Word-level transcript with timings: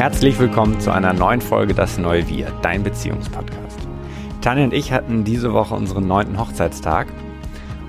Herzlich 0.00 0.38
willkommen 0.38 0.80
zu 0.80 0.90
einer 0.90 1.12
neuen 1.12 1.42
Folge 1.42 1.74
Das 1.74 1.98
Neue 1.98 2.26
Wir, 2.26 2.50
dein 2.62 2.82
Beziehungspodcast. 2.82 3.78
Tanja 4.40 4.64
und 4.64 4.72
ich 4.72 4.92
hatten 4.92 5.24
diese 5.24 5.52
Woche 5.52 5.74
unseren 5.74 6.06
neunten 6.06 6.40
Hochzeitstag 6.40 7.08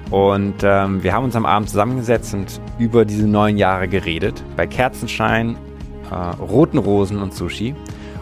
und 0.09 0.55
ähm, 0.61 1.01
wir 1.03 1.13
haben 1.13 1.23
uns 1.23 1.37
am 1.37 1.45
Abend 1.45 1.69
zusammengesetzt 1.69 2.33
und 2.33 2.59
über 2.77 3.05
diese 3.05 3.25
neun 3.29 3.57
Jahre 3.57 3.87
geredet, 3.87 4.43
bei 4.57 4.67
Kerzenschein, 4.67 5.55
äh, 6.11 6.15
roten 6.41 6.79
Rosen 6.79 7.21
und 7.21 7.33
Sushi. 7.33 7.75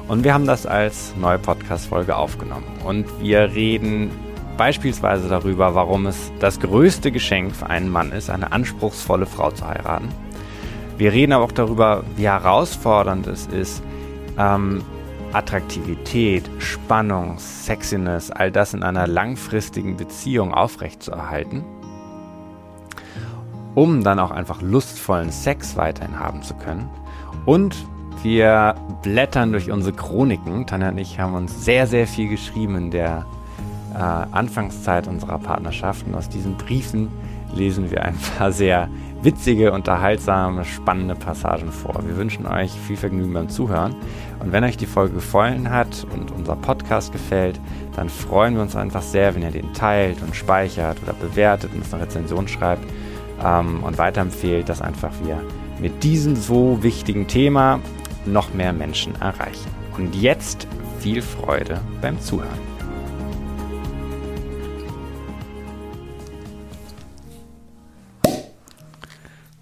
Und 0.08 0.24
wir 0.24 0.36
haben 0.36 0.46
das 0.46 0.68
als 0.68 1.16
neue 1.20 1.40
Podcast-Folge 1.40 2.16
aufgenommen. 2.16 2.68
Und 2.86 3.08
wir 3.20 3.56
reden 3.56 4.12
beispielsweise 4.56 5.28
darüber, 5.30 5.74
warum 5.74 6.06
es 6.06 6.32
das 6.40 6.60
größte 6.60 7.12
Geschenk 7.12 7.56
für 7.56 7.72
einen 7.72 7.90
Mann 7.90 8.12
ist, 8.12 8.30
eine 8.30 8.52
anspruchsvolle 8.52 9.26
Frau 9.26 9.50
zu 9.50 9.68
heiraten 9.68 10.10
wir 11.00 11.14
reden 11.14 11.32
aber 11.32 11.46
auch 11.46 11.52
darüber, 11.54 12.04
wie 12.18 12.28
herausfordernd 12.28 13.26
es 13.26 13.48
ist, 13.48 13.82
ähm, 14.38 14.84
Attraktivität, 15.32 16.50
Spannung, 16.60 17.40
Sexiness, 17.40 18.32
all 18.32 18.52
das 18.52 18.74
in 18.74 18.84
einer 18.84 19.08
langfristigen 19.08 19.96
Beziehung 19.96 20.54
aufrechtzuerhalten, 20.54 21.64
um 23.76 24.04
dann 24.04 24.20
auch 24.20 24.32
einfach 24.32 24.62
lustvollen 24.62 25.32
Sex 25.32 25.78
weiterhin 25.78 26.20
haben 26.20 26.44
zu 26.44 26.54
können. 26.56 26.90
Und 27.46 27.76
wir 28.22 28.76
blättern 29.02 29.54
durch 29.54 29.72
unsere 29.72 29.96
Chroniken. 29.96 30.68
Tanja 30.68 30.90
und 30.90 30.98
ich 30.98 31.18
haben 31.18 31.34
uns 31.34 31.64
sehr, 31.64 31.88
sehr 31.88 32.08
viel 32.08 32.28
geschrieben 32.28 32.76
in 32.76 32.92
der 32.92 33.26
äh, 33.94 33.98
Anfangszeit 33.98 35.08
unserer 35.08 35.40
Partnerschaft. 35.40 36.06
Und 36.06 36.16
aus 36.16 36.28
diesen 36.28 36.58
Briefen 36.58 37.08
lesen 37.54 37.90
wir 37.90 38.04
ein 38.04 38.18
paar 38.38 38.52
sehr 38.52 38.90
witzige, 39.22 39.72
unterhaltsame, 39.72 40.64
spannende 40.66 41.16
Passagen 41.16 41.72
vor. 41.72 42.02
Wir 42.06 42.18
wünschen 42.18 42.46
euch 42.46 42.72
viel 42.72 42.98
Vergnügen 42.98 43.34
beim 43.34 43.50
Zuhören. 43.50 43.96
Und 44.40 44.52
wenn 44.52 44.64
euch 44.64 44.78
die 44.78 44.86
Folge 44.86 45.16
gefallen 45.16 45.70
hat 45.70 46.06
und 46.14 46.32
unser 46.32 46.56
Podcast 46.56 47.12
gefällt, 47.12 47.60
dann 47.96 48.10
freuen 48.10 48.56
wir 48.56 48.62
uns 48.62 48.76
einfach 48.76 49.02
sehr, 49.02 49.36
wenn 49.36 49.42
ihr 49.42 49.52
den 49.52 49.74
teilt 49.74 50.22
und 50.22 50.36
speichert 50.36 51.02
oder 51.04 51.14
bewertet 51.14 51.72
und 51.74 51.80
uns 51.80 51.94
eine 51.94 52.04
Rezension 52.04 52.48
schreibt 52.48 52.84
ähm, 53.44 53.84
und 53.84 53.98
weiterempfehlt, 53.98 54.70
dass 54.70 54.82
einfach 54.82 55.12
wir 55.24 55.42
mit 55.80 56.04
diesem 56.04 56.36
so 56.36 56.82
wichtigen 56.82 57.28
Thema 57.28 57.80
noch 58.26 58.54
mehr 58.54 58.74
Menschen 58.74 59.16
erreichen. 59.22 59.70
Und 59.98 60.16
jetzt 60.16 60.68
viel 61.00 61.22
Freude 61.22 61.82
beim 62.02 62.20
Zuhören. 62.20 62.79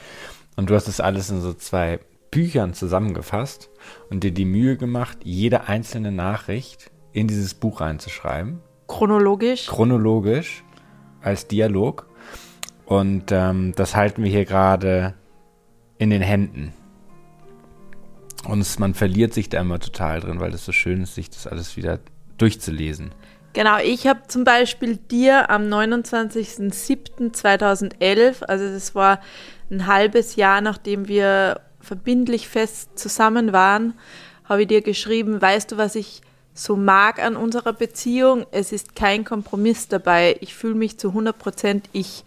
Und 0.57 0.71
du 0.71 0.75
hast 0.75 0.89
das 0.89 1.01
alles 1.01 1.31
in 1.31 1.41
so 1.41 1.53
zwei 1.53 2.01
Büchern 2.31 2.75
zusammengefasst 2.75 3.71
und 4.11 4.25
dir 4.25 4.33
die 4.33 4.45
Mühe 4.45 4.77
gemacht, 4.77 5.19
jede 5.25 5.69
einzelne 5.69 6.13
Nachricht 6.13 6.91
in 7.13 7.27
dieses 7.27 7.55
Buch 7.55 7.81
reinzuschreiben, 7.81 8.61
Chronologisch. 8.87 9.67
chronologisch 9.67 10.65
als 11.23 11.47
Dialog. 11.47 12.07
Und 12.87 13.33
ähm, 13.33 13.73
das 13.77 13.95
halten 13.95 14.23
wir 14.23 14.31
hier 14.31 14.45
gerade 14.45 15.15
in 15.99 16.11
den 16.11 16.23
Händen. 16.23 16.73
Und 18.45 18.61
es, 18.61 18.79
man 18.79 18.95
verliert 18.95 19.35
sich 19.35 19.49
da 19.49 19.61
immer 19.61 19.81
total 19.81 20.21
drin, 20.21 20.41
weil 20.41 20.55
es 20.55 20.65
so 20.65 20.73
schön 20.73 21.03
ist, 21.03 21.15
sich 21.15 21.31
das 21.31 21.47
alles 21.47 21.77
wieder 21.77 22.01
durchzulesen. 22.39 23.13
Genau, 23.53 23.79
ich 23.79 24.07
habe 24.07 24.23
zum 24.29 24.45
Beispiel 24.45 24.97
dir 24.97 25.51
am 25.51 25.65
29.07.2011, 25.65 28.45
also 28.45 28.73
das 28.73 28.95
war 28.95 29.21
ein 29.71 29.87
halbes 29.87 30.37
Jahr, 30.37 30.61
nachdem 30.61 31.09
wir 31.09 31.61
verbindlich 31.81 32.49
fest 32.49 32.99
zusammen 32.99 33.53
waren, 33.53 33.95
habe 34.45 34.63
ich 34.63 34.69
dir 34.69 34.83
geschrieben, 34.83 35.43
weißt 35.43 35.73
du, 35.73 35.77
was 35.77 35.95
ich 35.95 36.23
so 36.55 36.77
mag 36.77 37.23
an 37.23 37.37
unserer 37.37 37.73
Beziehung? 37.73 38.45
Es 38.51 38.73
ist 38.73 38.97
kein 38.97 39.25
Kompromiss 39.25 39.89
dabei. 39.89 40.37
Ich 40.41 40.55
fühle 40.55 40.75
mich 40.75 40.99
zu 40.99 41.11
100% 41.11 41.83
ich. 41.93 42.25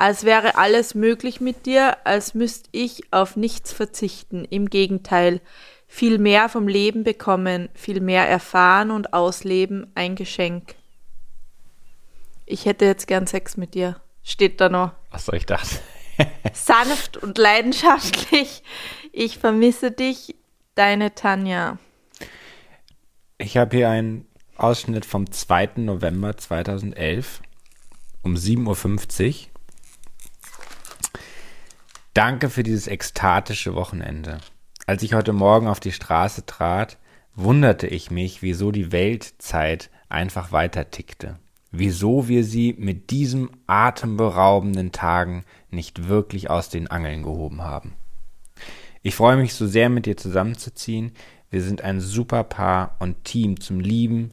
Als 0.00 0.24
wäre 0.24 0.56
alles 0.56 0.94
möglich 0.94 1.42
mit 1.42 1.66
dir, 1.66 1.98
als 2.04 2.32
müsste 2.32 2.70
ich 2.72 3.12
auf 3.12 3.36
nichts 3.36 3.70
verzichten. 3.70 4.46
Im 4.46 4.70
Gegenteil, 4.70 5.42
viel 5.86 6.16
mehr 6.16 6.48
vom 6.48 6.68
Leben 6.68 7.04
bekommen, 7.04 7.68
viel 7.74 8.00
mehr 8.00 8.26
erfahren 8.26 8.92
und 8.92 9.12
ausleben, 9.12 9.92
ein 9.94 10.14
Geschenk. 10.14 10.74
Ich 12.46 12.64
hätte 12.64 12.86
jetzt 12.86 13.08
gern 13.08 13.26
Sex 13.26 13.58
mit 13.58 13.74
dir. 13.74 14.00
Steht 14.22 14.62
da 14.62 14.70
noch. 14.70 14.92
Achso, 15.10 15.34
ich 15.34 15.44
dachte. 15.44 15.80
Sanft 16.54 17.18
und 17.18 17.36
leidenschaftlich. 17.36 18.62
Ich 19.12 19.36
vermisse 19.36 19.90
dich, 19.90 20.34
deine 20.76 21.14
Tanja. 21.14 21.76
Ich 23.36 23.58
habe 23.58 23.76
hier 23.76 23.90
einen 23.90 24.26
Ausschnitt 24.56 25.04
vom 25.04 25.30
2. 25.30 25.72
November 25.76 26.38
2011 26.38 27.42
um 28.22 28.34
7.50 28.34 29.28
Uhr. 29.28 29.50
Danke 32.12 32.50
für 32.50 32.64
dieses 32.64 32.88
ekstatische 32.88 33.76
Wochenende. 33.76 34.38
Als 34.84 35.04
ich 35.04 35.14
heute 35.14 35.32
Morgen 35.32 35.68
auf 35.68 35.78
die 35.78 35.92
Straße 35.92 36.44
trat, 36.44 36.98
wunderte 37.36 37.86
ich 37.86 38.10
mich, 38.10 38.42
wieso 38.42 38.72
die 38.72 38.90
Weltzeit 38.90 39.90
einfach 40.08 40.50
weiter 40.50 40.90
tickte. 40.90 41.38
Wieso 41.70 42.26
wir 42.26 42.42
sie 42.42 42.74
mit 42.76 43.10
diesem 43.10 43.50
atemberaubenden 43.68 44.90
Tagen 44.90 45.44
nicht 45.70 46.08
wirklich 46.08 46.50
aus 46.50 46.68
den 46.68 46.88
Angeln 46.88 47.22
gehoben 47.22 47.62
haben. 47.62 47.94
Ich 49.02 49.14
freue 49.14 49.36
mich 49.36 49.54
so 49.54 49.68
sehr, 49.68 49.88
mit 49.88 50.06
dir 50.06 50.16
zusammenzuziehen. 50.16 51.12
Wir 51.48 51.62
sind 51.62 51.82
ein 51.82 52.00
super 52.00 52.42
Paar 52.42 52.96
und 52.98 53.24
Team 53.24 53.60
zum 53.60 53.78
Lieben, 53.78 54.32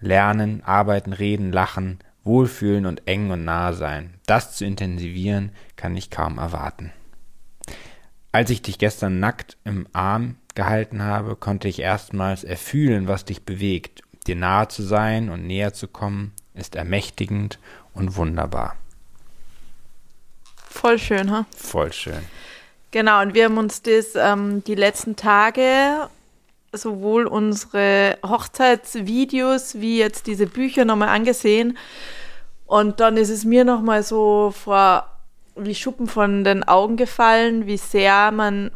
Lernen, 0.00 0.62
Arbeiten, 0.64 1.14
Reden, 1.14 1.50
Lachen, 1.50 1.98
Wohlfühlen 2.24 2.84
und 2.84 3.08
eng 3.08 3.30
und 3.30 3.46
nah 3.46 3.72
sein. 3.72 4.12
Das 4.26 4.54
zu 4.54 4.66
intensivieren, 4.66 5.52
kann 5.76 5.96
ich 5.96 6.10
kaum 6.10 6.36
erwarten. 6.36 6.92
Als 8.36 8.50
ich 8.50 8.60
dich 8.60 8.76
gestern 8.76 9.18
nackt 9.18 9.56
im 9.64 9.86
Arm 9.94 10.36
gehalten 10.54 11.02
habe, 11.02 11.36
konnte 11.36 11.68
ich 11.68 11.78
erstmals 11.78 12.44
erfühlen, 12.44 13.08
was 13.08 13.24
dich 13.24 13.44
bewegt. 13.44 14.02
Dir 14.26 14.36
nahe 14.36 14.68
zu 14.68 14.82
sein 14.82 15.30
und 15.30 15.46
näher 15.46 15.72
zu 15.72 15.88
kommen, 15.88 16.34
ist 16.52 16.76
ermächtigend 16.76 17.58
und 17.94 18.14
wunderbar. 18.16 18.76
Voll 20.68 20.98
schön, 20.98 21.30
ha? 21.30 21.46
Voll 21.56 21.94
schön. 21.94 22.20
Genau, 22.90 23.22
und 23.22 23.32
wir 23.32 23.46
haben 23.46 23.56
uns 23.56 23.80
das 23.80 24.14
ähm, 24.16 24.62
die 24.64 24.74
letzten 24.74 25.16
Tage 25.16 26.10
sowohl 26.72 27.26
unsere 27.26 28.18
Hochzeitsvideos 28.22 29.76
wie 29.80 29.98
jetzt 29.98 30.26
diese 30.26 30.46
Bücher 30.46 30.84
nochmal 30.84 31.08
angesehen. 31.08 31.78
Und 32.66 33.00
dann 33.00 33.16
ist 33.16 33.30
es 33.30 33.46
mir 33.46 33.64
nochmal 33.64 34.02
so 34.02 34.52
vor 34.54 35.15
wie 35.56 35.74
Schuppen 35.74 36.06
von 36.06 36.44
den 36.44 36.64
Augen 36.64 36.96
gefallen, 36.96 37.66
wie 37.66 37.76
sehr 37.76 38.30
man, 38.30 38.70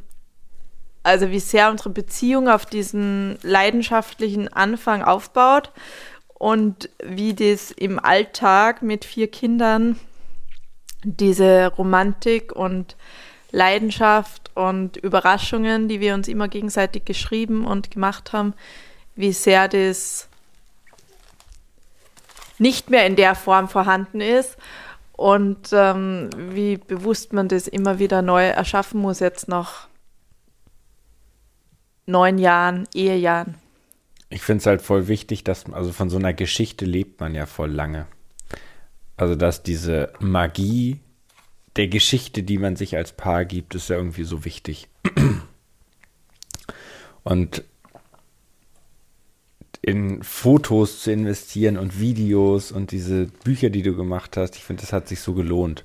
also 1.02 1.30
wie 1.30 1.40
sehr 1.40 1.70
unsere 1.70 1.90
Beziehung 1.90 2.48
auf 2.48 2.66
diesen 2.66 3.38
leidenschaftlichen 3.42 4.52
Anfang 4.52 5.02
aufbaut 5.02 5.72
und 6.34 6.88
wie 7.04 7.34
das 7.34 7.70
im 7.70 7.98
Alltag 7.98 8.82
mit 8.82 9.04
vier 9.04 9.30
Kindern 9.30 10.00
diese 11.04 11.68
Romantik 11.68 12.52
und 12.52 12.96
Leidenschaft 13.52 14.50
und 14.54 14.96
Überraschungen, 14.96 15.88
die 15.88 16.00
wir 16.00 16.14
uns 16.14 16.28
immer 16.28 16.48
gegenseitig 16.48 17.04
geschrieben 17.04 17.66
und 17.66 17.90
gemacht 17.90 18.32
haben, 18.32 18.54
wie 19.16 19.32
sehr 19.32 19.68
das 19.68 20.28
nicht 22.58 22.90
mehr 22.90 23.06
in 23.06 23.16
der 23.16 23.34
Form 23.34 23.68
vorhanden 23.68 24.20
ist 24.20 24.56
und 25.20 25.68
ähm, 25.74 26.30
wie 26.34 26.78
bewusst 26.78 27.34
man 27.34 27.46
das 27.46 27.68
immer 27.68 27.98
wieder 27.98 28.22
neu 28.22 28.46
erschaffen 28.46 29.02
muss, 29.02 29.20
jetzt 29.20 29.48
nach 29.48 29.86
neun 32.06 32.38
Jahren, 32.38 32.88
Ehejahren. 32.94 33.56
Ich 34.30 34.40
finde 34.40 34.60
es 34.62 34.66
halt 34.66 34.80
voll 34.80 35.08
wichtig, 35.08 35.44
dass, 35.44 35.70
also 35.70 35.92
von 35.92 36.08
so 36.08 36.16
einer 36.16 36.32
Geschichte 36.32 36.86
lebt 36.86 37.20
man 37.20 37.34
ja 37.34 37.44
voll 37.44 37.70
lange. 37.70 38.06
Also, 39.18 39.34
dass 39.34 39.62
diese 39.62 40.10
Magie 40.20 41.00
der 41.76 41.88
Geschichte, 41.88 42.42
die 42.42 42.56
man 42.56 42.76
sich 42.76 42.96
als 42.96 43.12
Paar 43.12 43.44
gibt, 43.44 43.74
ist 43.74 43.90
ja 43.90 43.96
irgendwie 43.96 44.24
so 44.24 44.46
wichtig. 44.46 44.88
Und 47.24 47.62
in 49.82 50.22
Fotos 50.22 51.02
zu 51.02 51.12
investieren 51.12 51.78
und 51.78 51.98
Videos 51.98 52.70
und 52.70 52.90
diese 52.90 53.26
Bücher, 53.44 53.70
die 53.70 53.82
du 53.82 53.96
gemacht 53.96 54.36
hast, 54.36 54.56
ich 54.56 54.64
finde, 54.64 54.82
das 54.82 54.92
hat 54.92 55.08
sich 55.08 55.20
so 55.20 55.34
gelohnt. 55.34 55.84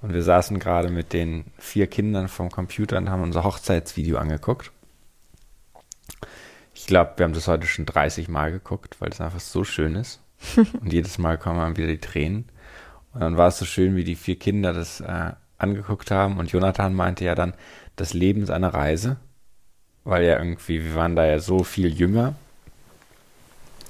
Und 0.00 0.14
wir 0.14 0.22
saßen 0.22 0.58
gerade 0.58 0.90
mit 0.90 1.12
den 1.12 1.46
vier 1.58 1.88
Kindern 1.88 2.28
vom 2.28 2.50
Computer 2.50 2.96
und 2.96 3.10
haben 3.10 3.22
unser 3.22 3.44
Hochzeitsvideo 3.44 4.16
angeguckt. 4.16 4.70
Ich 6.72 6.86
glaube, 6.86 7.14
wir 7.16 7.24
haben 7.24 7.32
das 7.32 7.48
heute 7.48 7.66
schon 7.66 7.86
30 7.86 8.28
Mal 8.28 8.52
geguckt, 8.52 8.96
weil 9.00 9.10
es 9.10 9.20
einfach 9.20 9.40
so 9.40 9.64
schön 9.64 9.96
ist. 9.96 10.20
und 10.56 10.92
jedes 10.92 11.18
Mal 11.18 11.36
kommen 11.36 11.58
dann 11.58 11.76
wieder 11.76 11.88
die 11.88 11.98
Tränen. 11.98 12.44
Und 13.12 13.20
dann 13.20 13.36
war 13.36 13.48
es 13.48 13.58
so 13.58 13.64
schön, 13.64 13.96
wie 13.96 14.04
die 14.04 14.14
vier 14.14 14.38
Kinder 14.38 14.72
das 14.72 15.00
äh, 15.00 15.32
angeguckt 15.58 16.12
haben. 16.12 16.38
Und 16.38 16.52
Jonathan 16.52 16.94
meinte 16.94 17.24
ja 17.24 17.34
dann, 17.34 17.54
das 17.96 18.14
Leben 18.14 18.42
ist 18.42 18.50
eine 18.50 18.72
Reise. 18.72 19.16
Weil 20.04 20.24
ja 20.24 20.38
irgendwie, 20.38 20.84
wir 20.84 20.94
waren 20.94 21.16
da 21.16 21.26
ja 21.26 21.40
so 21.40 21.64
viel 21.64 21.92
jünger. 21.92 22.36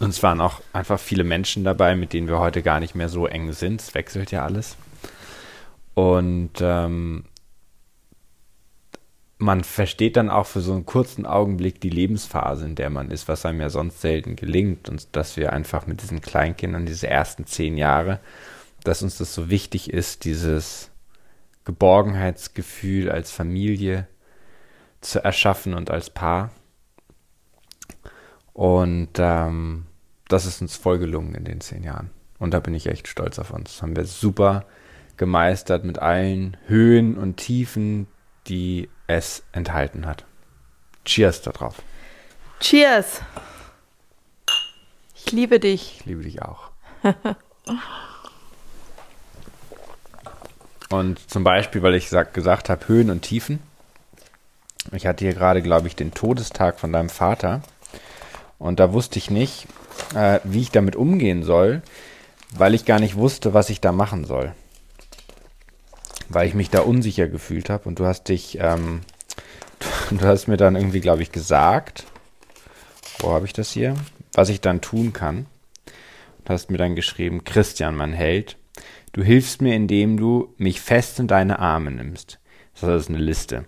Und 0.01 0.11
es 0.11 0.23
waren 0.23 0.41
auch 0.41 0.61
einfach 0.73 1.01
viele 1.01 1.25
Menschen 1.25 1.65
dabei, 1.65 1.97
mit 1.97 2.13
denen 2.13 2.29
wir 2.29 2.39
heute 2.39 2.63
gar 2.63 2.81
nicht 2.81 2.95
mehr 2.95 3.09
so 3.09 3.27
eng 3.27 3.53
sind. 3.53 3.81
Es 3.81 3.95
wechselt 3.95 4.31
ja 4.31 4.45
alles. 4.45 4.77
Und 5.95 6.53
ähm, 6.61 7.25
man 9.39 9.65
versteht 9.65 10.17
dann 10.17 10.31
auch 10.31 10.47
für 10.47 10.61
so 10.61 10.73
einen 10.73 10.87
kurzen 10.87 11.27
Augenblick 11.27 11.81
die 11.81 11.91
Lebensphase, 11.91 12.65
in 12.65 12.77
der 12.77 12.91
man 12.91 13.11
ist, 13.11 13.27
was 13.27 13.45
einem 13.45 13.61
ja 13.61 13.71
sonst 13.71 14.01
selten 14.01 14.37
gelingt. 14.37 14.89
Und 14.89 15.17
dass 15.17 15.37
wir 15.37 15.53
einfach 15.53 15.87
mit 15.87 16.03
diesen 16.03 16.21
Kleinkindern 16.21 16.87
diese 16.87 17.09
ersten 17.09 17.47
zehn 17.47 17.77
Jahre 17.77 18.21
dass 18.85 19.03
uns 19.03 19.19
das 19.19 19.35
so 19.35 19.51
wichtig 19.51 19.93
ist, 19.93 20.25
dieses 20.25 20.91
Geborgenheitsgefühl 21.65 23.11
als 23.11 23.31
Familie 23.31 24.07
zu 25.01 25.23
erschaffen 25.23 25.75
und 25.75 25.91
als 25.91 26.11
Paar. 26.11 26.51
Und 28.53 29.11
ähm, 29.19 29.87
das 30.29 30.47
ist 30.47 30.61
uns 30.61 30.77
voll 30.77 30.99
gelungen 30.99 31.35
in 31.35 31.45
den 31.45 31.61
zehn 31.61 31.83
Jahren. 31.83 32.11
Und 32.39 32.55
da 32.55 32.61
bin 32.61 32.75
ich 32.75 32.87
echt 32.87 33.09
stolz 33.09 33.39
auf 33.39 33.51
uns. 33.51 33.73
Das 33.73 33.83
haben 33.83 33.97
wir 33.97 34.05
super 34.05 34.65
gemeistert 35.17 35.85
mit 35.85 35.99
allen 35.99 36.57
Höhen 36.67 37.19
und 37.19 37.37
Tiefen, 37.37 38.07
die 38.47 38.89
es 39.07 39.43
enthalten 39.53 40.07
hat. 40.07 40.25
Cheers 41.05 41.43
darauf. 41.43 41.83
Cheers. 42.61 43.23
Ich 45.15 45.33
liebe 45.33 45.59
dich. 45.59 45.97
Ich 46.01 46.07
liebe 46.07 46.23
dich 46.23 46.43
auch. 46.43 46.71
Und 50.91 51.31
zum 51.31 51.45
Beispiel, 51.45 51.83
weil 51.83 51.95
ich 51.95 52.09
sag, 52.09 52.33
gesagt 52.33 52.71
habe, 52.71 52.89
Höhen 52.89 53.11
und 53.11 53.23
Tiefen. 53.23 53.61
Ich 54.93 55.07
hatte 55.07 55.25
hier 55.25 55.35
gerade, 55.35 55.61
glaube 55.61 55.87
ich, 55.87 55.97
den 55.97 56.15
Todestag 56.15 56.81
von 56.81 56.93
deinem 56.93 57.11
Vater. 57.11 57.61
Und 58.59 58.81
da 58.81 58.93
wusste 58.93 59.19
ich 59.19 59.31
nicht, 59.31 59.67
äh, 60.15 60.41
wie 60.45 60.61
ich 60.61 60.71
damit 60.71 60.97
umgehen 60.97 61.43
soll, 61.43 61.83
weil 62.57 62.75
ich 62.75 62.85
gar 62.85 63.01
nicht 63.01 63.17
wusste, 63.17 63.55
was 63.55 63.71
ich 63.71 63.81
da 63.81 63.93
machen 63.93 64.25
soll. 64.25 64.53
Weil 66.29 66.47
ich 66.47 66.55
mich 66.55 66.71
da 66.71 66.81
unsicher 66.81 67.29
gefühlt 67.29 67.71
habe. 67.71 67.89
Und 67.89 67.99
du 67.99 68.07
hast 68.07 68.29
dich, 68.29 68.59
ähm, 68.61 69.01
du 70.11 70.21
hast 70.27 70.49
mir 70.49 70.57
dann 70.57 70.77
irgendwie, 70.77 71.01
glaube 71.01 71.23
ich, 71.23 71.33
gesagt, 71.33 72.05
wo 73.19 73.33
habe 73.33 73.47
ich 73.47 73.53
das 73.53 73.71
hier, 73.71 73.95
was 74.33 74.49
ich 74.49 74.61
dann 74.61 74.81
tun 74.81 75.13
kann. 75.13 75.47
Du 76.45 76.53
hast 76.53 76.71
mir 76.71 76.79
dann 76.79 76.97
geschrieben, 76.97 77.45
Christian, 77.45 77.95
mein 77.95 78.13
Held, 78.13 78.57
Du 79.13 79.23
hilfst 79.23 79.63
mir, 79.63 79.75
indem 79.75 80.17
du 80.17 80.55
mich 80.59 80.81
fest 80.81 81.19
in 81.19 81.27
deine 81.27 81.59
Arme 81.59 81.91
nimmst. 81.91 82.39
Das 82.81 83.03
ist 83.03 83.09
eine 83.09 83.19
Liste. 83.19 83.65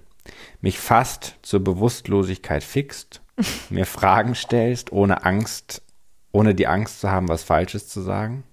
Mich 0.60 0.78
fast 0.78 1.36
zur 1.42 1.60
Bewusstlosigkeit 1.60 2.62
fixt, 2.62 3.20
mir 3.70 3.86
Fragen 3.86 4.34
stellst, 4.34 4.92
ohne 4.92 5.24
Angst, 5.24 5.82
ohne 6.32 6.54
die 6.54 6.66
Angst 6.66 7.00
zu 7.00 7.10
haben, 7.10 7.28
was 7.28 7.42
Falsches 7.42 7.88
zu 7.88 8.00
sagen. 8.00 8.44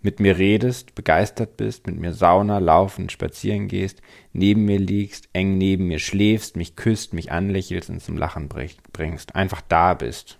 Mit 0.00 0.20
mir 0.20 0.36
redest, 0.36 0.94
begeistert 0.94 1.56
bist, 1.56 1.86
mit 1.86 1.96
mir 1.96 2.12
Sauna, 2.12 2.58
laufen, 2.58 3.08
spazieren 3.08 3.68
gehst, 3.68 4.02
neben 4.34 4.66
mir 4.66 4.78
liegst, 4.78 5.30
eng 5.32 5.56
neben 5.56 5.86
mir 5.86 5.98
schläfst, 5.98 6.56
mich 6.56 6.76
küsst, 6.76 7.14
mich 7.14 7.32
anlächelst 7.32 7.88
und 7.88 8.02
zum 8.02 8.18
Lachen 8.18 8.50
bringst. 8.92 9.34
Einfach 9.34 9.62
da 9.66 9.94
bist. 9.94 10.38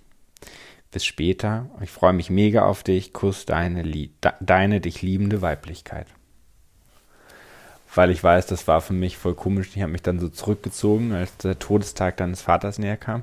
Bis 0.91 1.05
später. 1.05 1.71
Ich 1.81 1.91
freue 1.91 2.13
mich 2.13 2.29
mega 2.29 2.67
auf 2.67 2.83
dich. 2.83 3.13
Kuss 3.13 3.47
deine, 3.47 4.11
deine 4.41 4.81
dich 4.81 5.01
liebende 5.01 5.41
Weiblichkeit. 5.41 6.07
Weil 7.95 8.11
ich 8.11 8.23
weiß, 8.23 8.47
das 8.47 8.69
war 8.69 8.81
für 8.81 8.93
mich 8.93 9.17
voll 9.17 9.35
komisch. 9.35 9.71
Ich 9.75 9.83
habe 9.83 9.93
mich 9.93 10.03
dann 10.03 10.19
so 10.19 10.29
zurückgezogen, 10.29 11.13
als 11.13 11.37
der 11.39 11.59
Todestag 11.59 12.17
deines 12.19 12.43
Vaters 12.43 12.79
näher 12.79 12.97
kam. 12.97 13.23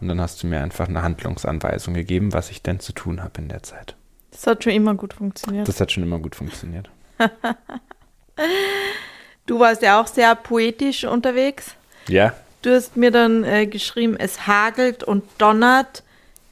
Und 0.00 0.08
dann 0.08 0.20
hast 0.20 0.42
du 0.42 0.46
mir 0.46 0.62
einfach 0.62 0.88
eine 0.88 1.02
Handlungsanweisung 1.02 1.94
gegeben, 1.94 2.32
was 2.32 2.50
ich 2.50 2.62
denn 2.62 2.80
zu 2.80 2.92
tun 2.92 3.22
habe 3.22 3.40
in 3.40 3.48
der 3.48 3.62
Zeit. 3.62 3.96
Das 4.30 4.46
hat 4.46 4.64
schon 4.64 4.72
immer 4.72 4.94
gut 4.94 5.12
funktioniert. 5.14 5.68
Das 5.68 5.80
hat 5.80 5.92
schon 5.92 6.02
immer 6.02 6.18
gut 6.18 6.34
funktioniert. 6.34 6.88
du 9.46 9.60
warst 9.60 9.82
ja 9.82 10.00
auch 10.00 10.06
sehr 10.06 10.34
poetisch 10.34 11.04
unterwegs. 11.04 11.74
Ja. 12.08 12.34
Du 12.62 12.74
hast 12.74 12.96
mir 12.96 13.10
dann 13.10 13.44
äh, 13.44 13.66
geschrieben, 13.66 14.16
es 14.18 14.46
hagelt 14.46 15.02
und 15.04 15.24
donnert, 15.38 16.02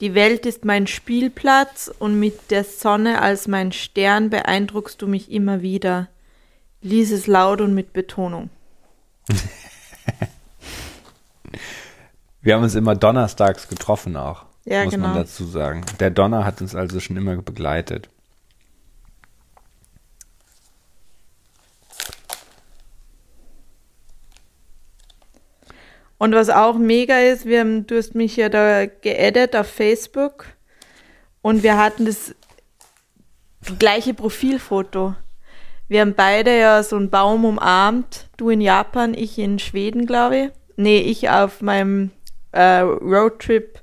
die 0.01 0.15
Welt 0.15 0.47
ist 0.47 0.65
mein 0.65 0.87
Spielplatz 0.87 1.91
und 1.99 2.21
mit 2.21 2.51
der 2.51 2.63
Sonne 2.65 3.21
als 3.21 3.49
mein 3.49 3.73
Stern 3.73 4.31
beeindruckst 4.31 5.03
du 5.03 5.09
mich 5.09 5.31
immer 5.31 5.61
wieder. 5.61 6.09
Lies 6.81 7.11
es 7.11 7.27
laut 7.27 7.61
und 7.61 7.75
mit 7.75 7.93
Betonung. 7.93 8.51
Wir 12.41 12.55
haben 12.55 12.63
uns 12.63 12.75
immer 12.75 12.95
donnerstags 12.95 13.69
getroffen 13.69 14.17
auch, 14.17 14.45
ja, 14.65 14.85
muss 14.85 14.95
genau. 14.95 15.09
man 15.09 15.17
dazu 15.17 15.45
sagen. 15.45 15.85
Der 15.99 16.11
Donner 16.11 16.45
hat 16.45 16.61
uns 16.61 16.75
also 16.75 17.01
schon 17.01 17.17
immer 17.17 17.37
begleitet. 17.37 18.09
Und 26.19 26.35
was 26.35 26.51
auch 26.51 26.77
mega 26.77 27.19
ist, 27.19 27.47
wir 27.47 27.61
haben, 27.61 27.87
du 27.87 27.97
hast 27.97 28.15
mich 28.15 28.37
ja 28.37 28.49
da 28.49 28.87
geaddet 28.87 29.55
auf 29.55 29.69
Facebook 29.69 30.47
und 31.43 31.63
wir 31.63 31.79
hatten 31.79 32.07
das 32.07 32.35
gleiche 33.79 34.15
Profilfoto. 34.15 35.15
Wir 35.87 36.01
haben 36.01 36.15
beide 36.15 36.59
ja 36.59 36.83
so 36.83 36.97
einen 36.97 37.09
Baum 37.09 37.45
umarmt. 37.45 38.29
Du 38.37 38.51
in 38.51 38.61
Japan, 38.61 39.15
ich 39.15 39.39
in 39.39 39.59
Schweden, 39.59 40.07
glaube 40.07 40.37
ich. 40.37 40.51
Nee, 40.77 41.01
ich 41.01 41.31
auf 41.31 41.63
meinem 41.63 42.11
äh, 42.53 42.81
Roadtrip 42.81 43.81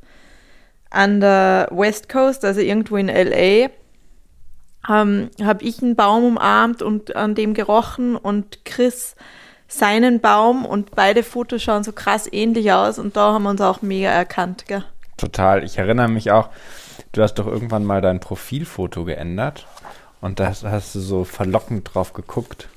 an 0.89 1.19
der 1.19 1.67
West 1.71 2.09
Coast, 2.09 2.45
also 2.45 2.61
irgendwo 2.61 2.97
in 2.97 3.07
LA. 3.07 3.69
Ähm, 4.87 5.29
habe 5.41 5.63
ich 5.63 5.81
einen 5.81 5.95
Baum 5.95 6.23
umarmt 6.23 6.81
und 6.81 7.15
an 7.15 7.35
dem 7.35 7.53
gerochen 7.53 8.15
und 8.15 8.63
Chris 8.65 9.15
seinen 9.67 10.19
Baum 10.19 10.65
und 10.65 10.91
beide 10.91 11.23
Fotos 11.23 11.63
schauen 11.63 11.83
so 11.83 11.91
krass 11.91 12.29
ähnlich 12.31 12.71
aus 12.71 12.99
und 12.99 13.17
da 13.17 13.33
haben 13.33 13.43
wir 13.43 13.49
uns 13.49 13.61
auch 13.61 13.81
mega 13.81 14.09
erkannt, 14.09 14.65
gell? 14.67 14.83
Total. 15.17 15.63
Ich 15.63 15.77
erinnere 15.77 16.07
mich 16.07 16.31
auch, 16.31 16.49
du 17.13 17.21
hast 17.21 17.35
doch 17.35 17.47
irgendwann 17.47 17.83
mal 17.83 18.01
dein 18.01 18.19
Profilfoto 18.19 19.05
geändert 19.05 19.65
und 20.21 20.39
da 20.39 20.47
hast 20.49 20.95
du 20.95 20.99
so 20.99 21.23
verlockend 21.23 21.93
drauf 21.93 22.13
geguckt. 22.13 22.67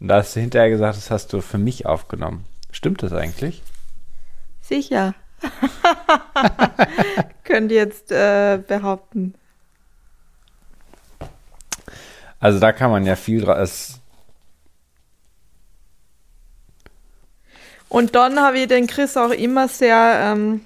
Und 0.00 0.08
da 0.08 0.16
hast 0.16 0.36
du 0.36 0.40
hinterher 0.40 0.70
gesagt, 0.70 0.96
das 0.96 1.10
hast 1.10 1.32
du 1.32 1.40
für 1.40 1.58
mich 1.58 1.86
aufgenommen. 1.86 2.44
Stimmt 2.70 3.02
das 3.02 3.12
eigentlich? 3.12 3.62
Sicher. 4.66 5.14
Könnt 7.44 7.70
ihr 7.70 7.76
jetzt 7.76 8.10
äh, 8.10 8.58
behaupten. 8.66 9.34
Also 12.40 12.60
da 12.60 12.72
kann 12.72 12.90
man 12.90 13.04
ja 13.04 13.14
viel 13.14 13.42
draus. 13.42 14.00
Und 17.90 18.14
dann 18.14 18.40
habe 18.40 18.58
ich 18.58 18.68
den 18.68 18.86
Chris 18.86 19.18
auch 19.18 19.30
immer 19.30 19.68
sehr, 19.68 20.20
ähm, 20.22 20.64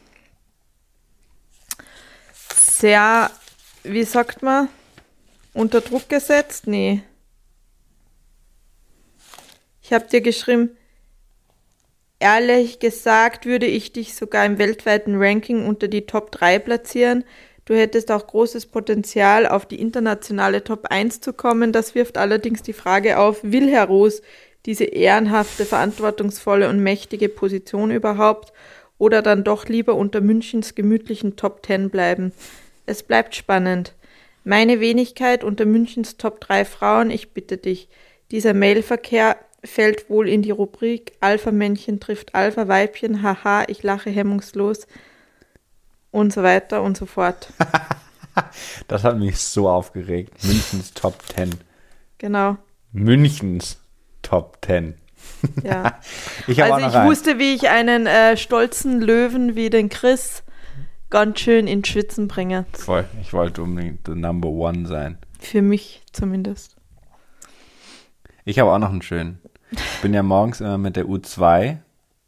sehr, 2.54 3.32
wie 3.82 4.04
sagt 4.04 4.42
man, 4.42 4.68
unter 5.54 5.80
Druck 5.80 6.08
gesetzt? 6.08 6.68
Nee. 6.68 7.02
Ich 9.82 9.92
habe 9.92 10.06
dir 10.06 10.20
geschrieben, 10.20 10.77
ehrlich 12.20 12.78
gesagt 12.78 13.46
würde 13.46 13.66
ich 13.66 13.92
dich 13.92 14.14
sogar 14.14 14.44
im 14.44 14.58
weltweiten 14.58 15.16
Ranking 15.16 15.66
unter 15.66 15.88
die 15.88 16.06
Top 16.06 16.30
3 16.32 16.58
platzieren. 16.58 17.24
Du 17.64 17.74
hättest 17.74 18.10
auch 18.10 18.26
großes 18.26 18.66
Potenzial, 18.66 19.46
auf 19.46 19.66
die 19.66 19.80
internationale 19.80 20.64
Top 20.64 20.86
1 20.86 21.20
zu 21.20 21.32
kommen. 21.32 21.72
Das 21.72 21.94
wirft 21.94 22.16
allerdings 22.16 22.62
die 22.62 22.72
Frage 22.72 23.18
auf, 23.18 23.40
will 23.42 23.70
Herr 23.70 23.86
Roos 23.86 24.22
diese 24.66 24.84
ehrenhafte, 24.84 25.64
verantwortungsvolle 25.64 26.68
und 26.68 26.82
mächtige 26.82 27.28
Position 27.28 27.90
überhaupt 27.90 28.52
oder 28.98 29.22
dann 29.22 29.44
doch 29.44 29.66
lieber 29.66 29.94
unter 29.94 30.20
Münchens 30.20 30.74
gemütlichen 30.74 31.36
Top 31.36 31.64
10 31.64 31.90
bleiben? 31.90 32.32
Es 32.86 33.02
bleibt 33.02 33.34
spannend. 33.34 33.94
Meine 34.44 34.80
Wenigkeit 34.80 35.44
unter 35.44 35.66
Münchens 35.66 36.16
Top 36.16 36.40
3 36.40 36.64
Frauen, 36.64 37.10
ich 37.10 37.32
bitte 37.32 37.58
dich. 37.58 37.88
Dieser 38.30 38.54
Mailverkehr 38.54 39.36
fällt 39.64 40.08
wohl 40.08 40.28
in 40.28 40.42
die 40.42 40.50
Rubrik 40.50 41.12
Alpha-Männchen 41.20 42.00
trifft 42.00 42.34
Alpha-Weibchen, 42.34 43.22
haha, 43.22 43.64
ich 43.68 43.82
lache 43.82 44.10
hemmungslos 44.10 44.86
und 46.10 46.32
so 46.32 46.42
weiter 46.42 46.82
und 46.82 46.96
so 46.96 47.06
fort. 47.06 47.52
das 48.88 49.04
hat 49.04 49.18
mich 49.18 49.38
so 49.38 49.68
aufgeregt. 49.68 50.32
Münchens 50.44 50.94
Top 50.94 51.22
10. 51.34 51.54
Genau. 52.18 52.56
Münchens 52.92 53.78
Top 54.22 54.58
10. 54.64 54.94
Ja. 55.62 55.98
ich 56.46 56.62
also 56.62 56.86
ich 56.86 56.94
rein. 56.94 57.08
wusste, 57.08 57.38
wie 57.38 57.54
ich 57.54 57.68
einen 57.68 58.06
äh, 58.06 58.36
stolzen 58.36 59.00
Löwen 59.00 59.56
wie 59.56 59.70
den 59.70 59.88
Chris 59.88 60.42
ganz 61.10 61.40
schön 61.40 61.66
in 61.66 61.84
Schwitzen 61.84 62.28
bringe. 62.28 62.66
Voll. 62.72 63.04
Ich 63.20 63.32
wollte 63.32 63.62
unbedingt 63.62 64.06
the 64.06 64.14
Number 64.14 64.48
One 64.48 64.86
sein. 64.86 65.18
Für 65.38 65.62
mich 65.62 66.02
zumindest. 66.12 66.76
Ich 68.44 68.58
habe 68.58 68.72
auch 68.72 68.78
noch 68.78 68.90
einen 68.90 69.02
schönen. 69.02 69.40
Ich 69.70 70.00
bin 70.02 70.14
ja 70.14 70.22
morgens 70.22 70.60
immer 70.60 70.78
mit 70.78 70.96
der 70.96 71.06
U2 71.06 71.78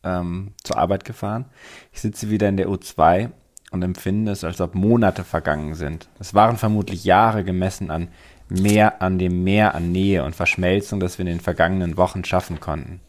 ähm, 0.02 0.52
zur 0.62 0.76
Arbeit 0.78 1.04
gefahren. 1.04 1.46
Ich 1.92 2.00
sitze 2.00 2.30
wieder 2.30 2.48
in 2.48 2.56
der 2.56 2.68
U2 2.68 3.30
und 3.70 3.82
empfinde 3.82 4.32
es, 4.32 4.44
als 4.44 4.60
ob 4.60 4.74
Monate 4.74 5.24
vergangen 5.24 5.74
sind. 5.74 6.08
Es 6.18 6.34
waren 6.34 6.56
vermutlich 6.56 7.04
Jahre 7.04 7.44
gemessen 7.44 7.90
an 7.90 8.08
mehr, 8.48 9.00
an 9.00 9.18
dem 9.18 9.44
Meer 9.44 9.74
an 9.74 9.92
Nähe 9.92 10.24
und 10.24 10.34
Verschmelzung, 10.34 11.00
das 11.00 11.18
wir 11.18 11.22
in 11.22 11.32
den 11.32 11.40
vergangenen 11.40 11.96
Wochen 11.96 12.24
schaffen 12.24 12.60
konnten. 12.60 13.00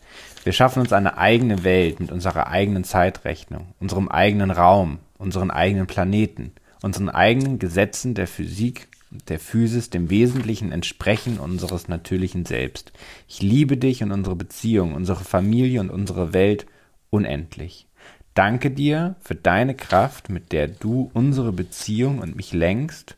Wir 0.44 0.54
schaffen 0.54 0.82
uns 0.82 0.94
eine 0.94 1.18
eigene 1.18 1.64
Welt 1.64 2.00
mit 2.00 2.12
unserer 2.12 2.48
eigenen 2.48 2.84
Zeitrechnung, 2.84 3.74
unserem 3.80 4.08
eigenen 4.08 4.52
Raum, 4.52 5.00
unseren 5.18 5.52
eigenen 5.52 5.88
Planeten, 5.88 6.54
unseren 6.82 7.10
eigenen 7.10 7.60
Gesetzen 7.60 8.14
der 8.14 8.28
Physik, 8.28 8.88
der 9.28 9.40
Physis, 9.40 9.90
dem 9.90 10.10
Wesentlichen 10.10 10.72
entsprechen 10.72 11.40
unseres 11.40 11.88
natürlichen 11.88 12.46
Selbst. 12.46 12.94
Ich 13.28 13.42
liebe 13.42 13.78
dich 13.78 14.04
und 14.04 14.12
unsere 14.12 14.36
Beziehung, 14.36 14.94
unsere 14.94 15.24
Familie 15.24 15.82
und 15.82 15.90
unsere 15.90 16.34
Welt 16.34 16.66
unendlich. 17.10 17.88
Danke 18.34 18.72
dir 18.72 19.16
für 19.20 19.36
deine 19.36 19.76
Kraft, 19.76 20.30
mit 20.30 20.54
der 20.54 20.68
du 20.70 21.12
unsere 21.14 21.52
Beziehung 21.52 22.20
und 22.20 22.38
mich 22.38 22.54
lenkst 22.54 23.18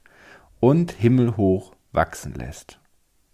und 0.60 0.92
himmelhoch 0.92 1.76
wachsen 1.92 2.34
lässt. 2.34 2.80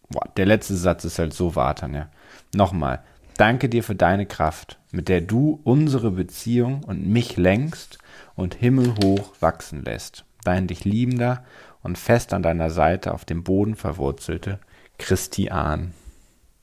Boah, 0.10 0.28
der 0.36 0.46
letzte 0.46 0.76
Satz 0.76 1.06
ist 1.06 1.20
halt 1.20 1.34
so 1.34 1.56
wahr, 1.56 1.76
Tanja. 1.76 2.10
Nochmal. 2.54 3.04
Danke 3.38 3.70
dir 3.70 3.84
für 3.84 3.96
deine 3.96 4.26
Kraft, 4.26 4.80
mit 4.92 5.08
der 5.08 5.22
du 5.22 5.62
unsere 5.64 6.12
Beziehung 6.12 6.84
und 6.84 7.08
mich 7.08 7.38
lenkst 7.38 8.00
und 8.36 8.56
himmelhoch 8.56 9.32
wachsen 9.40 9.86
lässt. 9.86 10.26
Dein 10.44 10.68
dich 10.68 10.84
liebender 10.84 11.46
und 11.82 11.98
fest 11.98 12.34
an 12.34 12.44
deiner 12.44 12.70
Seite 12.70 13.14
auf 13.14 13.26
dem 13.26 13.44
Boden 13.44 13.76
verwurzelte 13.76 14.60
Christian. 14.98 15.94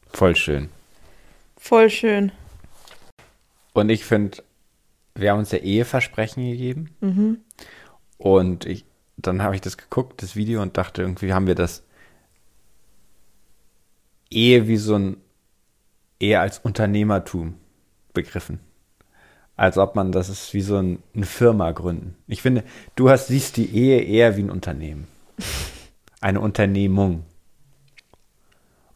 Voll 0.08 0.36
schön. 0.36 0.68
Voll 1.56 1.90
schön. 1.90 2.32
Und 3.72 3.88
ich 3.88 4.04
finde, 4.04 4.42
wir 5.14 5.32
haben 5.32 5.40
uns 5.40 5.52
ja 5.52 5.58
Eheversprechen 5.58 6.44
gegeben. 6.50 6.94
Mhm. 7.00 7.38
Und 8.18 8.66
ich, 8.66 8.84
dann 9.16 9.42
habe 9.42 9.54
ich 9.54 9.60
das 9.60 9.76
geguckt, 9.76 10.22
das 10.22 10.36
Video, 10.36 10.62
und 10.62 10.76
dachte, 10.76 11.02
irgendwie 11.02 11.32
haben 11.32 11.46
wir 11.46 11.54
das 11.54 11.82
Ehe 14.30 14.68
wie 14.68 14.76
so 14.76 14.96
ein, 14.96 15.16
eher 16.18 16.40
als 16.40 16.58
Unternehmertum 16.58 17.54
begriffen. 18.14 18.60
Als 19.56 19.78
ob 19.78 19.94
man, 19.94 20.12
das 20.12 20.28
ist 20.28 20.52
wie 20.52 20.60
so 20.60 20.76
ein, 20.76 21.02
eine 21.14 21.24
Firma 21.26 21.72
gründen. 21.72 22.14
Ich 22.26 22.42
finde, 22.42 22.62
du 22.94 23.08
hast, 23.08 23.28
siehst 23.28 23.56
die 23.56 23.74
Ehe 23.74 24.02
eher 24.02 24.36
wie 24.36 24.42
ein 24.42 24.50
Unternehmen. 24.50 25.06
Eine 26.20 26.40
Unternehmung. 26.40 27.24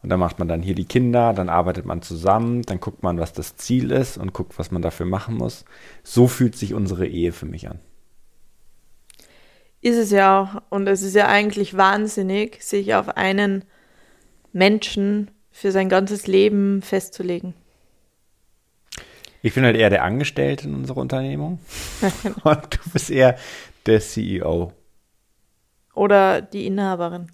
Und 0.01 0.09
dann 0.09 0.19
macht 0.19 0.39
man 0.39 0.47
dann 0.47 0.63
hier 0.63 0.73
die 0.73 0.85
Kinder, 0.85 1.33
dann 1.33 1.49
arbeitet 1.49 1.85
man 1.85 2.01
zusammen, 2.01 2.63
dann 2.63 2.79
guckt 2.79 3.03
man, 3.03 3.19
was 3.19 3.31
das 3.31 3.55
Ziel 3.55 3.91
ist 3.91 4.17
und 4.17 4.33
guckt, 4.33 4.57
was 4.57 4.71
man 4.71 4.81
dafür 4.81 5.05
machen 5.05 5.35
muss. 5.35 5.63
So 6.03 6.27
fühlt 6.27 6.55
sich 6.55 6.73
unsere 6.73 7.05
Ehe 7.05 7.31
für 7.31 7.45
mich 7.45 7.69
an. 7.69 7.79
Ist 9.81 9.97
es 9.97 10.11
ja 10.11 10.41
auch. 10.41 10.61
Und 10.69 10.87
es 10.87 11.03
ist 11.03 11.15
ja 11.15 11.27
eigentlich 11.27 11.77
wahnsinnig, 11.77 12.63
sich 12.63 12.95
auf 12.95 13.09
einen 13.09 13.63
Menschen 14.53 15.31
für 15.51 15.71
sein 15.71 15.89
ganzes 15.89 16.27
Leben 16.27 16.81
festzulegen. 16.81 17.53
Ich 19.41 19.55
bin 19.55 19.63
halt 19.63 19.75
eher 19.75 19.89
der 19.89 20.03
Angestellte 20.03 20.67
in 20.67 20.75
unserer 20.75 20.97
Unternehmung. 20.97 21.59
und 22.43 22.73
du 22.75 22.89
bist 22.91 23.09
eher 23.09 23.37
der 23.85 23.99
CEO. 23.99 24.73
Oder 25.93 26.41
die 26.41 26.67
Inhaberin. 26.67 27.31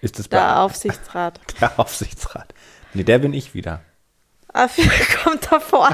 Ist 0.00 0.18
das 0.18 0.28
der 0.28 0.60
Aufsichtsrat? 0.60 1.40
Der 1.60 1.78
Aufsichtsrat. 1.80 2.52
Nee, 2.92 3.04
der 3.04 3.18
bin 3.18 3.32
ich 3.32 3.54
wieder. 3.54 3.80
Ah, 4.52 4.68
kommt 5.24 5.50
davor. 5.50 5.88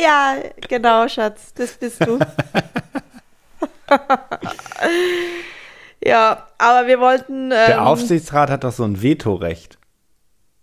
ja, 0.00 0.36
genau, 0.68 1.08
Schatz, 1.08 1.52
das 1.54 1.72
bist 1.72 2.06
du. 2.06 2.18
ja, 6.02 6.46
aber 6.58 6.86
wir 6.86 7.00
wollten. 7.00 7.50
Ähm, 7.50 7.66
der 7.66 7.86
Aufsichtsrat 7.86 8.50
hat 8.50 8.64
doch 8.64 8.72
so 8.72 8.84
ein 8.84 9.02
Vetorecht. 9.02 9.78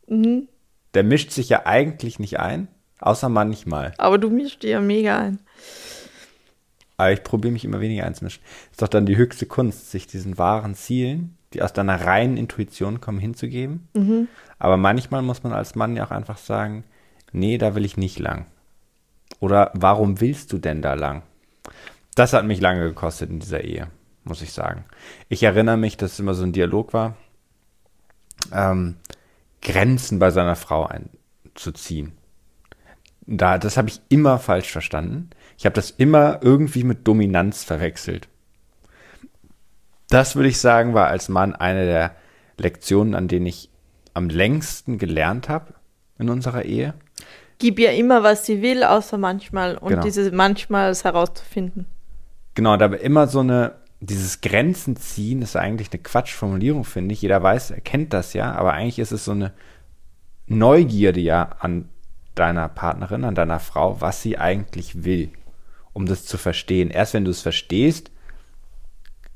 Mhm. 0.07 0.47
Der 0.93 1.03
mischt 1.03 1.31
sich 1.31 1.49
ja 1.49 1.65
eigentlich 1.65 2.19
nicht 2.19 2.39
ein, 2.39 2.67
außer 2.99 3.29
manchmal. 3.29 3.93
Aber 3.97 4.17
du 4.17 4.29
mischst 4.29 4.63
dir 4.63 4.71
ja 4.71 4.81
mega 4.81 5.17
ein. 5.17 5.39
Aber 6.97 7.11
ich 7.11 7.23
probiere 7.23 7.53
mich 7.53 7.65
immer 7.65 7.81
weniger 7.81 8.05
einzumischen. 8.05 8.43
Ist 8.71 8.81
doch 8.81 8.87
dann 8.87 9.05
die 9.05 9.17
höchste 9.17 9.45
Kunst, 9.45 9.91
sich 9.91 10.07
diesen 10.07 10.37
wahren 10.37 10.75
Zielen 10.75 11.37
die 11.53 11.61
aus 11.61 11.73
deiner 11.73 12.05
reinen 12.05 12.37
Intuition 12.37 13.01
kommen, 13.01 13.19
hinzugeben. 13.19 13.87
Mhm. 13.93 14.27
Aber 14.59 14.77
manchmal 14.77 15.21
muss 15.21 15.43
man 15.43 15.53
als 15.53 15.75
Mann 15.75 15.95
ja 15.95 16.05
auch 16.05 16.11
einfach 16.11 16.37
sagen, 16.37 16.83
nee, 17.31 17.57
da 17.57 17.75
will 17.75 17.85
ich 17.85 17.97
nicht 17.97 18.19
lang. 18.19 18.45
Oder 19.39 19.71
warum 19.73 20.21
willst 20.21 20.53
du 20.53 20.57
denn 20.57 20.81
da 20.81 20.93
lang? 20.93 21.23
Das 22.15 22.33
hat 22.33 22.45
mich 22.45 22.61
lange 22.61 22.81
gekostet 22.81 23.29
in 23.29 23.39
dieser 23.39 23.63
Ehe, 23.63 23.87
muss 24.23 24.41
ich 24.41 24.53
sagen. 24.53 24.85
Ich 25.29 25.43
erinnere 25.43 25.77
mich, 25.77 25.97
dass 25.97 26.13
es 26.13 26.19
immer 26.19 26.33
so 26.33 26.43
ein 26.43 26.53
Dialog 26.53 26.93
war, 26.93 27.15
ähm, 28.53 28.95
Grenzen 29.61 30.19
bei 30.19 30.31
seiner 30.31 30.55
Frau 30.55 30.87
einzuziehen. 30.87 32.13
Da, 33.25 33.57
das 33.57 33.77
habe 33.77 33.89
ich 33.89 34.01
immer 34.09 34.39
falsch 34.39 34.71
verstanden. 34.71 35.29
Ich 35.57 35.65
habe 35.65 35.75
das 35.75 35.91
immer 35.91 36.39
irgendwie 36.41 36.83
mit 36.83 37.07
Dominanz 37.07 37.63
verwechselt. 37.63 38.27
Das 40.09 40.35
würde 40.35 40.49
ich 40.49 40.59
sagen, 40.59 40.93
war 40.93 41.07
als 41.07 41.29
Mann 41.29 41.55
eine 41.55 41.85
der 41.85 42.15
Lektionen, 42.57 43.15
an 43.15 43.27
denen 43.27 43.45
ich 43.45 43.69
am 44.13 44.29
längsten 44.29 44.97
gelernt 44.97 45.49
habe 45.49 45.73
in 46.19 46.29
unserer 46.29 46.65
Ehe. 46.65 46.93
Gib 47.59 47.79
ihr 47.79 47.93
immer, 47.93 48.23
was 48.23 48.45
sie 48.45 48.61
will, 48.61 48.83
außer 48.83 49.17
manchmal. 49.17 49.77
Und 49.77 49.89
genau. 49.89 50.01
diese 50.01 50.31
manchmal 50.31 50.93
herauszufinden. 50.95 51.85
Genau, 52.55 52.75
da 52.75 52.87
immer 52.87 53.27
so 53.27 53.39
eine, 53.39 53.75
dieses 54.01 54.41
Grenzen 54.41 54.95
ziehen 54.95 55.43
ist 55.43 55.55
eigentlich 55.55 55.91
eine 55.91 56.01
Quatschformulierung, 56.01 56.83
finde 56.83 57.13
ich. 57.13 57.21
Jeder 57.21 57.41
weiß, 57.41 57.69
er 57.71 57.81
kennt 57.81 58.13
das 58.13 58.33
ja, 58.33 58.51
aber 58.53 58.73
eigentlich 58.73 58.99
ist 58.99 59.11
es 59.11 59.25
so 59.25 59.31
eine 59.31 59.53
Neugierde 60.47 61.19
ja 61.19 61.55
an 61.59 61.87
deiner 62.33 62.67
Partnerin, 62.67 63.23
an 63.23 63.35
deiner 63.35 63.59
Frau, 63.59 64.01
was 64.01 64.23
sie 64.23 64.39
eigentlich 64.39 65.03
will, 65.03 65.29
um 65.93 66.07
das 66.07 66.25
zu 66.25 66.39
verstehen. 66.39 66.89
Erst 66.89 67.13
wenn 67.13 67.25
du 67.25 67.31
es 67.31 67.41
verstehst, 67.41 68.11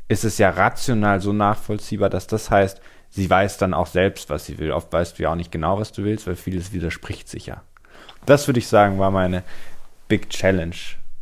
ist 0.08 0.24
es 0.24 0.40
ja 0.40 0.50
rational 0.50 1.22
so 1.22 1.32
nachvollziehbar, 1.32 2.10
dass 2.10 2.26
das 2.26 2.50
heißt, 2.50 2.82
sie 3.12 3.30
weiß 3.30 3.60
dann 3.60 3.76
auch 3.76 3.88
selbst, 3.88 4.32
was 4.32 4.48
sie 4.48 4.58
will. 4.58 4.72
Oft 4.72 4.92
weißt 4.92 5.20
du 5.20 5.24
ja 5.24 5.32
auch 5.32 5.36
nicht 5.36 5.52
genau, 5.52 5.78
was 5.80 5.92
du 5.92 6.04
willst, 6.04 6.26
weil 6.26 6.36
vieles 6.36 6.74
widerspricht 6.74 7.30
sich 7.30 7.46
ja. 7.46 7.62
Das 8.26 8.48
würde 8.48 8.60
ich 8.60 8.68
sagen, 8.68 8.98
war 8.98 9.12
meine 9.12 9.44
Big 10.08 10.32
Challenge 10.32 10.76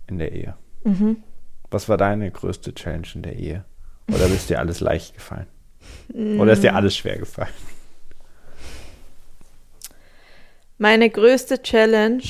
in 0.07 0.19
der 0.19 0.31
Ehe. 0.31 0.55
Mhm. 0.85 1.17
Was 1.73 1.89
war 1.89 1.97
deine 1.97 2.29
größte 2.29 2.75
Challenge 2.75 3.07
in 3.15 3.23
der 3.23 3.35
Ehe? 3.35 3.65
Oder 4.07 4.27
ist 4.27 4.47
dir 4.47 4.59
alles 4.59 4.79
leicht 4.79 5.15
gefallen? 5.15 5.47
Oder 6.13 6.53
ist 6.53 6.61
dir 6.61 6.75
alles 6.75 6.95
schwer 6.95 7.17
gefallen? 7.17 7.53
Meine 10.77 11.09
größte 11.09 11.63
Challenge. 11.63 12.21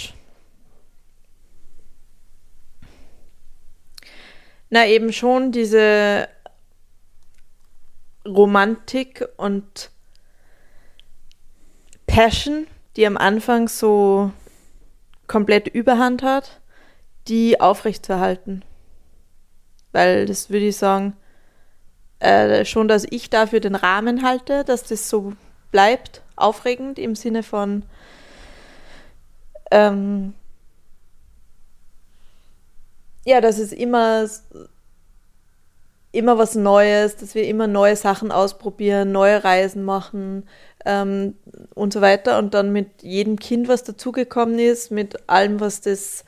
Na, 4.69 4.87
eben 4.87 5.11
schon 5.11 5.51
diese 5.51 6.29
Romantik 8.25 9.27
und 9.35 9.91
Passion, 12.07 12.65
die 12.95 13.05
am 13.05 13.17
Anfang 13.17 13.67
so 13.67 14.31
komplett 15.27 15.67
überhand 15.67 16.23
hat, 16.23 16.61
die 17.27 17.59
aufrechtzuerhalten. 17.59 18.63
Weil 19.93 20.25
das 20.25 20.49
würde 20.49 20.67
ich 20.67 20.75
sagen, 20.75 21.15
äh, 22.19 22.65
schon, 22.65 22.87
dass 22.89 23.05
ich 23.09 23.29
dafür 23.29 23.61
den 23.61 23.75
Rahmen 23.75 24.23
halte, 24.23 24.65
dass 24.65 24.83
das 24.83 25.09
so 25.09 25.33
bleibt, 25.71 26.21
aufregend 26.35 26.99
im 26.99 27.15
Sinne 27.15 27.43
von 27.43 27.83
ähm, 29.71 30.33
ja, 33.25 33.39
dass 33.39 33.57
es 33.57 33.71
immer 33.71 34.27
immer 36.13 36.37
was 36.37 36.55
Neues, 36.55 37.17
dass 37.17 37.35
wir 37.35 37.45
immer 37.47 37.67
neue 37.67 37.95
Sachen 37.95 38.31
ausprobieren, 38.31 39.11
neue 39.11 39.43
Reisen 39.43 39.83
machen 39.83 40.47
ähm, 40.85 41.35
und 41.73 41.91
so 41.91 42.01
weiter. 42.01 42.37
Und 42.37 42.53
dann 42.53 42.71
mit 42.71 43.01
jedem 43.01 43.39
Kind, 43.39 43.67
was 43.67 43.83
dazugekommen 43.83 44.59
ist, 44.59 44.91
mit 44.91 45.27
allem, 45.27 45.59
was 45.59 45.81
das 45.81 46.23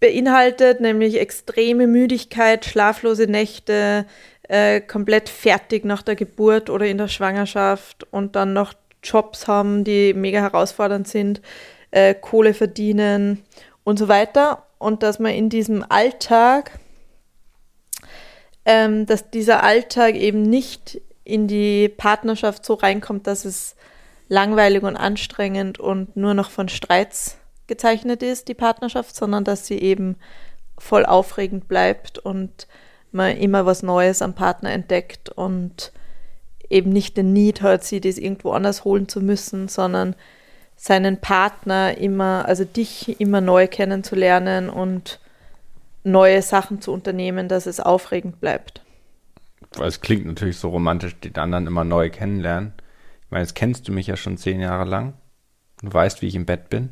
beinhaltet, 0.00 0.80
nämlich 0.80 1.18
extreme 1.18 1.86
Müdigkeit, 1.86 2.64
schlaflose 2.64 3.26
Nächte, 3.26 4.06
äh, 4.48 4.80
komplett 4.80 5.28
fertig 5.28 5.84
nach 5.84 6.02
der 6.02 6.16
Geburt 6.16 6.70
oder 6.70 6.86
in 6.86 6.98
der 6.98 7.08
Schwangerschaft 7.08 8.06
und 8.10 8.36
dann 8.36 8.52
noch 8.52 8.74
Jobs 9.02 9.48
haben, 9.48 9.84
die 9.84 10.14
mega 10.14 10.40
herausfordernd 10.40 11.08
sind, 11.08 11.40
äh, 11.90 12.14
Kohle 12.14 12.54
verdienen 12.54 13.42
und 13.84 13.98
so 13.98 14.08
weiter. 14.08 14.64
Und 14.78 15.02
dass 15.02 15.18
man 15.18 15.32
in 15.32 15.48
diesem 15.48 15.84
Alltag 15.88 16.72
ähm, 18.66 19.06
dass 19.06 19.30
dieser 19.30 19.62
Alltag 19.62 20.16
eben 20.16 20.42
nicht 20.42 21.00
in 21.24 21.46
die 21.46 21.88
Partnerschaft 21.88 22.66
so 22.66 22.74
reinkommt, 22.74 23.26
dass 23.26 23.44
es 23.44 23.76
langweilig 24.28 24.82
und 24.82 24.96
anstrengend 24.96 25.78
und 25.78 26.16
nur 26.16 26.34
noch 26.34 26.50
von 26.50 26.68
Streits 26.68 27.38
gezeichnet 27.66 28.22
ist, 28.22 28.48
die 28.48 28.54
Partnerschaft, 28.54 29.14
sondern 29.14 29.44
dass 29.44 29.66
sie 29.66 29.78
eben 29.78 30.16
voll 30.78 31.06
aufregend 31.06 31.68
bleibt 31.68 32.18
und 32.18 32.66
man 33.12 33.36
immer 33.36 33.66
was 33.66 33.82
Neues 33.82 34.22
am 34.22 34.34
Partner 34.34 34.70
entdeckt 34.70 35.30
und 35.30 35.92
eben 36.68 36.90
nicht 36.90 37.16
den 37.16 37.32
Need 37.32 37.62
hat, 37.62 37.84
sie 37.84 38.00
das 38.00 38.18
irgendwo 38.18 38.52
anders 38.52 38.84
holen 38.84 39.08
zu 39.08 39.20
müssen, 39.20 39.68
sondern 39.68 40.14
seinen 40.76 41.20
Partner 41.20 41.96
immer, 41.96 42.44
also 42.46 42.64
dich 42.64 43.20
immer 43.20 43.40
neu 43.40 43.66
kennenzulernen 43.66 44.68
und 44.68 45.20
neue 46.04 46.42
Sachen 46.42 46.80
zu 46.80 46.92
unternehmen, 46.92 47.48
dass 47.48 47.66
es 47.66 47.80
aufregend 47.80 48.40
bleibt. 48.40 48.82
Es 49.80 50.00
klingt 50.00 50.26
natürlich 50.26 50.58
so 50.58 50.68
romantisch, 50.68 51.16
die 51.20 51.34
anderen 51.34 51.66
immer 51.66 51.84
neu 51.84 52.10
kennenlernen. 52.10 52.72
Ich 53.24 53.30
meine, 53.30 53.42
jetzt 53.42 53.54
kennst 53.54 53.88
du 53.88 53.92
mich 53.92 54.06
ja 54.06 54.16
schon 54.16 54.36
zehn 54.36 54.60
Jahre 54.60 54.84
lang. 54.84 55.14
Du 55.82 55.92
weißt, 55.92 56.22
wie 56.22 56.28
ich 56.28 56.34
im 56.34 56.46
Bett 56.46 56.68
bin. 56.68 56.90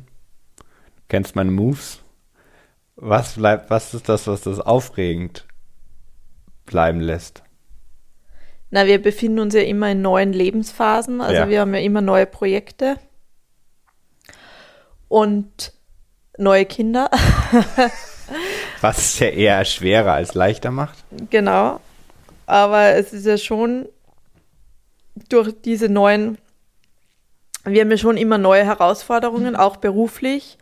Du 1.05 1.09
kennst 1.09 1.35
meine 1.35 1.51
Moves. 1.51 1.99
Was 2.95 3.35
bleibt, 3.35 3.69
was 3.69 3.93
ist 3.93 4.09
das, 4.09 4.25
was 4.25 4.41
das 4.41 4.59
aufregend 4.59 5.45
bleiben 6.65 6.99
lässt? 6.99 7.43
Na, 8.71 8.87
wir 8.87 8.99
befinden 8.99 9.39
uns 9.39 9.53
ja 9.53 9.61
immer 9.61 9.91
in 9.91 10.01
neuen 10.01 10.33
Lebensphasen. 10.33 11.21
Also 11.21 11.41
ja. 11.41 11.49
wir 11.49 11.61
haben 11.61 11.75
ja 11.75 11.81
immer 11.81 12.01
neue 12.01 12.25
Projekte. 12.25 12.97
Und 15.07 15.73
neue 16.39 16.65
Kinder. 16.65 17.11
Was 18.81 18.97
es 18.97 19.19
ja 19.19 19.27
eher 19.27 19.63
schwerer 19.65 20.13
als 20.13 20.33
leichter 20.33 20.71
macht. 20.71 20.97
Genau. 21.29 21.79
Aber 22.47 22.95
es 22.95 23.13
ist 23.13 23.27
ja 23.27 23.37
schon 23.37 23.87
durch 25.29 25.53
diese 25.63 25.87
neuen, 25.87 26.39
wir 27.63 27.81
haben 27.81 27.91
ja 27.91 27.97
schon 27.97 28.17
immer 28.17 28.39
neue 28.39 28.65
Herausforderungen, 28.65 29.55
auch 29.55 29.77
beruflich 29.77 30.57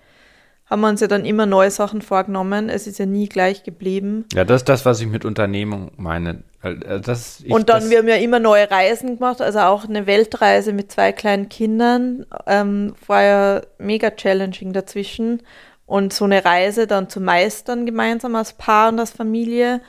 haben 0.73 0.81
wir 0.81 0.89
uns 0.89 1.01
ja 1.01 1.07
dann 1.07 1.23
immer 1.23 1.45
neue 1.45 1.69
Sachen 1.69 2.01
vorgenommen. 2.01 2.67
Es 2.67 2.88
ist 2.88 2.97
ja 2.97 3.05
nie 3.05 3.29
gleich 3.29 3.62
geblieben. 3.62 4.25
Ja, 4.33 4.43
das 4.43 4.62
ist 4.62 4.69
das, 4.69 4.86
was 4.86 4.99
ich 5.01 5.07
mit 5.07 5.23
Unternehmung 5.23 5.91
meine. 5.97 6.43
Äh, 6.63 6.99
das, 6.99 7.41
ich, 7.41 7.51
und 7.51 7.69
dann, 7.69 7.91
wir 7.91 7.99
haben 7.99 8.07
ja 8.07 8.15
immer 8.15 8.39
neue 8.39 8.71
Reisen 8.71 9.17
gemacht, 9.17 9.39
also 9.39 9.59
auch 9.59 9.86
eine 9.86 10.07
Weltreise 10.07 10.73
mit 10.73 10.91
zwei 10.91 11.12
kleinen 11.12 11.47
Kindern. 11.47 12.25
Ähm, 12.47 12.95
war 13.05 13.23
ja 13.23 13.62
mega 13.77 14.09
challenging 14.09 14.73
dazwischen. 14.73 15.43
Und 15.86 16.12
so 16.12 16.25
eine 16.25 16.43
Reise 16.43 16.88
dann 16.88 17.07
zu 17.07 17.21
meistern, 17.21 17.86
gemeinsam 17.86 18.36
als 18.36 18.53
Paar 18.53 18.89
und 18.89 18.99
als 18.99 19.12
Familie, 19.12 19.79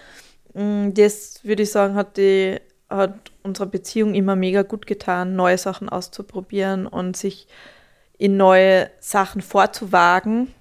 mm, 0.53 0.91
das 0.93 1.41
würde 1.45 1.63
ich 1.63 1.71
sagen, 1.71 1.95
hat, 1.95 2.19
die, 2.19 2.61
hat 2.91 3.15
unserer 3.43 3.69
Beziehung 3.69 4.15
immer 4.15 4.37
mega 4.37 4.61
gut 4.61 4.87
getan, 4.87 5.35
neue 5.35 5.57
Sachen 5.57 5.89
auszuprobieren 5.89 6.87
und 6.87 7.17
sich 7.17 7.49
in 8.19 8.37
neue 8.37 8.91
Sachen 9.01 9.41
vorzuwagen, 9.41 10.53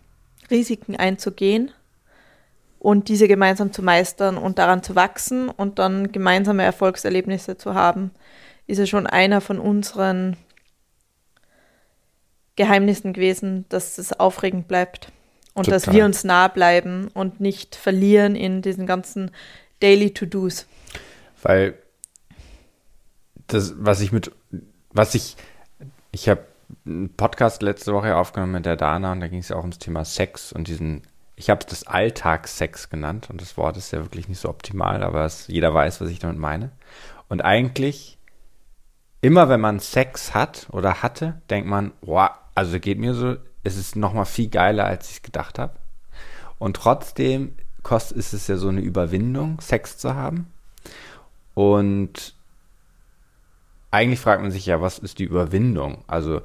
Risiken 0.49 0.95
einzugehen 0.95 1.71
und 2.79 3.07
diese 3.07 3.27
gemeinsam 3.27 3.71
zu 3.71 3.81
meistern 3.81 4.37
und 4.37 4.59
daran 4.59 4.83
zu 4.83 4.95
wachsen 4.95 5.49
und 5.49 5.79
dann 5.79 6.11
gemeinsame 6.11 6.63
Erfolgserlebnisse 6.63 7.57
zu 7.57 7.73
haben, 7.73 8.11
ist 8.67 8.77
ja 8.77 8.85
schon 8.85 9.07
einer 9.07 9.41
von 9.41 9.59
unseren 9.59 10.37
Geheimnissen 12.55 13.13
gewesen, 13.13 13.65
dass 13.69 13.97
es 13.97 14.13
aufregend 14.13 14.67
bleibt. 14.67 15.11
Und 15.55 15.65
Total. 15.65 15.79
dass 15.79 15.93
wir 15.93 16.03
uns 16.05 16.23
nah 16.23 16.47
bleiben 16.47 17.09
und 17.13 17.39
nicht 17.39 17.75
verlieren 17.75 18.35
in 18.35 18.63
diesen 18.63 18.87
ganzen 18.87 19.29
Daily 19.81 20.11
To-Dos. 20.11 20.65
Weil 21.43 21.75
das, 23.47 23.75
was 23.77 24.01
ich 24.01 24.11
mit, 24.11 24.31
was 24.91 25.13
ich, 25.13 25.35
ich 26.11 26.27
habe 26.27 26.45
einen 26.85 27.13
Podcast 27.15 27.61
letzte 27.61 27.93
Woche 27.93 28.15
aufgenommen 28.15 28.53
mit 28.53 28.65
der 28.65 28.75
Dana 28.75 29.11
und 29.11 29.19
da 29.19 29.27
ging 29.27 29.39
es 29.39 29.49
ja 29.49 29.55
auch 29.55 29.61
ums 29.61 29.79
Thema 29.79 30.05
Sex 30.05 30.51
und 30.51 30.67
diesen, 30.67 31.01
ich 31.35 31.49
habe 31.49 31.61
es 31.61 31.67
das 31.67 31.87
Alltagssex 31.87 32.89
genannt 32.89 33.29
und 33.29 33.41
das 33.41 33.57
Wort 33.57 33.77
ist 33.77 33.91
ja 33.91 33.99
wirklich 33.99 34.27
nicht 34.27 34.39
so 34.39 34.49
optimal, 34.49 35.03
aber 35.03 35.25
es, 35.25 35.47
jeder 35.47 35.73
weiß, 35.73 36.01
was 36.01 36.09
ich 36.09 36.19
damit 36.19 36.37
meine. 36.37 36.71
Und 37.29 37.41
eigentlich, 37.41 38.17
immer 39.21 39.49
wenn 39.49 39.61
man 39.61 39.79
Sex 39.79 40.33
hat 40.33 40.67
oder 40.71 41.01
hatte, 41.01 41.41
denkt 41.49 41.67
man, 41.69 41.91
boah, 42.01 42.37
also 42.55 42.79
geht 42.79 42.99
mir 42.99 43.13
so, 43.13 43.37
es 43.63 43.77
ist 43.77 43.95
nochmal 43.95 44.25
viel 44.25 44.49
geiler, 44.49 44.85
als 44.85 45.09
ich 45.09 45.17
es 45.17 45.21
gedacht 45.23 45.57
habe. 45.57 45.73
Und 46.59 46.75
trotzdem 46.75 47.55
kostet, 47.81 48.17
ist 48.17 48.33
es 48.33 48.47
ja 48.47 48.57
so 48.57 48.69
eine 48.69 48.81
Überwindung, 48.81 49.59
Sex 49.61 49.97
zu 49.97 50.15
haben. 50.15 50.51
Und 51.53 52.35
eigentlich 53.91 54.19
fragt 54.19 54.41
man 54.41 54.51
sich 54.51 54.65
ja, 54.65 54.81
was 54.81 54.97
ist 54.99 55.19
die 55.19 55.25
Überwindung? 55.25 56.03
Also 56.07 56.41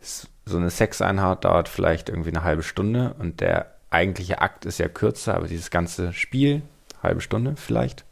so 0.00 0.56
eine 0.56 0.70
Sexeinheit 0.70 1.44
dauert 1.44 1.68
vielleicht 1.68 2.08
irgendwie 2.08 2.30
eine 2.30 2.42
halbe 2.42 2.62
Stunde 2.62 3.14
und 3.18 3.40
der 3.40 3.74
eigentliche 3.90 4.40
Akt 4.40 4.64
ist 4.64 4.78
ja 4.78 4.88
kürzer, 4.88 5.34
aber 5.34 5.46
dieses 5.46 5.70
ganze 5.70 6.12
Spiel, 6.12 6.62
halbe 7.02 7.20
Stunde 7.20 7.54
vielleicht. 7.56 8.04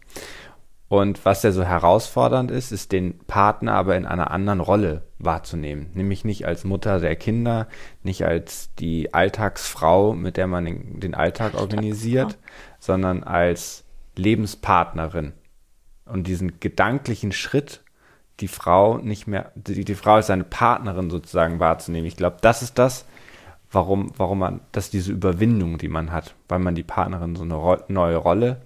Und 0.89 1.25
was 1.25 1.43
ja 1.43 1.51
so 1.51 1.65
herausfordernd 1.65 2.51
ist, 2.51 2.71
ist 2.71 2.93
den 2.93 3.19
Partner 3.27 3.73
aber 3.73 3.97
in 3.97 4.07
einer 4.07 4.31
anderen 4.31 4.61
Rolle 4.61 5.03
wahrzunehmen. 5.19 5.91
Nämlich 5.95 6.25
nicht 6.25 6.47
als 6.47 6.63
Mutter 6.63 7.01
der 7.01 7.17
Kinder, 7.17 7.67
nicht 8.05 8.25
als 8.25 8.73
die 8.77 9.13
Alltagsfrau, 9.13 10.13
mit 10.13 10.37
der 10.37 10.47
man 10.47 10.65
den, 10.65 11.01
den 11.01 11.15
Alltag 11.15 11.55
organisiert, 11.55 12.39
sondern 12.79 13.25
als 13.25 13.85
Lebenspartnerin. 14.15 15.33
Und 16.05 16.29
diesen 16.29 16.61
gedanklichen 16.61 17.33
Schritt, 17.33 17.83
die 18.41 18.49
Frau 18.49 18.99
nicht 18.99 19.27
mehr, 19.27 19.53
die, 19.55 19.85
die 19.85 19.95
Frau 19.95 20.15
als 20.15 20.27
seine 20.27 20.45
Partnerin 20.45 21.11
sozusagen 21.11 21.61
wahrzunehmen. 21.61 22.07
Ich 22.07 22.17
glaube, 22.17 22.37
das 22.41 22.63
ist 22.63 22.79
das, 22.79 23.07
warum, 23.71 24.13
warum 24.17 24.41
man, 24.41 24.61
ist 24.75 24.93
diese 24.93 25.13
Überwindung, 25.13 25.79
die 25.79 25.89
man 25.89 26.13
hat, 26.13 26.35
weil 26.49 26.59
man 26.59 26.75
die 26.75 26.83
Partnerin 26.83 27.37
so 27.37 27.45
eine 27.45 27.55
ro 27.55 27.77
neue 27.89 28.17
Rolle 28.17 28.63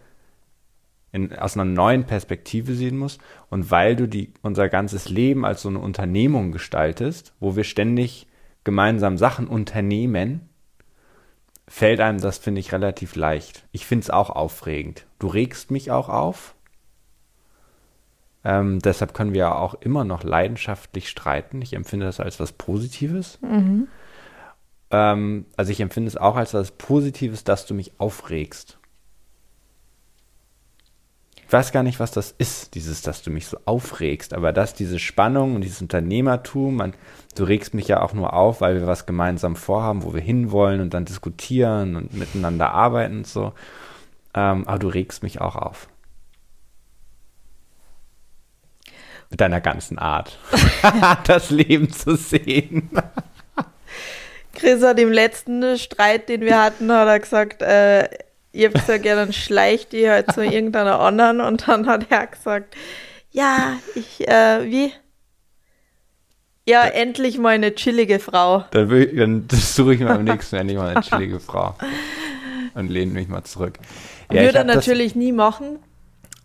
in, 1.12 1.36
aus 1.36 1.56
einer 1.56 1.64
neuen 1.64 2.04
Perspektive 2.04 2.74
sehen 2.74 2.96
muss 2.96 3.18
und 3.48 3.70
weil 3.70 3.96
du 3.96 4.06
die, 4.06 4.32
unser 4.42 4.68
ganzes 4.68 5.08
Leben 5.08 5.44
als 5.44 5.62
so 5.62 5.68
eine 5.68 5.78
Unternehmung 5.78 6.52
gestaltest, 6.52 7.34
wo 7.40 7.56
wir 7.56 7.64
ständig 7.64 8.26
gemeinsam 8.64 9.18
Sachen 9.18 9.48
unternehmen, 9.48 10.48
fällt 11.66 12.00
einem 12.00 12.20
das, 12.20 12.38
finde 12.38 12.60
ich, 12.60 12.72
relativ 12.72 13.14
leicht. 13.14 13.64
Ich 13.72 13.86
finde 13.86 14.02
es 14.02 14.10
auch 14.10 14.30
aufregend. 14.30 15.06
Du 15.18 15.28
regst 15.28 15.70
mich 15.70 15.90
auch 15.90 16.08
auf. 16.08 16.54
Ähm, 18.44 18.78
deshalb 18.78 19.12
können 19.14 19.34
wir 19.34 19.56
auch 19.56 19.74
immer 19.74 20.04
noch 20.04 20.22
leidenschaftlich 20.22 21.08
streiten. 21.08 21.60
Ich 21.60 21.74
empfinde 21.74 22.06
das 22.06 22.20
als 22.20 22.40
was 22.40 22.52
Positives. 22.52 23.38
Mhm. 23.42 23.88
Ähm, 24.90 25.46
also 25.56 25.72
ich 25.72 25.80
empfinde 25.80 26.08
es 26.08 26.16
auch 26.16 26.36
als 26.36 26.54
was 26.54 26.70
Positives, 26.72 27.44
dass 27.44 27.66
du 27.66 27.74
mich 27.74 27.92
aufregst. 27.98 28.78
Ich 31.50 31.52
weiß 31.52 31.72
gar 31.72 31.82
nicht, 31.82 31.98
was 31.98 32.12
das 32.12 32.32
ist, 32.38 32.76
dieses, 32.76 33.02
dass 33.02 33.22
du 33.22 33.30
mich 33.32 33.48
so 33.48 33.58
aufregst, 33.64 34.34
aber 34.34 34.52
dass 34.52 34.72
diese 34.72 35.00
Spannung 35.00 35.56
und 35.56 35.62
dieses 35.62 35.82
Unternehmertum, 35.82 36.76
man, 36.76 36.94
du 37.34 37.42
regst 37.42 37.74
mich 37.74 37.88
ja 37.88 38.02
auch 38.02 38.12
nur 38.12 38.34
auf, 38.34 38.60
weil 38.60 38.76
wir 38.76 38.86
was 38.86 39.04
gemeinsam 39.04 39.56
vorhaben, 39.56 40.04
wo 40.04 40.14
wir 40.14 40.20
hinwollen 40.20 40.80
und 40.80 40.94
dann 40.94 41.06
diskutieren 41.06 41.96
und 41.96 42.14
miteinander 42.14 42.70
arbeiten 42.70 43.18
und 43.18 43.26
so. 43.26 43.52
Ähm, 44.32 44.66
aber 44.68 44.78
du 44.78 44.86
regst 44.86 45.24
mich 45.24 45.40
auch 45.40 45.56
auf. 45.56 45.88
Mit 49.30 49.40
deiner 49.40 49.60
ganzen 49.60 49.98
Art, 49.98 50.38
das 51.26 51.50
Leben 51.50 51.92
zu 51.92 52.16
sehen. 52.16 52.90
Chris 54.52 54.82
hat 54.82 54.98
im 54.98 55.12
letzten 55.12 55.78
Streit, 55.78 56.28
den 56.28 56.40
wir 56.40 56.60
hatten, 56.60 56.90
hat 56.92 57.06
er 57.06 57.20
gesagt, 57.20 57.62
äh, 57.62 58.08
ich 58.52 58.64
habe 58.64 58.78
gesagt, 58.78 59.04
ja, 59.04 59.14
dann 59.14 59.32
schleicht 59.32 59.92
die 59.92 60.10
halt 60.10 60.32
zu 60.32 60.44
irgendeiner 60.44 60.98
anderen 60.98 61.40
und 61.40 61.68
dann 61.68 61.86
hat 61.86 62.06
er 62.10 62.26
gesagt, 62.26 62.76
ja, 63.30 63.76
ich, 63.94 64.26
äh, 64.28 64.64
wie? 64.64 64.92
Ja, 66.68 66.84
ja, 66.84 66.90
endlich 66.90 67.38
mal 67.38 67.50
eine 67.50 67.74
chillige 67.74 68.18
Frau. 68.18 68.64
Dann, 68.72 68.90
will, 68.90 69.16
dann 69.16 69.46
suche 69.50 69.94
ich 69.94 70.00
mir 70.00 70.10
am 70.10 70.24
nächsten 70.24 70.56
endlich 70.56 70.78
mal 70.78 70.88
eine 70.88 71.00
chillige 71.00 71.40
Frau 71.40 71.74
und 72.74 72.90
lehne 72.90 73.12
mich 73.12 73.28
mal 73.28 73.44
zurück. 73.44 73.78
Ja, 74.30 74.42
Würde 74.42 74.58
er 74.58 74.64
natürlich 74.64 75.12
das, 75.12 75.16
nie 75.16 75.32
machen, 75.32 75.78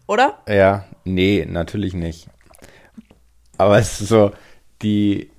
oder? 0.07 0.39
Ja, 0.47 0.85
nee, 1.03 1.45
natürlich 1.47 1.93
nicht. 1.93 2.27
Aber 3.57 3.77
es 3.77 4.01
ist 4.01 4.09
so, 4.09 4.31
die, 4.81 5.29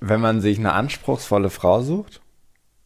wenn 0.00 0.20
man 0.20 0.40
sich 0.40 0.58
eine 0.58 0.72
anspruchsvolle 0.72 1.50
Frau 1.50 1.82
sucht, 1.82 2.20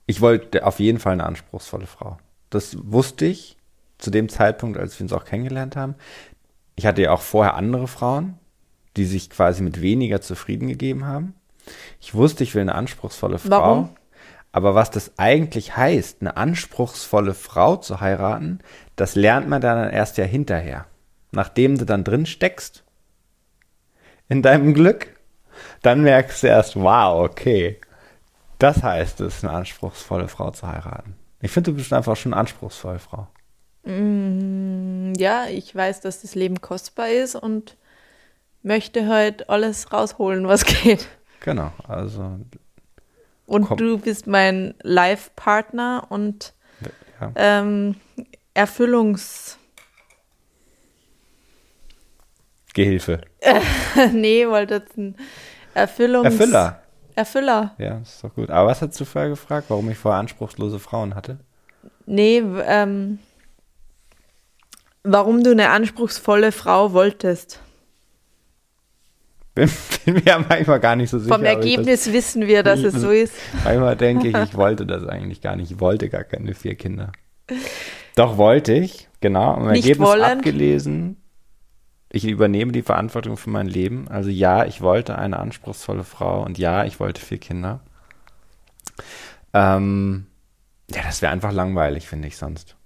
ich 0.06 0.20
wollte 0.20 0.66
auf 0.66 0.80
jeden 0.80 0.98
Fall 0.98 1.12
eine 1.12 1.26
anspruchsvolle 1.26 1.86
Frau. 1.86 2.18
Das 2.50 2.76
wusste 2.80 3.26
ich 3.26 3.56
zu 3.98 4.10
dem 4.10 4.28
Zeitpunkt, 4.28 4.78
als 4.78 4.98
wir 4.98 5.04
uns 5.04 5.12
auch 5.12 5.24
kennengelernt 5.24 5.76
haben. 5.76 5.94
Ich 6.76 6.86
hatte 6.86 7.02
ja 7.02 7.12
auch 7.12 7.20
vorher 7.20 7.54
andere 7.54 7.88
Frauen, 7.88 8.38
die 8.96 9.04
sich 9.04 9.30
quasi 9.30 9.62
mit 9.62 9.82
weniger 9.82 10.20
zufrieden 10.20 10.68
gegeben 10.68 11.04
haben. 11.04 11.34
Ich 12.00 12.14
wusste, 12.14 12.44
ich 12.44 12.54
will 12.54 12.62
eine 12.62 12.74
anspruchsvolle 12.74 13.38
Frau. 13.38 13.50
Warum? 13.50 13.88
Aber 14.52 14.74
was 14.74 14.90
das 14.90 15.12
eigentlich 15.18 15.76
heißt, 15.76 16.18
eine 16.20 16.36
anspruchsvolle 16.36 17.34
Frau 17.34 17.76
zu 17.76 18.00
heiraten, 18.00 18.60
das 18.96 19.14
lernt 19.14 19.48
man 19.48 19.60
dann 19.60 19.90
erst 19.90 20.16
ja 20.16 20.24
hinterher. 20.24 20.86
Nachdem 21.32 21.76
du 21.76 21.84
dann 21.84 22.04
drin 22.04 22.24
steckst 22.24 22.84
in 24.28 24.42
deinem 24.42 24.74
Glück, 24.74 25.08
dann 25.82 26.02
merkst 26.02 26.42
du 26.42 26.46
erst, 26.48 26.76
wow, 26.76 27.24
okay, 27.24 27.80
das 28.58 28.82
heißt 28.82 29.20
es, 29.20 29.44
eine 29.44 29.52
anspruchsvolle 29.52 30.28
Frau 30.28 30.50
zu 30.50 30.66
heiraten. 30.66 31.14
Ich 31.40 31.50
finde, 31.50 31.70
du 31.70 31.76
bist 31.76 31.92
einfach 31.92 32.16
schon 32.16 32.34
anspruchsvoll, 32.34 32.98
Frau. 32.98 33.28
Mm, 33.84 35.12
ja, 35.16 35.46
ich 35.46 35.74
weiß, 35.74 36.00
dass 36.00 36.22
das 36.22 36.34
Leben 36.34 36.60
kostbar 36.60 37.08
ist 37.08 37.36
und 37.36 37.76
möchte 38.62 39.06
halt 39.06 39.48
alles 39.48 39.92
rausholen, 39.92 40.48
was 40.48 40.64
geht. 40.82 41.06
Genau, 41.40 41.72
also. 41.86 42.40
Und 43.46 43.64
komm. 43.64 43.78
du 43.78 43.98
bist 43.98 44.26
mein 44.26 44.74
Live-Partner 44.82 46.06
und 46.08 46.52
ja. 47.20 47.32
ähm, 47.36 47.94
Erfüllungs. 48.54 49.57
Gehilfe. 52.78 53.22
nee, 54.12 54.46
wollte 54.46 54.74
jetzt 54.74 54.96
ein 54.96 55.16
Erfüllungs. 55.74 56.26
Erfüller. 56.26 56.80
Erfüller. 57.16 57.74
Ja, 57.76 57.98
ist 57.98 58.22
doch 58.22 58.32
gut. 58.32 58.50
Aber 58.50 58.68
was 58.68 58.80
hast 58.80 59.00
du 59.00 59.04
vorher 59.04 59.30
gefragt, 59.30 59.66
warum 59.68 59.90
ich 59.90 59.98
vorher 59.98 60.20
anspruchslose 60.20 60.78
Frauen 60.78 61.16
hatte? 61.16 61.40
Nee, 62.06 62.40
ähm, 62.64 63.18
warum 65.02 65.42
du 65.42 65.50
eine 65.50 65.70
anspruchsvolle 65.70 66.52
Frau 66.52 66.92
wolltest. 66.92 67.58
Bin, 69.56 69.68
bin 70.04 70.14
mir 70.14 70.44
manchmal 70.48 70.78
gar 70.78 70.94
nicht 70.94 71.10
so 71.10 71.18
sicher. 71.18 71.34
Vom 71.34 71.44
Ergebnis 71.44 72.04
das, 72.04 72.12
wissen 72.12 72.46
wir, 72.46 72.62
dass 72.62 72.78
es 72.84 72.94
so 72.94 73.10
ist. 73.10 73.34
Manchmal 73.64 73.96
denke 73.96 74.28
ich, 74.28 74.36
ich 74.36 74.54
wollte 74.54 74.86
das 74.86 75.04
eigentlich 75.04 75.40
gar 75.40 75.56
nicht. 75.56 75.72
Ich 75.72 75.80
wollte 75.80 76.08
gar 76.08 76.22
keine 76.22 76.54
vier 76.54 76.76
Kinder. 76.76 77.10
Doch 78.14 78.36
wollte 78.36 78.74
ich, 78.74 79.08
genau. 79.20 79.56
Im 79.56 79.66
Ergebnis 79.66 79.98
wollen. 79.98 80.22
abgelesen 80.22 81.16
ich 82.10 82.24
übernehme 82.24 82.72
die 82.72 82.82
Verantwortung 82.82 83.36
für 83.36 83.50
mein 83.50 83.66
Leben. 83.66 84.08
Also 84.08 84.30
ja, 84.30 84.64
ich 84.64 84.80
wollte 84.80 85.18
eine 85.18 85.38
anspruchsvolle 85.38 86.04
Frau 86.04 86.42
und 86.44 86.58
ja, 86.58 86.84
ich 86.84 87.00
wollte 87.00 87.20
vier 87.20 87.38
Kinder. 87.38 87.80
Ähm, 89.52 90.26
ja, 90.90 91.02
das 91.02 91.20
wäre 91.20 91.32
einfach 91.32 91.52
langweilig, 91.52 92.08
finde 92.08 92.28
ich 92.28 92.36
sonst. 92.36 92.76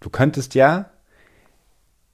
Du 0.00 0.10
könntest 0.10 0.54
ja 0.54 0.90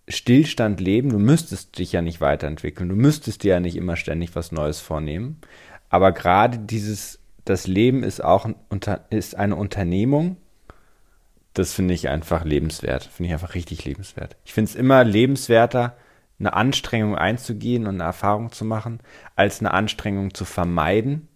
Stillstand 0.09 0.81
leben, 0.81 1.11
du 1.11 1.19
müsstest 1.19 1.79
dich 1.79 1.93
ja 1.93 2.03
nicht 2.03 2.21
weiterentwickeln, 2.21 2.89
du 2.89 2.97
müsstest 2.97 3.45
dir 3.45 3.55
ja 3.55 3.61
nicht 3.61 3.77
immer 3.77 3.97
ständig 3.97 4.35
was 4.35 4.51
Neues 4.51 4.81
vornehmen. 4.81 5.41
Aber 5.89 6.13
gerade 6.13 6.59
dieses, 6.59 7.21
das 7.45 7.67
Leben 7.67 8.03
ist 8.03 8.23
auch 8.23 8.49
ist 9.11 9.37
eine 9.37 9.57
Unternehmung, 9.57 10.37
das 11.55 11.73
finde 11.73 11.95
ich 11.95 12.09
einfach 12.09 12.45
lebenswert, 12.45 13.05
finde 13.05 13.29
ich 13.29 13.33
einfach 13.35 13.55
richtig 13.55 13.85
lebenswert. 13.85 14.37
Ich 14.45 14.53
finde 14.53 14.71
es 14.71 14.77
immer 14.77 15.05
lebenswerter, 15.05 15.97
eine 16.41 16.55
Anstrengung 16.55 17.15
einzugehen 17.17 17.87
und 17.87 17.97
eine 17.97 18.05
Erfahrung 18.05 18.51
zu 18.51 18.65
machen, 18.65 19.01
als 19.37 19.61
eine 19.61 19.73
Anstrengung 19.73 20.35
zu 20.35 20.45
vermeiden 20.45 21.29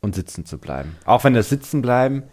und 0.00 0.14
sitzen 0.14 0.44
zu 0.44 0.58
bleiben. 0.58 0.96
Auch 1.04 1.24
wenn 1.24 1.34
das 1.34 1.48
Sitzenbleiben 1.48 2.24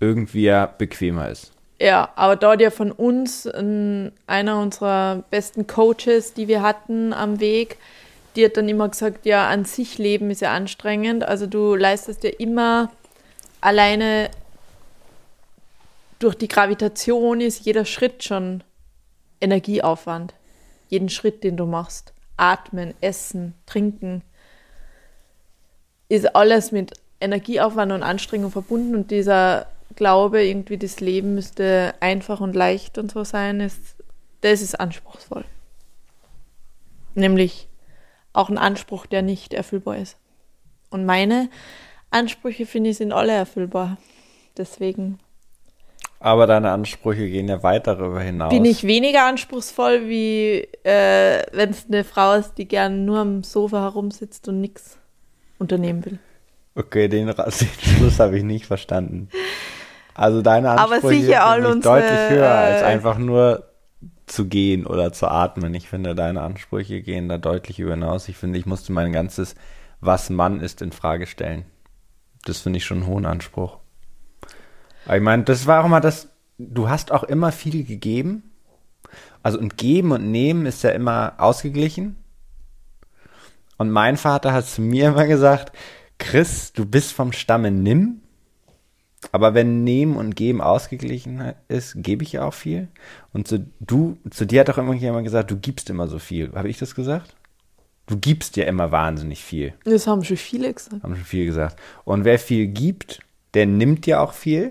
irgendwie 0.00 0.44
ja 0.44 0.66
bequemer 0.66 1.28
ist. 1.28 1.52
Ja, 1.80 2.10
aber 2.16 2.36
dort 2.36 2.60
ja 2.60 2.70
von 2.70 2.90
uns 2.90 3.46
einer 3.46 4.60
unserer 4.60 5.24
besten 5.30 5.66
Coaches, 5.66 6.32
die 6.32 6.48
wir 6.48 6.62
hatten 6.62 7.12
am 7.12 7.40
Weg, 7.40 7.76
die 8.34 8.44
hat 8.44 8.56
dann 8.56 8.68
immer 8.68 8.88
gesagt, 8.88 9.26
ja, 9.26 9.48
an 9.48 9.64
sich 9.64 9.98
Leben 9.98 10.30
ist 10.30 10.40
ja 10.40 10.52
anstrengend. 10.52 11.24
Also 11.24 11.46
du 11.46 11.74
leistest 11.74 12.22
ja 12.24 12.30
immer 12.38 12.92
alleine 13.60 14.30
durch 16.18 16.34
die 16.34 16.48
Gravitation 16.48 17.40
ist 17.40 17.64
jeder 17.64 17.84
Schritt 17.84 18.24
schon 18.24 18.62
Energieaufwand 19.40 20.32
jeden 20.88 21.08
Schritt, 21.08 21.44
den 21.44 21.56
du 21.56 21.66
machst. 21.66 22.12
Atmen, 22.36 22.94
essen, 23.00 23.54
trinken, 23.64 24.22
ist 26.08 26.36
alles 26.36 26.70
mit 26.70 26.92
Energieaufwand 27.20 27.92
und 27.92 28.02
Anstrengung 28.02 28.50
verbunden 28.50 28.94
und 28.94 29.10
dieser 29.10 29.66
Glaube, 29.94 30.44
irgendwie 30.44 30.76
das 30.76 31.00
Leben 31.00 31.34
müsste 31.34 31.94
einfach 32.00 32.40
und 32.40 32.54
leicht 32.54 32.98
und 32.98 33.10
so 33.10 33.24
sein, 33.24 33.60
ist, 33.60 33.96
das 34.42 34.60
ist 34.60 34.78
anspruchsvoll. 34.78 35.44
Nämlich 37.14 37.68
auch 38.34 38.50
ein 38.50 38.58
Anspruch, 38.58 39.06
der 39.06 39.22
nicht 39.22 39.54
erfüllbar 39.54 39.96
ist. 39.96 40.18
Und 40.90 41.06
meine 41.06 41.48
Ansprüche, 42.10 42.66
finde 42.66 42.90
ich, 42.90 42.98
sind 42.98 43.12
alle 43.12 43.32
erfüllbar. 43.32 43.96
Deswegen 44.56 45.18
aber 46.18 46.46
deine 46.46 46.70
Ansprüche 46.70 47.28
gehen 47.28 47.48
ja 47.48 47.62
weit 47.62 47.86
darüber 47.86 48.20
hinaus. 48.20 48.50
Bin 48.50 48.64
ich 48.64 48.84
weniger 48.84 49.26
anspruchsvoll, 49.26 50.08
wie 50.08 50.66
äh, 50.82 51.42
wenn 51.52 51.70
es 51.70 51.86
eine 51.86 52.04
Frau 52.04 52.34
ist, 52.34 52.54
die 52.54 52.66
gerne 52.66 52.96
nur 52.96 53.18
am 53.18 53.42
Sofa 53.42 53.82
herumsitzt 53.82 54.48
und 54.48 54.60
nichts 54.60 54.98
unternehmen 55.58 56.04
will. 56.04 56.18
Okay, 56.74 57.08
den, 57.08 57.26
den 57.26 57.36
Schluss 57.36 58.18
habe 58.20 58.38
ich 58.38 58.44
nicht 58.44 58.66
verstanden. 58.66 59.28
Also 60.14 60.40
deine 60.40 60.70
Ansprüche 60.70 61.38
sind 61.62 61.84
deutlich 61.84 62.30
höher 62.30 62.50
als 62.50 62.82
äh, 62.82 62.84
einfach 62.84 63.18
nur 63.18 63.64
zu 64.26 64.46
gehen 64.46 64.86
oder 64.86 65.12
zu 65.12 65.28
atmen. 65.28 65.74
Ich 65.74 65.88
finde, 65.88 66.14
deine 66.14 66.42
Ansprüche 66.42 67.02
gehen 67.02 67.28
da 67.28 67.38
deutlich 67.38 67.78
über 67.78 67.92
hinaus. 67.92 68.28
Ich 68.28 68.36
finde, 68.36 68.58
ich 68.58 68.66
musste 68.66 68.92
mein 68.92 69.12
ganzes 69.12 69.54
Was 70.00 70.30
Mann 70.30 70.60
ist 70.60 70.82
in 70.82 70.92
Frage 70.92 71.26
stellen. 71.26 71.64
Das 72.44 72.60
finde 72.60 72.78
ich 72.78 72.84
schon 72.84 72.98
einen 72.98 73.06
hohen 73.06 73.26
Anspruch. 73.26 73.78
Ich 75.12 75.20
meine, 75.20 75.44
das 75.44 75.66
war 75.66 75.82
auch 75.82 75.86
immer 75.86 76.00
das, 76.00 76.28
du 76.58 76.88
hast 76.88 77.12
auch 77.12 77.24
immer 77.24 77.52
viel 77.52 77.84
gegeben. 77.84 78.50
Also 79.42 79.58
und 79.58 79.76
geben 79.76 80.10
und 80.12 80.30
nehmen 80.30 80.66
ist 80.66 80.82
ja 80.82 80.90
immer 80.90 81.34
ausgeglichen. 81.38 82.16
Und 83.78 83.90
mein 83.90 84.16
Vater 84.16 84.52
hat 84.52 84.66
zu 84.66 84.80
mir 84.80 85.08
immer 85.08 85.26
gesagt, 85.26 85.76
Chris, 86.18 86.72
du 86.72 86.84
bist 86.86 87.12
vom 87.12 87.32
Stamme 87.32 87.70
nimm. 87.70 88.22
Aber 89.32 89.54
wenn 89.54 89.84
Nehmen 89.84 90.16
und 90.16 90.36
Geben 90.36 90.60
ausgeglichen 90.60 91.54
ist, 91.68 91.94
gebe 91.96 92.22
ich 92.22 92.32
ja 92.32 92.44
auch 92.44 92.54
viel. 92.54 92.88
Und 93.32 93.48
zu, 93.48 93.66
du, 93.80 94.18
zu 94.30 94.46
dir 94.46 94.60
hat 94.60 94.70
auch 94.70 94.78
immer 94.78 94.94
jemand 94.94 95.24
gesagt, 95.24 95.50
du 95.50 95.56
gibst 95.56 95.90
immer 95.90 96.06
so 96.06 96.18
viel. 96.18 96.52
Habe 96.54 96.68
ich 96.68 96.78
das 96.78 96.94
gesagt? 96.94 97.34
Du 98.06 98.16
gibst 98.16 98.56
ja 98.56 98.64
immer 98.64 98.92
wahnsinnig 98.92 99.42
viel. 99.42 99.74
Das 99.84 100.06
haben 100.06 100.22
schon 100.22 100.36
viele 100.36 100.72
gesagt. 100.72 101.02
Haben 101.02 101.16
schon 101.16 101.24
viele 101.24 101.46
gesagt. 101.46 101.76
Und 102.04 102.24
wer 102.24 102.38
viel 102.38 102.68
gibt, 102.68 103.20
der 103.54 103.66
nimmt 103.66 104.06
ja 104.06 104.20
auch 104.20 104.32
viel. 104.32 104.68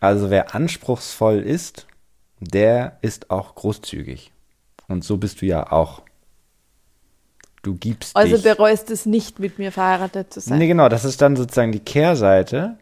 Also 0.00 0.30
wer 0.30 0.54
anspruchsvoll 0.54 1.38
ist, 1.40 1.86
der 2.40 2.98
ist 3.02 3.30
auch 3.30 3.54
großzügig. 3.54 4.32
Und 4.86 5.04
so 5.04 5.16
bist 5.16 5.42
du 5.42 5.46
ja 5.46 5.72
auch. 5.72 6.02
Du 7.62 7.74
gibst 7.74 8.16
Also 8.16 8.36
dich. 8.36 8.44
bereust 8.44 8.90
es 8.90 9.04
nicht, 9.04 9.40
mit 9.40 9.58
mir 9.58 9.72
verheiratet 9.72 10.32
zu 10.32 10.40
sein. 10.40 10.58
Nee, 10.58 10.68
genau, 10.68 10.88
das 10.88 11.04
ist 11.04 11.20
dann 11.20 11.36
sozusagen 11.36 11.72
die 11.72 11.80
Kehrseite. 11.80 12.78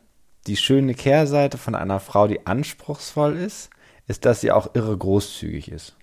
Die 0.47 0.57
schöne 0.57 0.95
Kehrseite 0.95 1.59
von 1.59 1.75
einer 1.75 1.99
Frau, 1.99 2.29
die 2.29 2.47
anspruchsvoll 2.47 3.37
ist, 3.37 3.71
ist, 4.07 4.25
dass 4.25 4.41
sie 4.43 4.53
auch 4.53 4.75
irre 4.75 4.97
großzügig 4.97 5.71
ist. 5.73 5.97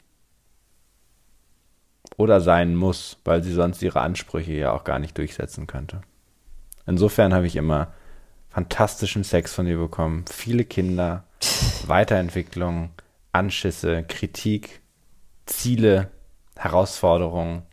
Oder 2.17 2.41
sein 2.41 2.75
muss, 2.75 3.17
weil 3.23 3.41
sie 3.43 3.53
sonst 3.53 3.81
ihre 3.81 4.01
Ansprüche 4.01 4.51
ja 4.51 4.71
auch 4.73 4.83
gar 4.83 4.99
nicht 4.99 5.17
durchsetzen 5.17 5.67
könnte. 5.67 6.01
Insofern 6.85 7.33
habe 7.33 7.47
ich 7.47 7.55
immer 7.55 7.93
fantastischen 8.53 9.23
Sex 9.23 9.53
von 9.53 9.65
dir 9.65 9.77
bekommen. 9.77 10.25
Viele 10.29 10.63
Kinder, 10.63 11.25
Weiterentwicklung, 11.87 12.91
Anschüsse, 13.31 14.03
Kritik, 14.03 14.81
Ziele, 15.47 16.11
Herausforderungen, 16.55 17.63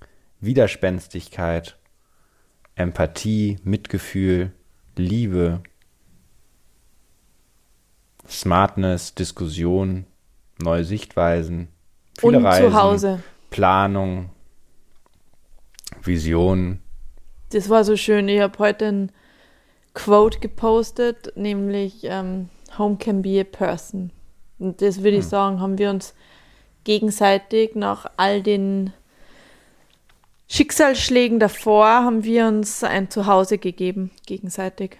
Widerspenstigkeit, 0.40 1.76
Empathie, 2.76 3.58
Mitgefühl, 3.62 4.52
Liebe, 4.96 5.62
Smartness, 8.26 9.14
Diskussion, 9.14 10.06
neue 10.62 10.84
Sichtweisen, 10.84 11.68
viele 12.18 12.38
Und 12.38 12.46
Reisen, 12.46 12.70
zu 12.70 12.74
Hause. 12.82 13.22
Planung, 13.50 14.30
Vision. 16.02 16.80
Das 17.50 17.68
war 17.68 17.84
so 17.84 17.96
schön. 17.96 18.28
Ich 18.28 18.40
habe 18.40 18.58
heute 18.58 18.86
ein 18.86 19.12
Quote 20.04 20.38
gepostet, 20.38 21.32
nämlich 21.36 22.04
ähm, 22.04 22.48
Home 22.78 22.96
can 22.96 23.20
be 23.20 23.38
a 23.38 23.44
person. 23.44 24.10
Und 24.58 24.80
das 24.80 25.02
würde 25.02 25.18
ich 25.18 25.26
sagen, 25.26 25.60
haben 25.60 25.76
wir 25.76 25.90
uns 25.90 26.14
gegenseitig 26.84 27.74
nach 27.74 28.06
all 28.16 28.42
den 28.42 28.94
Schicksalsschlägen 30.48 31.38
davor, 31.38 31.86
haben 31.86 32.24
wir 32.24 32.46
uns 32.46 32.82
ein 32.82 33.10
Zuhause 33.10 33.58
gegeben, 33.58 34.10
gegenseitig. 34.26 34.96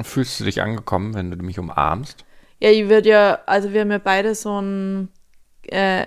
Fühlst 0.00 0.40
du 0.40 0.44
dich 0.44 0.62
angekommen, 0.62 1.12
wenn 1.12 1.30
du 1.30 1.36
mich 1.36 1.58
umarmst? 1.58 2.24
Ja, 2.58 2.70
ich 2.70 2.88
würde 2.88 3.10
ja, 3.10 3.38
also 3.44 3.74
wir 3.74 3.82
haben 3.82 3.90
ja 3.90 3.98
beide 3.98 4.34
so 4.34 4.60
ein, 4.60 5.10
äh, 5.64 6.06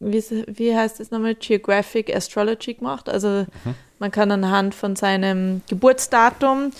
wie, 0.00 0.22
wie 0.46 0.76
heißt 0.76 1.00
das 1.00 1.10
nochmal, 1.10 1.34
Geographic 1.34 2.14
Astrology 2.14 2.74
gemacht. 2.74 3.08
Also 3.08 3.46
man 3.98 4.10
kann 4.10 4.30
anhand 4.30 4.74
von 4.74 4.96
seinem 4.96 5.62
Geburtsdatum 5.68 6.70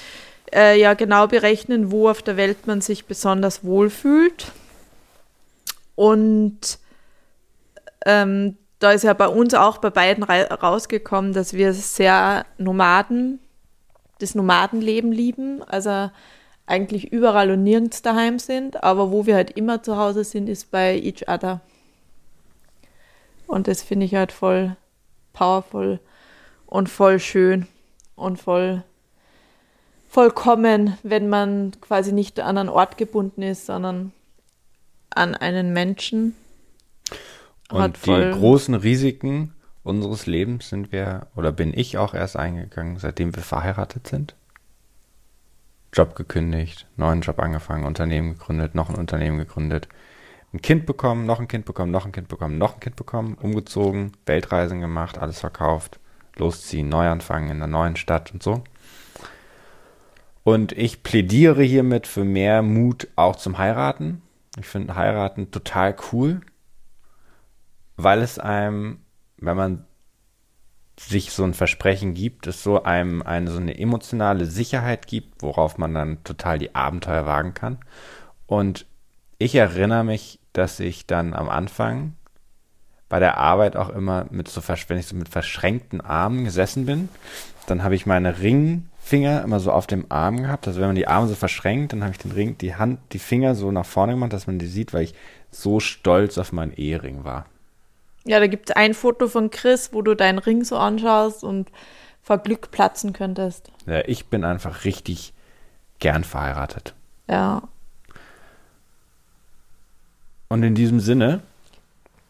äh, 0.55 0.81
ja 0.81 0.95
genau 0.95 1.27
berechnen, 1.27 1.91
wo 1.91 2.09
auf 2.09 2.23
der 2.23 2.37
Welt 2.37 2.67
man 2.67 2.81
sich 2.81 3.07
besonders 3.07 3.65
wohlfühlt. 3.65 4.53
Und 5.95 6.79
ähm, 8.07 8.57
da 8.79 8.93
ist 8.93 9.03
ja 9.03 9.13
bei 9.13 9.29
uns 9.29 9.55
auch 9.55 9.79
bei 9.79 9.91
beiden 9.91 10.23
rausgekommen, 10.23 11.33
dass 11.33 11.53
wir 11.53 11.73
sehr 11.73 12.47
Nomaden, 12.59 13.41
das 14.21 14.37
Nomadenleben 14.37 15.11
lieben. 15.11 15.63
Also 15.65 16.11
eigentlich 16.67 17.13
überall 17.13 17.51
und 17.51 17.65
nirgends 17.65 18.03
daheim 18.03 18.39
sind, 18.39 18.83
aber 18.85 19.11
wo 19.11 19.27
wir 19.27 19.35
halt 19.35 19.53
immer 19.53 19.83
zu 19.83 19.97
Hause 19.97 20.23
sind, 20.23 20.49
ist 20.49 20.71
bei 20.71 20.99
each 20.99 21.27
other. 21.27 21.61
Und 23.49 23.67
das 23.67 23.83
finde 23.83 24.07
ich 24.07 24.15
halt 24.15 24.31
voll 24.31 24.77
powerful 25.33 25.99
und 26.67 26.89
voll 26.89 27.19
schön 27.19 27.67
und 28.15 28.39
voll 28.39 28.85
vollkommen, 30.09 30.97
wenn 31.03 31.29
man 31.29 31.73
quasi 31.81 32.13
nicht 32.13 32.41
an 32.41 32.59
einen 32.59 32.69
Ort 32.69 32.99
gebunden 32.99 33.43
ist, 33.43 33.67
sondern 33.67 34.13
an 35.11 35.35
einen 35.35 35.73
Menschen. 35.73 36.35
Und 37.71 38.07
die 38.07 38.31
großen 38.33 38.75
Risiken 38.75 39.55
unseres 39.83 40.27
Lebens 40.27 40.69
sind 40.69 40.93
wir, 40.93 41.27
oder 41.37 41.51
bin 41.51 41.73
ich 41.77 41.99
auch 41.99 42.15
erst 42.15 42.37
eingegangen, 42.37 42.99
seitdem 42.99 43.35
wir 43.35 43.43
verheiratet 43.43 44.07
sind. 44.07 44.35
Job 45.93 46.15
gekündigt, 46.15 46.87
neuen 46.97 47.23
Job 47.23 47.39
angefangen, 47.39 47.87
Unternehmen 47.87 48.35
gegründet, 48.35 48.75
noch 48.75 48.91
ein 48.91 48.97
Unternehmen 48.97 49.39
gegründet, 49.39 49.89
ein 50.53 50.63
Kind 50.63 50.87
bekommen, 50.87 51.27
noch 51.27 51.41
ein 51.41 51.49
Kind 51.49 51.65
bekommen, 51.65 51.91
noch 51.91 52.07
ein 52.07 52.13
Kind 52.13 52.29
bekommen, 52.29 52.59
noch 52.59 52.75
ein 52.75 52.81
Kind 52.81 52.97
bekommen, 52.97 53.35
umgezogen, 53.35 54.13
Weltreisen 54.27 54.81
gemacht, 54.81 55.19
alles 55.19 55.41
verkauft, 55.41 56.01
losziehen, 56.37 56.89
neu 56.89 57.09
anfangen 57.09 57.51
in 57.51 57.57
einer 57.57 57.67
neuen 57.67 57.97
Stadt 57.97 58.33
und 58.33 58.43
so. 58.43 58.63
Und 60.45 60.73
ich 60.73 61.03
plädiere 61.03 61.63
hiermit 61.63 62.07
für 62.07 62.25
mehr 62.25 62.63
Mut 62.63 63.09
auch 63.17 63.37
zum 63.37 63.59
Heiraten. 63.59 64.23
Ich 64.59 64.67
finde 64.67 64.95
Heiraten 64.95 65.51
total 65.51 65.95
cool 66.13 66.41
weil 67.99 68.23
es 68.23 68.39
einem, 68.39 69.01
wenn 69.37 69.57
man 69.57 69.85
sich 70.99 71.33
so 71.33 71.45
ein 71.45 71.53
Versprechen 71.53 72.15
gibt, 72.15 72.47
es 72.47 72.63
so 72.63 72.85
einem 72.85 73.23
eine 73.23 73.51
so 73.51 73.59
eine 73.59 73.79
emotionale 73.79 74.47
Sicherheit 74.47 75.07
gibt, 75.07 75.43
worauf 75.43 75.79
man 75.79 75.95
dann 75.95 76.25
total 76.25 76.59
die 76.59 76.75
Abenteuer 76.75 77.27
wagen 77.27 77.55
kann. 77.55 77.79
Und 78.47 78.87
ich 79.39 79.55
erinnere 79.55 80.05
mich, 80.05 80.39
dass 80.53 80.81
ich 80.81 81.07
dann 81.07 81.35
am 81.35 81.49
Anfang 81.49 82.15
bei 83.09 83.21
der 83.21 83.39
Arbeit 83.39 83.77
auch 83.77 83.89
immer 83.89 84.27
mit 84.31 84.49
so, 84.49 84.61
wenn 84.67 84.99
ich 84.99 85.07
so 85.07 85.17
mit 85.17 85.29
verschränkten 85.29 86.01
Armen 86.01 86.45
gesessen 86.45 86.85
bin, 86.85 87.09
dann 87.67 87.83
habe 87.83 87.95
ich 87.95 88.07
meine 88.07 88.41
Ringfinger 88.41 89.43
immer 89.43 89.61
so 89.61 89.73
auf 89.73 89.87
dem 89.87 90.07
Arm 90.11 90.43
gehabt. 90.43 90.67
Also 90.67 90.81
wenn 90.81 90.89
man 90.89 90.97
die 90.97 91.07
Arme 91.07 91.29
so 91.29 91.35
verschränkt, 91.35 91.93
dann 91.93 92.03
habe 92.03 92.13
ich 92.13 92.19
den 92.19 92.33
Ring, 92.33 92.59
die 92.59 92.75
Hand, 92.75 93.01
die 93.13 93.19
Finger 93.19 93.55
so 93.55 93.71
nach 93.71 93.87
vorne 93.87 94.13
gemacht, 94.13 94.33
dass 94.33 94.47
man 94.47 94.59
die 94.59 94.67
sieht, 94.67 94.93
weil 94.93 95.05
ich 95.05 95.15
so 95.51 95.81
stolz 95.81 96.37
auf 96.37 96.53
meinen 96.53 96.73
Ehering 96.73 97.25
war. 97.25 97.47
Ja, 98.25 98.41
da 98.41 98.47
gibt 98.47 98.69
es 98.69 98.77
ein 98.77 98.93
Foto 98.93 99.29
von 99.29 99.51
Chris, 99.51 99.91
wo 99.93 100.03
du 100.03 100.15
deinen 100.15 100.39
Ring 100.39 100.65
so 100.65 100.77
anschaust 100.77 101.45
und 101.45 101.71
vor 102.23 102.39
Glück 102.39 102.71
platzen 102.71 103.15
könntest. 103.15 103.71
Ja, 103.87 104.03
ich 104.07 104.27
bin 104.27 104.45
einfach 104.45 104.85
richtig 104.85 105.33
gern 105.99 106.25
verheiratet. 106.25 106.95
Ja. 107.27 107.63
Und 110.49 110.63
in 110.63 110.75
diesem 110.75 111.01
Sinne, 111.01 111.43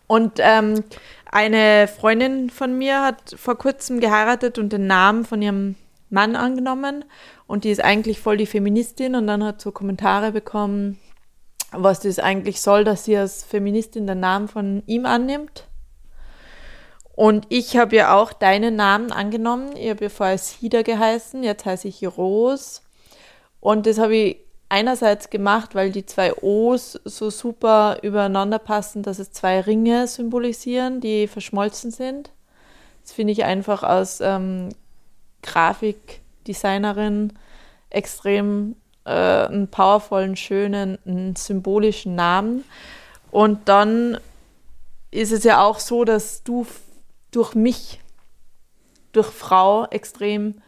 Und 0.09 0.39
ähm, 0.39 0.83
eine 1.31 1.87
Freundin 1.87 2.51
von 2.51 2.77
mir 2.77 3.03
hat 3.03 3.35
vor 3.37 3.57
kurzem 3.57 4.01
geheiratet 4.01 4.59
und 4.59 4.73
den 4.73 4.87
Namen 4.87 5.25
von 5.25 5.43
ihrem 5.43 5.77
Mann 6.11 6.35
angenommen. 6.35 7.05
Und 7.47 7.65
die 7.65 7.71
ist 7.71 7.85
eigentlich 7.85 8.19
voll 8.19 8.39
die 8.39 8.47
Feministin 8.47 9.15
und 9.15 9.27
dann 9.27 9.45
hat 9.45 9.61
so 9.61 9.71
Kommentare 9.71 10.33
bekommen, 10.33 10.99
was 11.71 12.01
das 12.01 12.19
eigentlich 12.19 12.63
soll, 12.63 12.85
dass 12.85 13.05
sie 13.05 13.17
als 13.17 13.45
Feministin 13.45 14.07
den 14.07 14.21
Namen 14.21 14.49
von 14.49 14.83
ihm 14.87 15.05
annimmt. 15.05 15.65
Und 17.15 17.47
ich 17.51 17.77
habe 17.77 17.97
ja 17.97 18.15
auch 18.15 18.33
deinen 18.33 18.77
Namen 18.77 19.13
angenommen. 19.13 19.77
Ich 19.77 19.91
habe 19.91 20.05
ja 20.05 20.09
vorher 20.09 20.39
Sida 20.39 20.83
geheißen, 20.83 21.43
jetzt 21.43 21.67
heiße 21.67 21.89
ich 21.89 22.07
Rose. 22.07 22.81
Und 23.61 23.87
das 23.87 23.99
habe 23.99 24.17
ich 24.17 24.48
einerseits 24.69 25.31
gemacht, 25.31 25.75
weil 25.75 25.91
die 25.91 26.05
zwei 26.05 26.35
O's 26.43 27.01
so 27.05 27.31
super 27.31 27.99
übereinander 28.03 28.59
passen, 28.59 29.03
dass 29.03 29.19
es 29.19 29.33
zwei 29.33 29.61
Ringe 29.61 30.07
symbolisieren, 30.07 31.01
die 31.01 31.27
verschmolzen 31.27 31.91
sind. 31.91 32.31
Das 33.03 33.13
finde 33.13 33.33
ich 33.33 33.45
einfach 33.45 33.83
als 33.83 34.21
ähm, 34.21 34.69
Grafikdesignerin 35.43 37.33
extrem 37.91 38.77
äh, 39.05 39.11
einen 39.11 39.69
powervollen, 39.69 40.37
schönen, 40.37 40.99
einen 41.07 41.35
symbolischen 41.35 42.15
Namen. 42.15 42.65
Und 43.31 43.69
dann 43.69 44.19
ist 45.11 45.33
es 45.33 45.45
ja 45.45 45.63
auch 45.65 45.79
so, 45.79 46.05
dass 46.05 46.43
du 46.43 46.67
durch 47.31 47.55
mich, 47.55 48.01
durch 49.13 49.29
Frau 49.29 49.87
extrem 49.87 50.61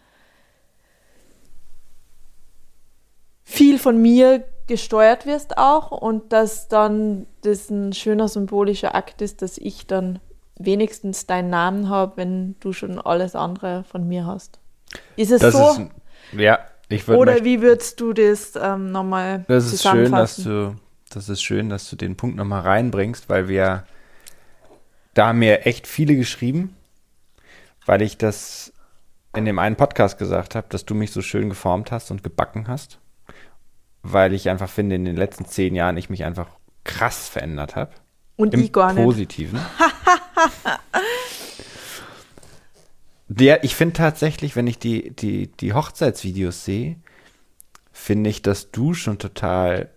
viel 3.51 3.79
von 3.79 4.01
mir 4.01 4.45
gesteuert 4.69 5.27
wirst 5.27 5.59
auch 5.59 5.91
und 5.91 6.33
dass 6.33 6.69
dann 6.69 7.27
das 7.43 7.69
ein 7.69 7.93
schöner 7.93 8.29
symbolischer 8.29 8.95
Akt 8.95 9.21
ist, 9.21 9.43
dass 9.43 9.59
ich 9.59 9.89
dann 9.89 10.21
wenigstens 10.57 11.27
deinen 11.27 11.51
Namen 11.51 11.89
habe, 11.89 12.17
wenn 12.17 12.55
du 12.61 12.73
schon 12.73 13.01
alles 13.01 13.35
andere 13.35 13.83
von 13.85 14.07
mir 14.07 14.27
hast. 14.27 14.61
Ist 15.17 15.33
es 15.33 15.41
das 15.41 15.55
so? 15.55 15.71
ist, 15.71 15.81
ja, 16.39 16.61
ich 16.89 17.09
würde 17.09 17.21
Oder 17.21 17.45
wie 17.45 17.61
würdest 17.61 18.01
du 18.01 18.13
das 18.13 18.53
ähm, 18.55 18.93
nochmal 18.93 19.45
Das 19.49 19.73
ist 19.73 19.83
schön, 19.83 20.13
dass 20.13 20.37
du, 20.37 20.77
das 21.09 21.29
ist 21.29 21.43
schön, 21.43 21.69
dass 21.69 21.91
du 21.91 21.97
den 21.97 22.17
Punkt 22.17 22.37
nochmal 22.37 22.61
reinbringst, 22.61 23.29
weil 23.29 23.49
wir, 23.49 23.85
da 25.15 25.29
haben 25.29 25.41
mir 25.41 25.67
echt 25.67 25.89
viele 25.89 26.15
geschrieben, 26.15 26.77
weil 27.85 28.03
ich 28.03 28.17
das 28.17 28.73
in 29.35 29.45
dem 29.45 29.59
einen 29.59 29.75
Podcast 29.75 30.19
gesagt 30.19 30.55
habe, 30.55 30.69
dass 30.71 30.85
du 30.85 30.95
mich 30.95 31.11
so 31.11 31.23
schön 31.23 31.49
geformt 31.49 31.91
hast 31.91 32.13
und 32.13 32.23
gebacken 32.23 32.69
hast, 32.69 33.01
weil 34.03 34.33
ich 34.33 34.49
einfach 34.49 34.71
finde, 34.71 34.97
in 34.97 35.05
den 35.05 35.17
letzten 35.17 35.45
zehn 35.47 35.75
Jahren 35.75 35.97
ich 35.97 36.11
mich 36.11 36.25
einfach 36.25 36.49
krass 36.85 37.29
verändert 37.29 37.77
habe. 37.77 37.93
Und 38.37 38.55
Im 38.55 38.73
gar 38.73 38.93
nicht. 38.93 39.05
Positiven. 39.05 39.61
Der, 43.29 43.63
ich 43.63 43.77
finde 43.77 43.93
tatsächlich, 43.93 44.57
wenn 44.57 44.67
ich 44.67 44.81
die, 44.81 45.11
die, 45.11 45.47
die 45.53 45.73
Hochzeitsvideos 45.73 46.65
sehe, 46.65 46.97
finde 47.93 48.29
ich, 48.29 48.43
dass 48.43 48.73
du 48.73 48.93
schon 48.93 49.19
total 49.19 49.89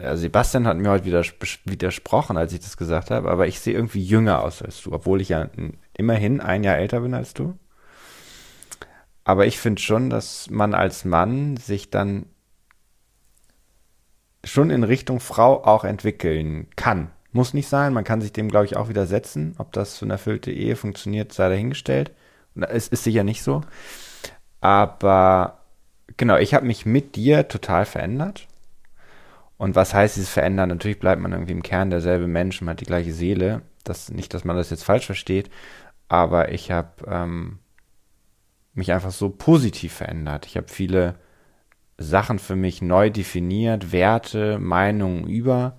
ja, 0.00 0.16
Sebastian 0.16 0.66
hat 0.66 0.76
mir 0.76 0.90
heute 0.90 1.04
wieder 1.04 1.22
widersprochen, 1.64 2.36
als 2.36 2.52
ich 2.52 2.60
das 2.60 2.76
gesagt 2.76 3.10
habe, 3.10 3.30
aber 3.30 3.46
ich 3.46 3.60
sehe 3.60 3.74
irgendwie 3.74 4.02
jünger 4.02 4.42
aus 4.42 4.62
als 4.62 4.82
du, 4.82 4.92
obwohl 4.92 5.20
ich 5.20 5.30
ja 5.30 5.48
immerhin 5.94 6.40
ein 6.40 6.62
Jahr 6.64 6.76
älter 6.76 7.00
bin 7.00 7.14
als 7.14 7.34
du. 7.34 7.58
Aber 9.28 9.44
ich 9.44 9.58
finde 9.58 9.82
schon, 9.82 10.08
dass 10.08 10.48
man 10.48 10.72
als 10.72 11.04
Mann 11.04 11.58
sich 11.58 11.90
dann 11.90 12.24
schon 14.42 14.70
in 14.70 14.84
Richtung 14.84 15.20
Frau 15.20 15.64
auch 15.64 15.84
entwickeln 15.84 16.68
kann. 16.76 17.10
Muss 17.32 17.52
nicht 17.52 17.68
sein, 17.68 17.92
man 17.92 18.04
kann 18.04 18.22
sich 18.22 18.32
dem, 18.32 18.48
glaube 18.48 18.64
ich, 18.64 18.78
auch 18.78 18.88
widersetzen. 18.88 19.54
Ob 19.58 19.70
das 19.74 19.98
für 19.98 20.06
eine 20.06 20.14
erfüllte 20.14 20.50
Ehe 20.50 20.76
funktioniert, 20.76 21.34
sei 21.34 21.50
dahingestellt. 21.50 22.12
Es 22.54 22.88
ist 22.88 23.04
sicher 23.04 23.22
nicht 23.22 23.42
so. 23.42 23.60
Aber 24.62 25.58
genau, 26.16 26.38
ich 26.38 26.54
habe 26.54 26.64
mich 26.64 26.86
mit 26.86 27.14
dir 27.14 27.48
total 27.48 27.84
verändert. 27.84 28.48
Und 29.58 29.76
was 29.76 29.92
heißt 29.92 30.16
dieses 30.16 30.30
Verändern? 30.30 30.70
Natürlich 30.70 31.00
bleibt 31.00 31.20
man 31.20 31.32
irgendwie 31.32 31.52
im 31.52 31.62
Kern 31.62 31.90
derselbe 31.90 32.28
Mensch, 32.28 32.62
man 32.62 32.70
hat 32.70 32.80
die 32.80 32.86
gleiche 32.86 33.12
Seele. 33.12 33.60
Das, 33.84 34.10
nicht, 34.10 34.32
dass 34.32 34.46
man 34.46 34.56
das 34.56 34.70
jetzt 34.70 34.84
falsch 34.84 35.04
versteht, 35.04 35.50
aber 36.08 36.50
ich 36.50 36.70
habe 36.70 36.92
ähm, 37.06 37.58
mich 38.78 38.92
einfach 38.92 39.10
so 39.10 39.28
positiv 39.28 39.92
verändert. 39.92 40.46
Ich 40.46 40.56
habe 40.56 40.68
viele 40.68 41.16
Sachen 41.98 42.38
für 42.38 42.56
mich 42.56 42.80
neu 42.80 43.10
definiert, 43.10 43.92
Werte, 43.92 44.58
Meinungen 44.58 45.26
über, 45.26 45.76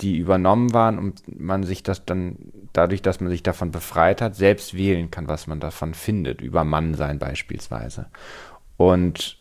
die 0.00 0.16
übernommen 0.16 0.72
waren 0.72 0.98
und 0.98 1.40
man 1.40 1.64
sich 1.64 1.82
das 1.82 2.06
dann, 2.06 2.36
dadurch, 2.72 3.02
dass 3.02 3.20
man 3.20 3.30
sich 3.30 3.42
davon 3.42 3.72
befreit 3.72 4.22
hat, 4.22 4.36
selbst 4.36 4.74
wählen 4.74 5.10
kann, 5.10 5.26
was 5.26 5.48
man 5.48 5.58
davon 5.58 5.92
findet, 5.92 6.40
über 6.40 6.62
Mannsein 6.62 7.18
beispielsweise. 7.18 8.06
Und 8.76 9.38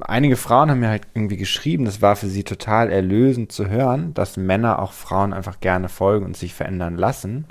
einige 0.00 0.36
Frauen 0.36 0.70
haben 0.70 0.80
mir 0.80 0.88
halt 0.88 1.06
irgendwie 1.14 1.36
geschrieben, 1.36 1.84
das 1.84 2.02
war 2.02 2.16
für 2.16 2.28
sie 2.28 2.42
total 2.42 2.90
erlösend 2.90 3.52
zu 3.52 3.68
hören, 3.68 4.14
dass 4.14 4.36
Männer 4.36 4.80
auch 4.80 4.92
Frauen 4.92 5.32
einfach 5.32 5.60
gerne 5.60 5.88
folgen 5.88 6.24
und 6.24 6.36
sich 6.36 6.54
verändern 6.54 6.96
lassen, 6.96 7.46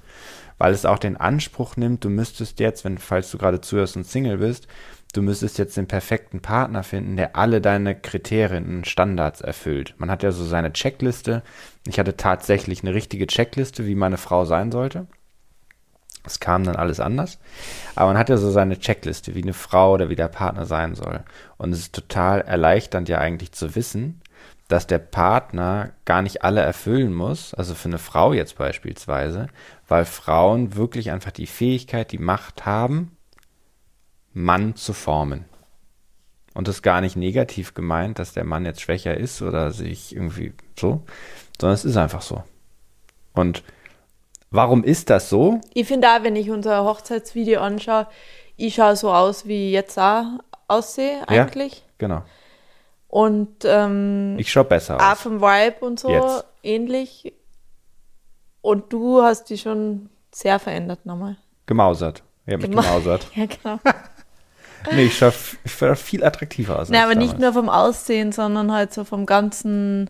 weil 0.57 0.73
es 0.73 0.85
auch 0.85 0.99
den 0.99 1.17
Anspruch 1.17 1.77
nimmt, 1.77 2.03
du 2.03 2.09
müsstest 2.09 2.59
jetzt, 2.59 2.85
wenn, 2.85 2.97
falls 2.97 3.31
du 3.31 3.37
gerade 3.37 3.61
zuhörst 3.61 3.95
und 3.95 4.05
Single 4.05 4.37
bist, 4.37 4.67
du 5.13 5.21
müsstest 5.21 5.57
jetzt 5.57 5.77
den 5.77 5.87
perfekten 5.87 6.41
Partner 6.41 6.83
finden, 6.83 7.17
der 7.17 7.35
alle 7.35 7.61
deine 7.61 7.95
Kriterien 7.95 8.77
und 8.77 8.87
Standards 8.87 9.41
erfüllt. 9.41 9.95
Man 9.97 10.11
hat 10.11 10.23
ja 10.23 10.31
so 10.31 10.45
seine 10.45 10.73
Checkliste. 10.73 11.43
Ich 11.87 11.99
hatte 11.99 12.17
tatsächlich 12.17 12.83
eine 12.83 12.93
richtige 12.93 13.27
Checkliste, 13.27 13.85
wie 13.85 13.95
meine 13.95 14.17
Frau 14.17 14.45
sein 14.45 14.71
sollte. 14.71 15.07
Es 16.25 16.39
kam 16.39 16.63
dann 16.63 16.75
alles 16.75 16.99
anders. 16.99 17.39
Aber 17.95 18.07
man 18.07 18.17
hat 18.17 18.29
ja 18.29 18.37
so 18.37 18.49
seine 18.49 18.79
Checkliste, 18.79 19.35
wie 19.35 19.43
eine 19.43 19.53
Frau 19.53 19.93
oder 19.93 20.09
wie 20.09 20.15
der 20.15 20.27
Partner 20.27 20.65
sein 20.65 20.95
soll. 20.95 21.23
Und 21.57 21.71
es 21.71 21.79
ist 21.79 21.95
total 21.95 22.41
erleichternd 22.41 23.09
ja 23.09 23.19
eigentlich 23.19 23.51
zu 23.51 23.75
wissen, 23.75 24.21
dass 24.67 24.87
der 24.87 24.99
Partner 24.99 25.91
gar 26.05 26.21
nicht 26.21 26.43
alle 26.43 26.61
erfüllen 26.61 27.13
muss, 27.13 27.53
also 27.53 27.75
für 27.75 27.89
eine 27.89 27.99
Frau 27.99 28.33
jetzt 28.33 28.57
beispielsweise, 28.57 29.47
weil 29.87 30.05
Frauen 30.05 30.75
wirklich 30.75 31.11
einfach 31.11 31.31
die 31.31 31.47
Fähigkeit, 31.47 32.11
die 32.11 32.17
Macht 32.17 32.65
haben, 32.65 33.15
Mann 34.33 34.75
zu 34.75 34.93
formen. 34.93 35.45
Und 36.53 36.67
das 36.67 36.77
ist 36.77 36.81
gar 36.81 37.01
nicht 37.01 37.15
negativ 37.15 37.73
gemeint, 37.73 38.17
dass 38.17 38.33
der 38.33 38.45
Mann 38.45 38.65
jetzt 38.65 38.81
schwächer 38.81 39.15
ist 39.15 39.41
oder 39.41 39.71
sich 39.71 40.15
irgendwie 40.15 40.53
so, 40.79 41.03
sondern 41.59 41.75
es 41.75 41.85
ist 41.85 41.97
einfach 41.97 42.21
so. 42.21 42.43
Und 43.33 43.63
Warum 44.55 44.85
ist 44.85 45.09
das 45.09 45.29
so? 45.29 45.59
Ich 45.73 45.85
finde 45.87 46.07
auch, 46.07 46.23
wenn 46.23 46.37
ich 46.37 46.49
unser 46.49 46.85
Hochzeitsvideo 46.85 47.59
anschaue, 47.59 48.07
ich 48.55 48.75
schaue 48.75 48.95
so 48.95 49.11
aus, 49.11 49.47
wie 49.47 49.67
ich 49.67 49.73
jetzt 49.73 49.99
auch 49.99 50.23
aussehe, 50.69 51.27
eigentlich. 51.27 51.73
Ja, 51.73 51.83
genau. 51.97 52.23
Und 53.15 53.63
ähm, 53.63 54.35
ich 54.37 54.51
schaue 54.51 54.65
besser 54.65 54.97
aus. 54.97 55.01
Auch 55.01 55.15
vom 55.15 55.39
Vibe 55.39 55.85
und 55.85 56.01
so 56.01 56.09
jetzt. 56.09 56.43
ähnlich. 56.63 57.33
Und 58.59 58.91
du 58.91 59.21
hast 59.21 59.45
die 59.45 59.57
schon 59.57 60.09
sehr 60.33 60.59
verändert 60.59 61.05
nochmal. 61.05 61.37
Gemausert. 61.65 62.23
Habe 62.45 62.57
mich 62.57 62.71
Gema 62.71 62.81
gemausert. 62.81 63.25
ja, 63.35 63.45
genau. 63.45 63.79
nee, 64.91 65.05
ich 65.05 65.17
schaue 65.17 65.31
viel 65.31 66.25
attraktiver 66.25 66.77
aus. 66.77 66.89
Nee, 66.89 66.97
aber 66.97 67.13
damals. 67.13 67.31
nicht 67.31 67.39
nur 67.39 67.53
vom 67.53 67.69
Aussehen, 67.69 68.33
sondern 68.33 68.73
halt 68.73 68.93
so 68.93 69.05
vom 69.05 69.25
ganzen 69.25 70.09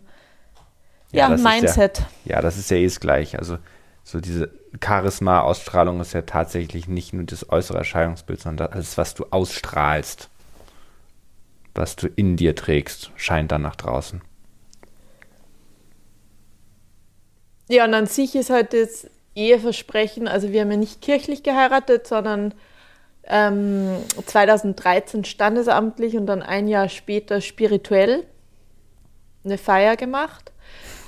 ja, 1.12 1.30
ja 1.30 1.36
Mindset. 1.36 2.00
Ja, 2.24 2.34
ja, 2.34 2.42
das 2.42 2.58
ist 2.58 2.72
ja 2.72 2.76
eh 2.76 2.86
das 2.86 2.98
gleiche. 2.98 3.38
Also 3.38 3.58
so 4.02 4.18
diese 4.18 4.50
Charisma, 4.84 5.42
Ausstrahlung 5.42 6.00
ist 6.00 6.12
ja 6.12 6.22
tatsächlich 6.22 6.88
nicht 6.88 7.12
nur 7.12 7.22
das 7.22 7.48
äußere 7.50 7.78
Erscheinungsbild, 7.78 8.40
sondern 8.40 8.72
alles, 8.72 8.98
was 8.98 9.14
du 9.14 9.26
ausstrahlst, 9.30 10.28
was 11.76 11.96
du 11.96 12.08
in 12.08 12.36
dir 12.36 12.54
trägst, 12.54 13.10
scheint 13.16 13.52
dann 13.52 13.62
nach 13.62 13.76
draußen. 13.76 14.20
Ja, 17.68 17.84
und 17.84 17.94
an 17.94 18.06
sich 18.06 18.36
ist 18.36 18.50
halt 18.50 18.72
das 18.72 19.08
Eheversprechen, 19.34 20.28
also 20.28 20.52
wir 20.52 20.62
haben 20.62 20.70
ja 20.70 20.76
nicht 20.76 21.02
kirchlich 21.02 21.42
geheiratet, 21.42 22.06
sondern 22.06 22.54
ähm, 23.24 23.96
2013 24.24 25.24
standesamtlich 25.24 26.16
und 26.16 26.26
dann 26.26 26.42
ein 26.42 26.68
Jahr 26.68 26.88
später 26.88 27.40
spirituell 27.40 28.24
eine 29.44 29.58
Feier 29.58 29.96
gemacht. 29.96 30.52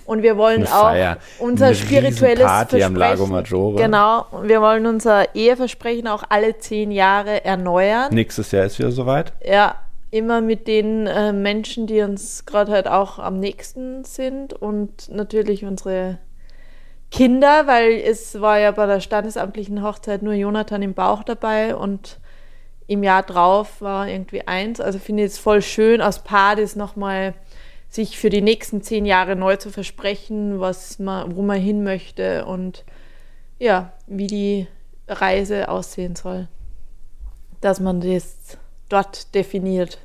Und 0.04 0.22
wir 0.22 0.38
wollen 0.38 0.66
auch 0.66 0.94
unser 1.38 1.74
spirituelles 1.74 2.46
Party 2.46 2.78
Versprechen. 2.78 2.84
Am 2.84 2.96
Lago 2.96 3.26
Maggiore. 3.26 3.76
Genau. 3.76 4.24
Und 4.30 4.48
wir 4.48 4.62
wollen 4.62 4.86
unser 4.86 5.34
Eheversprechen 5.34 6.08
auch 6.08 6.24
alle 6.30 6.56
zehn 6.56 6.90
Jahre 6.90 7.44
erneuern. 7.44 8.14
Nächstes 8.14 8.50
Jahr 8.52 8.64
ist 8.64 8.78
wieder 8.78 8.90
soweit. 8.90 9.34
Ja, 9.46 9.76
immer 10.10 10.40
mit 10.40 10.66
den 10.66 11.06
äh, 11.06 11.32
Menschen, 11.32 11.86
die 11.86 12.00
uns 12.00 12.46
gerade 12.46 12.72
halt 12.72 12.88
auch 12.88 13.18
am 13.18 13.38
nächsten 13.38 14.04
sind 14.04 14.52
und 14.54 15.08
natürlich 15.10 15.64
unsere 15.64 16.18
Kinder, 17.10 17.66
weil 17.66 17.92
es 17.92 18.40
war 18.40 18.58
ja 18.58 18.70
bei 18.70 18.86
der 18.86 19.00
standesamtlichen 19.00 19.82
Hochzeit 19.82 20.22
nur 20.22 20.34
Jonathan 20.34 20.82
im 20.82 20.94
Bauch 20.94 21.22
dabei 21.22 21.74
und 21.74 22.18
im 22.86 23.02
Jahr 23.02 23.22
drauf 23.22 23.80
war 23.80 24.08
irgendwie 24.08 24.46
eins. 24.46 24.80
Also 24.80 24.98
finde 24.98 25.24
ich 25.24 25.32
es 25.32 25.38
voll 25.38 25.62
schön, 25.62 26.00
aus 26.00 26.24
Paar 26.24 26.56
das 26.56 26.76
nochmal 26.76 27.34
sich 27.88 28.18
für 28.18 28.30
die 28.30 28.42
nächsten 28.42 28.82
zehn 28.82 29.06
Jahre 29.06 29.36
neu 29.36 29.56
zu 29.56 29.70
versprechen, 29.70 30.60
was 30.60 30.98
man, 30.98 31.34
wo 31.36 31.42
man 31.42 31.58
hin 31.58 31.82
möchte 31.82 32.44
und 32.44 32.84
ja, 33.58 33.92
wie 34.06 34.26
die 34.26 34.66
Reise 35.06 35.68
aussehen 35.68 36.14
soll. 36.14 36.48
Dass 37.60 37.80
man 37.80 38.00
das 38.00 38.58
dort 38.88 39.34
definiert. 39.34 39.98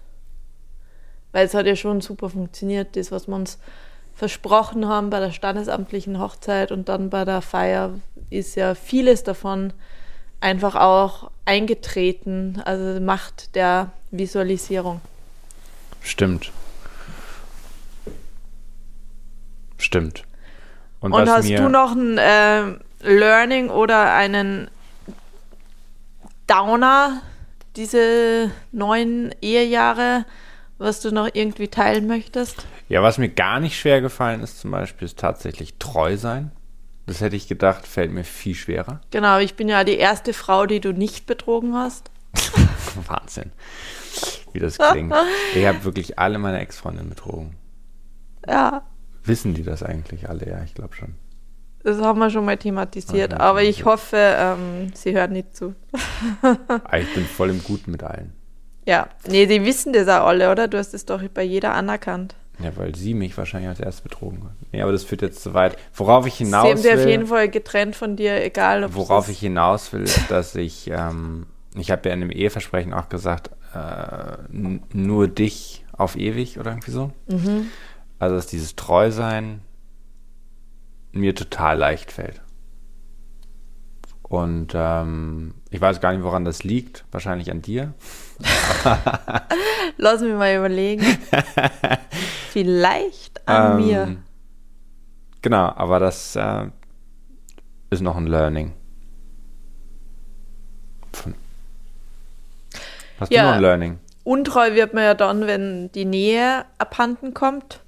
Weil 1.32 1.46
es 1.46 1.54
hat 1.54 1.66
ja 1.66 1.76
schon 1.76 2.02
super 2.02 2.30
funktioniert, 2.30 2.96
das, 2.96 3.12
was 3.12 3.28
wir 3.28 3.36
uns 3.36 3.58
versprochen 4.14 4.88
haben 4.88 5.10
bei 5.10 5.20
der 5.20 5.32
standesamtlichen 5.32 6.20
Hochzeit 6.20 6.72
und 6.72 6.90
dann 6.90 7.10
bei 7.10 7.26
der 7.26 7.42
Feier, 7.42 7.96
ist 8.30 8.56
ja 8.56 8.76
vieles 8.76 9.24
davon 9.24 9.74
einfach 10.40 10.76
auch 10.76 11.32
eingetreten, 11.46 12.62
also 12.66 13.00
Macht 13.00 13.56
der 13.56 13.92
Visualisierung. 14.12 15.02
Stimmt. 16.02 16.52
Stimmt. 19.78 20.24
Und, 21.00 21.14
Und 21.14 21.30
hast 21.30 21.50
du 21.50 21.70
noch 21.70 21.94
ein 21.94 22.18
äh, 22.18 22.76
Learning 23.02 23.70
oder 23.70 24.14
einen 24.14 24.70
Downer, 26.48 27.22
diese 27.76 28.52
neun 28.72 29.34
Ehejahre, 29.42 30.26
was 30.78 31.02
du 31.02 31.12
noch 31.12 31.30
irgendwie 31.34 31.68
teilen 31.68 32.08
möchtest? 32.08 32.66
Ja, 32.90 33.02
was 33.02 33.18
mir 33.18 33.30
gar 33.30 33.60
nicht 33.60 33.80
schwer 33.80 34.02
gefallen 34.02 34.42
ist 34.42 34.60
zum 34.60 34.72
Beispiel, 34.72 35.06
ist 35.06 35.20
tatsächlich 35.20 35.76
treu 35.80 36.18
sein. 36.18 36.52
Das 37.06 37.22
hätte 37.22 37.36
ich 37.36 37.48
gedacht, 37.48 37.86
fällt 37.86 38.12
mir 38.12 38.24
viel 38.24 38.56
schwerer. 38.56 39.02
Genau, 39.12 39.40
ich 39.40 39.56
bin 39.56 39.68
ja 39.68 39.84
die 39.84 39.98
erste 39.98 40.34
Frau, 40.34 40.66
die 40.66 40.80
du 40.80 40.94
nicht 40.94 41.26
betrogen 41.26 41.76
hast. 41.76 42.12
Wahnsinn, 43.08 43.52
wie 44.54 44.60
das 44.60 44.78
klingt. 44.78 45.14
ich 45.56 45.66
habe 45.66 45.84
wirklich 45.84 46.18
alle 46.18 46.40
meine 46.40 46.60
Ex-Freundinnen 46.60 47.10
betrogen. 47.10 47.58
Ja. 48.48 48.84
Wissen 49.24 49.54
die 49.54 49.64
das 49.64 49.84
eigentlich 49.84 50.30
alle? 50.30 50.48
Ja, 50.48 50.64
ich 50.64 50.74
glaube 50.74 50.96
schon. 50.96 51.16
Das 51.84 52.00
haben 52.00 52.20
wir 52.20 52.30
schon 52.30 52.46
mal 52.46 52.58
thematisiert, 52.58 53.34
ah, 53.34 53.50
aber 53.50 53.64
ich 53.64 53.84
hoffe, 53.84 54.18
ähm, 54.18 54.92
sie 54.94 55.14
hören 55.14 55.34
nicht 55.34 55.56
zu. 55.56 55.76
Ah, 56.86 56.98
ich 56.98 57.14
bin 57.14 57.26
voll 57.26 57.50
im 57.50 57.64
Guten 57.64 57.92
mit 57.92 58.04
allen. 58.04 58.34
Ja, 58.86 59.08
nee, 59.28 59.46
die 59.46 59.66
wissen 59.66 59.94
das 59.94 60.08
auch 60.08 60.28
alle, 60.28 60.52
oder? 60.52 60.68
Du 60.68 60.78
hast 60.78 60.94
es 60.94 61.06
doch 61.06 61.22
bei 61.34 61.44
jeder 61.44 61.74
anerkannt. 61.74 62.36
Ja, 62.60 62.76
weil 62.76 62.96
sie 62.96 63.14
mich 63.14 63.38
wahrscheinlich 63.38 63.70
als 63.70 63.80
erst 63.80 64.04
betrogen 64.04 64.44
hat. 64.44 64.52
Nee, 64.72 64.82
aber 64.82 64.92
das 64.92 65.04
führt 65.04 65.22
jetzt 65.22 65.42
zu 65.42 65.54
weit. 65.54 65.78
Worauf 65.94 66.28
ich 66.28 66.36
hinaus 66.36 66.64
sie 66.64 66.70
haben 66.70 66.84
will. 66.84 66.98
Sie 66.98 67.04
auf 67.04 67.10
jeden 67.10 67.28
Fall 67.28 67.50
getrennt 67.50 67.96
von 67.96 68.16
dir, 68.16 68.44
egal 68.44 68.84
ob 68.84 68.96
Worauf 68.96 69.30
ich 69.30 69.40
hinaus 69.40 69.92
will, 69.92 70.04
ist, 70.04 70.30
dass 70.30 70.56
ich, 70.56 70.90
ähm, 70.90 71.48
ich 71.76 71.92
habe 71.92 72.08
ja 72.08 72.14
in 72.14 72.22
dem 72.22 72.32
Eheversprechen 72.32 72.94
auch 72.94 73.10
gesagt, 73.10 73.50
äh, 73.74 74.38
nur 74.50 75.28
dich 75.28 75.84
auf 75.94 76.16
ewig 76.16 76.60
oder 76.60 76.72
irgendwie 76.72 76.92
so. 76.92 77.12
Mhm. 77.28 77.68
Also, 78.20 78.36
dass 78.36 78.48
dieses 78.48 78.76
Treusein 78.76 79.62
mir 81.14 81.34
total 81.36 81.78
leicht 81.78 82.12
fällt. 82.12 82.42
Und 84.24 84.74
ähm, 84.76 85.54
ich 85.70 85.80
weiß 85.80 86.02
gar 86.02 86.12
nicht, 86.12 86.24
woran 86.24 86.44
das 86.44 86.64
liegt. 86.64 87.06
Wahrscheinlich 87.12 87.52
an 87.52 87.62
dir. 87.62 87.94
Lass 89.98 90.22
mich 90.22 90.34
mal 90.34 90.56
überlegen. 90.58 91.06
vielleicht 92.50 93.48
an 93.48 93.80
Ähm, 93.80 93.86
mir. 93.88 94.18
Genau, 95.44 95.66
aber 95.76 96.00
das 96.00 96.36
äh, 96.36 96.68
ist 97.92 98.02
noch 98.02 98.18
ein 98.18 98.28
Learning. 98.28 98.74
Von- 101.12 101.36
Hast 103.20 103.32
Ja. 103.32 103.42
du 103.44 103.48
noch 103.50 103.56
ein 103.56 103.62
Learning? 103.62 104.00
Untreu 104.24 104.74
wird 104.74 104.94
man 104.94 105.04
ja 105.04 105.14
dann, 105.14 105.46
wenn 105.48 105.92
die 105.92 106.06
Nähe 106.06 106.66
abhanden 106.80 107.34
kommt 107.34 107.82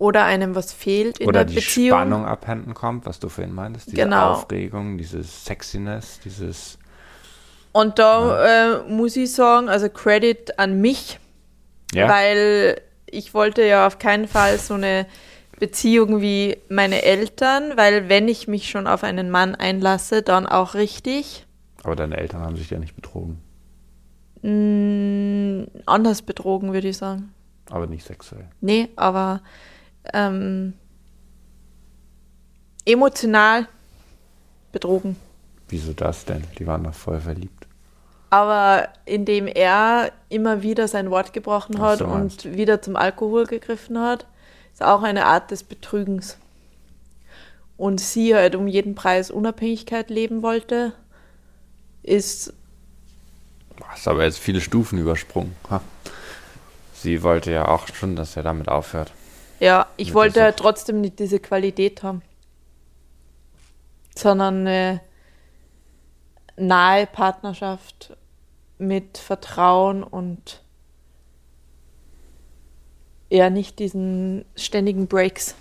oder 0.00 0.24
einem 0.24 0.54
was 0.56 0.72
fehlt 0.72 1.18
in 1.18 1.28
Oder 1.28 1.44
der 1.44 1.54
die 1.54 1.54
Beziehung. 1.60 1.96
Spannung 1.98 2.24
abhanden 2.24 2.74
kommt, 2.74 3.06
was 3.06 3.20
du 3.20 3.28
vorhin 3.28 3.54
meintest. 3.54 3.86
Diese 3.92 3.98
Genau. 4.02 4.32
Aufregung, 4.32 4.98
dieses 4.98 5.44
Sexiness, 5.44 6.18
dieses. 6.24 6.78
Und 7.72 7.98
da 8.00 8.78
äh, 8.78 8.88
muss 8.88 9.14
ich 9.16 9.32
sagen, 9.32 9.68
also 9.68 9.88
Credit 9.88 10.58
an 10.58 10.80
mich, 10.80 11.20
Ja, 11.92 12.08
weil 12.08 12.80
ich 13.06 13.34
wollte 13.34 13.62
ja 13.64 13.86
auf 13.86 13.98
keinen 13.98 14.26
Fall 14.26 14.58
so 14.58 14.74
eine 14.74 15.06
Beziehung 15.60 16.20
wie 16.22 16.56
meine 16.70 17.02
Eltern, 17.02 17.76
weil 17.76 18.08
wenn 18.08 18.26
ich 18.26 18.48
mich 18.48 18.70
schon 18.70 18.86
auf 18.86 19.04
einen 19.04 19.30
Mann 19.30 19.54
einlasse, 19.54 20.22
dann 20.22 20.46
auch 20.46 20.74
richtig. 20.74 21.46
aber 21.84 21.94
deine 21.94 22.16
Eltern 22.16 22.40
haben 22.40 22.56
sich 22.56 22.70
ja 22.70 22.78
nicht 22.78 22.96
betrogen. 22.96 23.38
Mm, 24.42 25.64
anders 25.86 26.22
betrogen, 26.22 26.72
würde 26.72 26.88
ich 26.88 26.96
sagen. 26.96 27.32
Aber 27.70 27.86
nicht 27.86 28.06
sexuell. 28.06 28.48
Nee, 28.60 28.88
aber 28.96 29.42
ähm, 30.12 30.74
emotional 32.84 33.68
betrogen. 34.72 35.16
Wieso 35.68 35.92
das 35.92 36.24
denn? 36.24 36.44
Die 36.58 36.66
waren 36.66 36.84
doch 36.84 36.94
voll 36.94 37.20
verliebt. 37.20 37.66
Aber 38.30 38.88
indem 39.06 39.48
er 39.48 40.12
immer 40.28 40.62
wieder 40.62 40.86
sein 40.86 41.10
Wort 41.10 41.32
gebrochen 41.32 41.80
hat 41.80 42.00
und 42.00 42.44
wieder 42.56 42.80
zum 42.80 42.94
Alkohol 42.94 43.46
gegriffen 43.46 43.98
hat, 43.98 44.26
ist 44.72 44.82
auch 44.82 45.02
eine 45.02 45.26
Art 45.26 45.50
des 45.50 45.64
Betrügens. 45.64 46.36
Und 47.76 48.00
sie 48.00 48.34
halt 48.34 48.54
um 48.54 48.68
jeden 48.68 48.94
Preis 48.94 49.30
Unabhängigkeit 49.30 50.10
leben 50.10 50.42
wollte, 50.42 50.92
ist, 52.02 52.52
hast 53.84 54.06
aber 54.06 54.24
jetzt 54.24 54.38
viele 54.38 54.60
Stufen 54.60 54.98
übersprungen. 54.98 55.56
Ha. 55.70 55.80
Sie 56.94 57.22
wollte 57.22 57.50
ja 57.50 57.66
auch 57.66 57.88
schon, 57.88 58.14
dass 58.14 58.36
er 58.36 58.42
damit 58.42 58.68
aufhört. 58.68 59.12
Ja, 59.60 59.86
ich 59.96 60.14
wollte 60.14 60.42
halt 60.42 60.56
trotzdem 60.56 61.00
nicht 61.02 61.18
diese 61.18 61.38
Qualität 61.38 62.02
haben, 62.02 62.22
sondern 64.16 64.66
eine 64.66 65.00
nahe 66.56 67.06
Partnerschaft 67.06 68.16
mit 68.78 69.18
Vertrauen 69.18 70.02
und 70.02 70.62
eher 73.28 73.50
nicht 73.50 73.78
diesen 73.78 74.44
ständigen 74.56 75.06
Breaks, 75.06 75.54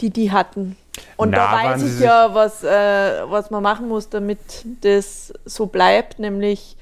die 0.00 0.10
die 0.10 0.32
hatten. 0.32 0.76
Und 1.16 1.30
Na, 1.30 1.36
da 1.36 1.52
weiß 1.52 1.82
ich 1.82 2.00
ja, 2.00 2.34
was, 2.34 2.64
äh, 2.64 3.30
was 3.30 3.50
man 3.50 3.62
machen 3.62 3.88
muss, 3.88 4.08
damit 4.08 4.38
das 4.82 5.32
so 5.44 5.66
bleibt, 5.66 6.18
nämlich 6.18 6.76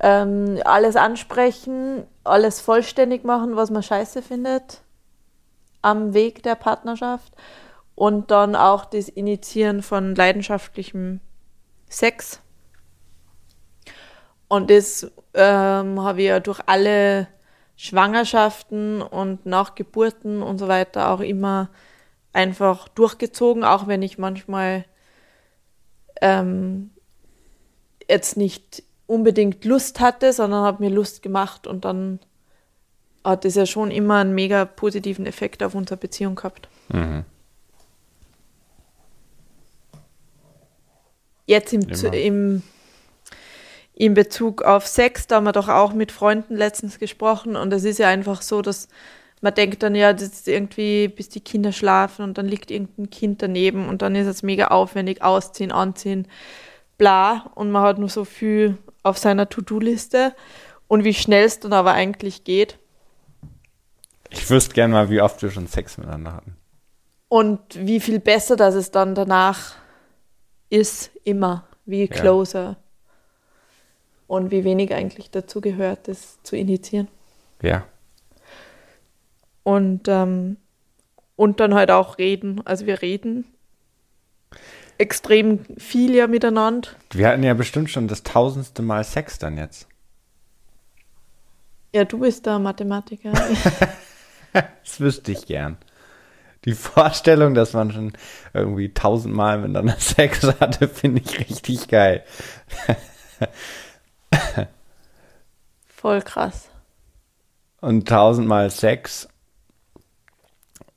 ähm, 0.00 0.60
alles 0.64 0.96
ansprechen, 0.96 2.04
alles 2.24 2.60
vollständig 2.60 3.24
machen, 3.24 3.56
was 3.56 3.70
man 3.70 3.82
scheiße 3.82 4.22
findet 4.22 4.82
am 5.82 6.14
Weg 6.14 6.42
der 6.42 6.54
Partnerschaft 6.54 7.32
und 7.94 8.30
dann 8.30 8.56
auch 8.56 8.86
das 8.86 9.08
Initiieren 9.08 9.82
von 9.82 10.14
leidenschaftlichem 10.14 11.20
Sex. 11.88 12.40
Und 14.48 14.70
das 14.70 15.10
ähm, 15.34 16.00
habe 16.02 16.22
ich 16.22 16.28
ja 16.28 16.40
durch 16.40 16.60
alle 16.66 17.28
Schwangerschaften 17.76 19.02
und 19.02 19.46
nach 19.46 19.74
Geburten 19.74 20.42
und 20.42 20.58
so 20.58 20.68
weiter 20.68 21.10
auch 21.10 21.20
immer 21.20 21.70
einfach 22.32 22.88
durchgezogen, 22.88 23.64
auch 23.64 23.86
wenn 23.86 24.02
ich 24.02 24.16
manchmal 24.16 24.84
ähm, 26.20 26.90
jetzt 28.08 28.36
nicht 28.36 28.84
unbedingt 29.06 29.64
Lust 29.64 30.00
hatte, 30.00 30.32
sondern 30.32 30.64
habe 30.64 30.82
mir 30.82 30.90
Lust 30.90 31.22
gemacht 31.22 31.66
und 31.66 31.84
dann 31.84 32.20
hat 33.24 33.44
das 33.44 33.54
ja 33.54 33.66
schon 33.66 33.90
immer 33.90 34.16
einen 34.16 34.34
mega 34.34 34.64
positiven 34.64 35.26
Effekt 35.26 35.62
auf 35.62 35.74
unsere 35.74 35.96
Beziehung 35.96 36.34
gehabt. 36.34 36.68
Mhm. 36.88 37.24
Jetzt 41.46 41.72
im, 41.72 41.82
im, 42.12 42.62
in 43.94 44.14
Bezug 44.14 44.62
auf 44.62 44.86
Sex, 44.86 45.26
da 45.26 45.36
haben 45.36 45.44
wir 45.44 45.52
doch 45.52 45.68
auch 45.68 45.92
mit 45.92 46.10
Freunden 46.10 46.56
letztens 46.56 46.98
gesprochen 46.98 47.56
und 47.56 47.72
es 47.72 47.84
ist 47.84 47.98
ja 47.98 48.08
einfach 48.08 48.40
so, 48.40 48.62
dass 48.62 48.88
man 49.42 49.54
denkt 49.54 49.82
dann 49.82 49.94
ja, 49.94 50.14
das 50.14 50.22
ist 50.22 50.48
irgendwie, 50.48 51.08
bis 51.08 51.28
die 51.28 51.42
Kinder 51.42 51.70
schlafen 51.70 52.22
und 52.22 52.38
dann 52.38 52.46
liegt 52.46 52.70
irgendein 52.70 53.10
Kind 53.10 53.42
daneben 53.42 53.88
und 53.88 54.00
dann 54.00 54.14
ist 54.14 54.26
es 54.26 54.42
mega 54.42 54.68
aufwendig, 54.68 55.22
ausziehen, 55.22 55.70
anziehen, 55.70 56.26
bla 56.96 57.50
und 57.54 57.70
man 57.70 57.82
hat 57.82 57.98
nur 57.98 58.08
so 58.08 58.24
viel 58.24 58.78
auf 59.04 59.18
seiner 59.18 59.48
To-Do-Liste 59.48 60.34
und 60.88 61.04
wie 61.04 61.14
schnell 61.14 61.44
es 61.44 61.60
dann 61.60 61.72
aber 61.72 61.92
eigentlich 61.92 62.42
geht 62.44 62.78
Ich 64.30 64.50
wüsste 64.50 64.74
gern 64.74 64.90
mal, 64.90 65.08
wie 65.10 65.20
oft 65.20 65.40
wir 65.42 65.50
schon 65.50 65.68
Sex 65.68 65.96
miteinander 65.98 66.32
hatten. 66.34 66.56
und 67.28 67.60
wie 67.74 68.00
viel 68.00 68.18
besser, 68.20 68.56
dass 68.56 68.74
es 68.74 68.90
dann 68.90 69.14
danach 69.14 69.74
ist, 70.70 71.10
immer, 71.24 71.66
wie 71.84 72.02
Ja. 72.02 72.06
closer. 72.08 72.76
Und 74.26 74.50
wie 74.50 74.64
wenig 74.64 74.92
eigentlich 74.94 75.30
dazu 75.30 75.60
gehört, 75.60 76.08
das 76.08 76.42
zu 76.42 76.56
initiieren. 76.56 77.08
Ja. 77.62 77.84
Und, 79.62 80.08
ähm, 80.08 80.56
und 81.36 81.60
dann 81.60 81.74
halt 81.74 81.90
auch 81.90 82.18
reden. 82.18 82.62
Also 82.66 82.86
wir 82.86 83.02
reden 83.02 83.44
extrem 84.98 85.64
viel 85.76 86.14
ja 86.14 86.26
miteinander. 86.26 86.88
Wir 87.12 87.28
hatten 87.28 87.42
ja 87.42 87.54
bestimmt 87.54 87.90
schon 87.90 88.08
das 88.08 88.22
tausendste 88.22 88.82
Mal 88.82 89.04
Sex 89.04 89.38
dann 89.38 89.58
jetzt. 89.58 89.88
Ja, 91.94 92.04
du 92.04 92.18
bist 92.18 92.46
der 92.46 92.58
Mathematiker. 92.58 93.32
Das 94.84 95.00
wüsste 95.00 95.32
ich 95.32 95.46
gern. 95.46 95.76
Die 96.64 96.74
Vorstellung, 96.74 97.54
dass 97.54 97.72
man 97.72 97.90
schon 97.90 98.12
irgendwie 98.52 98.94
tausendmal 98.94 99.58
miteinander 99.58 99.96
Sex 99.98 100.44
hatte, 100.60 100.88
finde 100.88 101.22
ich 101.22 101.40
richtig 101.40 101.88
geil. 101.88 102.24
Voll 105.88 106.22
krass. 106.22 106.70
Und 107.80 108.08
tausendmal 108.08 108.70
Sex, 108.70 109.28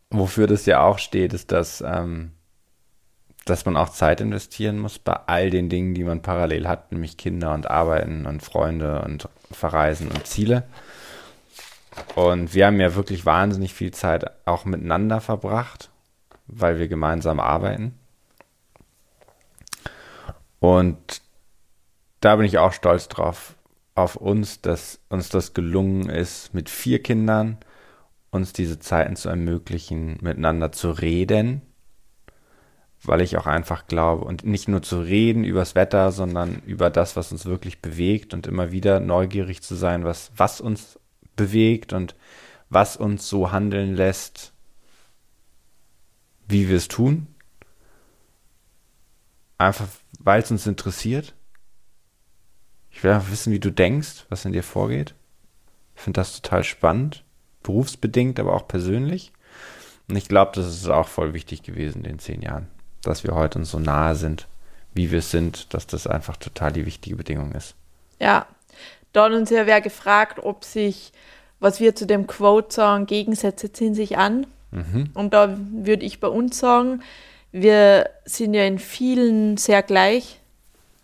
wofür 0.10 0.48
das 0.48 0.66
ja 0.66 0.82
auch 0.82 1.00
steht, 1.00 1.34
ist, 1.34 1.52
dass, 1.52 1.82
ähm, 1.82 2.32
dass 3.50 3.66
man 3.66 3.78
auch 3.78 3.90
Zeit 3.90 4.22
investieren 4.22 4.80
muss 4.80 5.00
bei 5.00 5.14
all 5.14 5.50
den 5.50 5.70
Dingen, 5.70 5.94
die 5.94 6.04
man 6.04 6.22
parallel 6.22 6.68
hat, 6.68 6.92
nämlich 6.92 7.18
Kinder 7.18 7.54
und 7.54 7.70
Arbeiten 7.70 8.26
und 8.26 8.44
Freunde 8.44 9.02
und 9.02 9.30
Verreisen 9.52 10.10
und 10.10 10.28
Ziele. 10.28 10.64
Und 12.16 12.54
wir 12.54 12.68
haben 12.68 12.80
ja 12.80 12.96
wirklich 12.96 13.26
wahnsinnig 13.26 13.74
viel 13.74 13.92
Zeit 13.92 14.26
auch 14.46 14.66
miteinander 14.66 15.22
verbracht, 15.22 15.90
weil 16.48 16.80
wir 16.80 16.88
gemeinsam 16.88 17.40
arbeiten. 17.40 17.98
Und 20.60 21.22
da 22.22 22.36
bin 22.36 22.46
ich 22.46 22.58
auch 22.58 22.74
stolz 22.74 23.08
drauf, 23.08 23.56
auf 23.96 24.16
uns, 24.16 24.62
dass 24.62 25.00
uns 25.10 25.30
das 25.30 25.54
gelungen 25.54 26.10
ist, 26.10 26.54
mit 26.54 26.70
vier 26.70 27.02
Kindern 27.02 27.58
uns 28.30 28.54
diese 28.54 28.80
Zeiten 28.80 29.16
zu 29.16 29.30
ermöglichen, 29.30 30.18
miteinander 30.22 30.72
zu 30.72 30.92
reden, 30.92 31.62
weil 33.08 33.22
ich 33.22 33.38
auch 33.38 33.48
einfach 33.48 33.88
glaube, 33.88 34.26
und 34.26 34.46
nicht 34.46 34.68
nur 34.68 34.82
zu 34.82 35.00
reden 35.00 35.44
übers 35.44 35.76
Wetter, 35.76 36.12
sondern 36.12 36.62
über 36.66 36.90
das, 36.90 37.16
was 37.16 37.32
uns 37.32 37.46
wirklich 37.46 37.82
bewegt 37.82 38.34
und 38.34 38.48
immer 38.48 38.72
wieder 38.72 39.00
neugierig 39.00 39.62
zu 39.62 39.76
sein, 39.76 40.04
was, 40.04 40.32
was 40.36 40.60
uns 40.60 41.00
bewegt 41.36 41.94
und 41.94 42.16
was 42.70 42.98
uns 42.98 43.30
so 43.30 43.52
handeln 43.52 43.96
lässt, 43.96 44.52
wie 46.48 46.68
wir 46.68 46.78
es 46.78 46.90
tun. 46.90 47.28
Einfach, 49.58 49.88
weil 50.20 50.42
es 50.42 50.52
uns 50.52 50.68
interessiert. 50.68 51.34
Ich 52.92 53.04
will 53.04 53.12
einfach 53.12 53.32
wissen, 53.32 53.54
wie 53.54 53.60
du 53.60 53.72
denkst, 53.72 54.26
was 54.30 54.46
in 54.46 54.52
dir 54.52 54.64
vorgeht. 54.64 55.16
Ich 55.96 56.02
finde 56.02 56.20
das 56.20 56.42
total 56.42 56.64
spannend. 56.64 57.24
Berufsbedingt, 57.64 58.40
aber 58.40 58.54
auch 58.54 58.68
persönlich. 58.68 59.34
Und 60.10 60.16
ich 60.16 60.28
glaube, 60.28 60.52
das 60.56 60.68
ist 60.68 60.88
auch 60.88 61.08
voll 61.08 61.34
wichtig 61.34 61.64
gewesen 61.64 62.00
in 62.00 62.12
den 62.12 62.20
zehn 62.20 62.42
Jahren. 62.42 62.68
Dass 63.08 63.24
wir 63.24 63.34
heute 63.34 63.60
uns 63.60 63.72
so 63.72 63.80
nahe 63.80 64.16
sind, 64.16 64.48
wie 64.94 65.12
wir 65.12 65.20
es 65.20 65.32
sind, 65.32 65.74
dass 65.74 65.88
das 65.88 66.08
einfach 66.08 66.38
total 66.38 66.72
die 66.72 66.86
wichtige 66.86 67.16
Bedingung 67.16 67.54
ist. 67.54 67.76
Ja, 68.20 68.46
uns 69.16 69.50
ja 69.50 69.66
wer 69.66 69.82
gefragt, 69.82 70.40
ob 70.44 70.64
sich, 70.64 71.12
was 71.60 71.80
wir 71.80 71.96
zu 71.96 72.06
dem 72.06 72.28
Quote 72.28 72.74
sagen, 72.74 73.06
Gegensätze 73.06 73.72
ziehen 73.72 73.96
sich 73.96 74.18
an. 74.18 74.46
Mhm. 74.72 75.10
Und 75.14 75.34
da 75.34 75.58
würde 75.72 76.06
ich 76.06 76.20
bei 76.20 76.28
uns 76.28 76.60
sagen, 76.60 77.02
wir 77.52 78.10
sind 78.26 78.54
ja 78.54 78.64
in 78.64 78.80
vielen 78.80 79.58
sehr 79.58 79.82
gleich. 79.82 80.40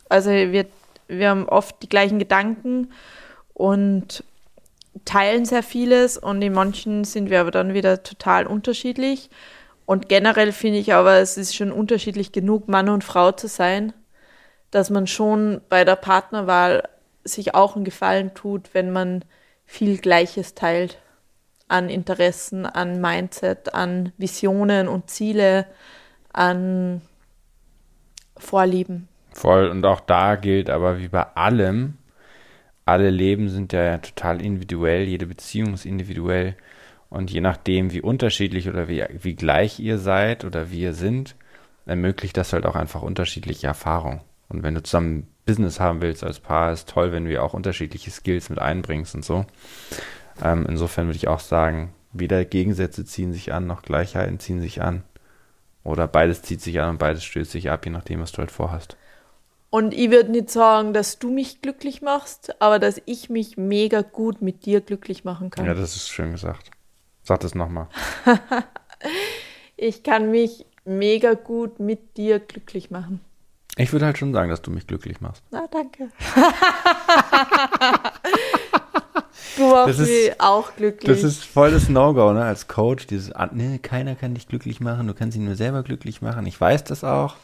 Also 0.10 0.30
wir, 0.30 0.66
wir 1.08 1.30
haben 1.30 1.48
oft 1.50 1.82
die 1.82 1.90
gleichen 1.90 2.20
Gedanken 2.20 2.92
und 3.54 4.24
teilen 5.06 5.46
sehr 5.46 5.64
vieles 5.64 6.18
und 6.18 6.42
in 6.42 6.54
manchen 6.54 7.04
sind 7.04 7.30
wir 7.30 7.42
aber 7.42 7.52
dann 7.52 7.74
wieder 7.74 8.04
total 8.04 8.46
unterschiedlich. 8.46 9.30
Und 9.86 10.10
generell 10.10 10.52
finde 10.52 10.80
ich 10.80 10.94
aber, 10.94 11.18
es 11.18 11.38
ist 11.38 11.56
schon 11.56 11.72
unterschiedlich 11.72 12.32
genug, 12.32 12.68
Mann 12.68 12.90
und 12.90 13.04
Frau 13.04 13.32
zu 13.32 13.48
sein, 13.48 13.94
dass 14.72 14.90
man 14.90 15.08
schon 15.08 15.62
bei 15.70 15.84
der 15.84 15.96
Partnerwahl 15.96 16.88
sich 17.24 17.54
auch 17.54 17.76
einen 17.76 17.86
Gefallen 17.86 18.34
tut, 18.34 18.74
wenn 18.74 18.92
man 18.92 19.24
viel 19.66 19.98
Gleiches 19.98 20.56
teilt 20.56 21.00
an 21.68 21.90
Interessen, 21.90 22.66
an 22.66 23.02
Mindset, 23.02 23.74
an 23.74 24.12
Visionen 24.18 24.88
und 24.88 25.10
Ziele, 25.10 25.66
an 26.32 27.02
Vorlieben. 28.38 29.08
Voll. 29.32 29.68
Und 29.70 29.86
auch 29.86 30.02
da 30.02 30.36
gilt 30.36 30.70
aber 30.70 31.00
wie 31.00 31.08
bei 31.08 31.24
allem, 31.36 31.98
alle 32.86 33.10
Leben 33.10 33.50
sind 33.50 33.74
ja 33.74 33.98
total 33.98 34.42
individuell, 34.42 35.04
jede 35.04 35.26
Beziehung 35.26 35.74
ist 35.74 35.86
individuell. 35.86 36.56
Und 37.14 37.30
je 37.30 37.42
nachdem, 37.42 37.92
wie 37.92 38.02
unterschiedlich 38.02 38.68
oder 38.68 38.88
wie, 38.88 39.06
wie 39.22 39.36
gleich 39.36 39.80
ihr 39.80 40.00
seid 40.00 40.46
oder 40.46 40.72
wie 40.72 40.82
ihr 40.82 40.96
sind, 40.96 41.36
ermöglicht 41.86 42.36
das 42.36 42.54
halt 42.54 42.66
auch 42.66 42.76
einfach 42.76 43.04
unterschiedliche 43.04 43.68
Erfahrungen. 43.68 44.22
Und 44.50 44.64
wenn 44.64 44.74
du 44.74 44.82
zusammen 44.82 45.28
Business 45.46 45.80
haben 45.80 46.02
willst 46.02 46.24
als 46.24 46.40
Paar, 46.40 46.72
ist 46.72 46.90
toll, 46.90 47.12
wenn 47.12 47.26
du 47.26 47.40
auch 47.40 47.54
unterschiedliche 47.54 48.10
Skills 48.10 48.50
mit 48.50 48.58
einbringst 48.58 49.14
und 49.14 49.24
so. 49.24 49.46
Ähm, 50.44 50.66
insofern 50.68 51.06
würde 51.06 51.18
ich 51.18 51.28
auch 51.28 51.40
sagen, 51.40 51.94
weder 52.14 52.46
Gegensätze 52.46 53.06
ziehen 53.06 53.32
sich 53.32 53.54
an, 53.54 53.68
noch 53.68 53.84
Gleichheiten 53.84 54.40
ziehen 54.40 54.60
sich 54.60 54.82
an. 54.82 55.04
Oder 55.84 56.08
beides 56.08 56.42
zieht 56.42 56.62
sich 56.62 56.80
an 56.82 56.90
und 56.90 56.98
beides 56.98 57.24
stößt 57.24 57.52
sich 57.52 57.70
ab, 57.70 57.86
je 57.86 57.92
nachdem, 57.92 58.22
was 58.22 58.32
du 58.32 58.40
halt 58.40 58.50
vorhast. 58.50 58.98
Und 59.70 59.94
ich 59.94 60.10
würde 60.10 60.32
nicht 60.32 60.50
sagen, 60.50 60.94
dass 60.94 61.20
du 61.20 61.30
mich 61.30 61.62
glücklich 61.62 62.02
machst, 62.02 62.60
aber 62.60 62.80
dass 62.80 63.00
ich 63.06 63.30
mich 63.30 63.56
mega 63.56 64.02
gut 64.02 64.42
mit 64.42 64.66
dir 64.66 64.82
glücklich 64.82 65.24
machen 65.24 65.52
kann. 65.52 65.68
Ja, 65.68 65.76
das 65.76 65.96
ist 65.96 66.10
schön 66.10 66.32
gesagt. 66.32 66.72
Sag 67.24 67.40
das 67.40 67.56
nochmal. 67.56 67.88
ich 69.78 70.04
kann 70.04 70.30
mich 70.30 70.66
mega 70.86 71.34
gut 71.34 71.80
mit 71.80 72.18
dir 72.18 72.40
glücklich 72.40 72.92
machen. 72.92 73.22
Ich 73.76 73.92
würde 73.92 74.06
halt 74.06 74.20
schon 74.20 74.34
sagen, 74.34 74.50
dass 74.50 74.62
du 74.62 74.70
mich 74.70 74.86
glücklich 74.86 75.20
machst. 75.20 75.42
Na, 75.50 75.66
danke. 75.72 76.10
du 79.58 79.64
machst 79.64 80.00
mich 80.00 80.40
auch 80.40 80.76
glücklich. 80.76 81.10
Das 81.10 81.24
ist 81.24 81.44
voll 81.44 81.72
das 81.72 81.90
No-Go, 81.90 82.34
ne? 82.34 82.44
Als 82.44 82.68
Coach, 82.68 83.08
dieses, 83.08 83.32
ah, 83.32 83.50
ne, 83.52 83.80
keiner 83.80 84.14
kann 84.16 84.36
dich 84.36 84.48
glücklich 84.48 84.80
machen, 84.80 85.08
du 85.08 85.16
kannst 85.16 85.36
ihn 85.36 85.46
nur 85.46 85.56
selber 85.56 85.82
glücklich 85.82 86.22
machen. 86.22 86.46
Ich 86.46 86.60
weiß 86.62 86.84
das 86.84 87.04
auch. 87.04 87.36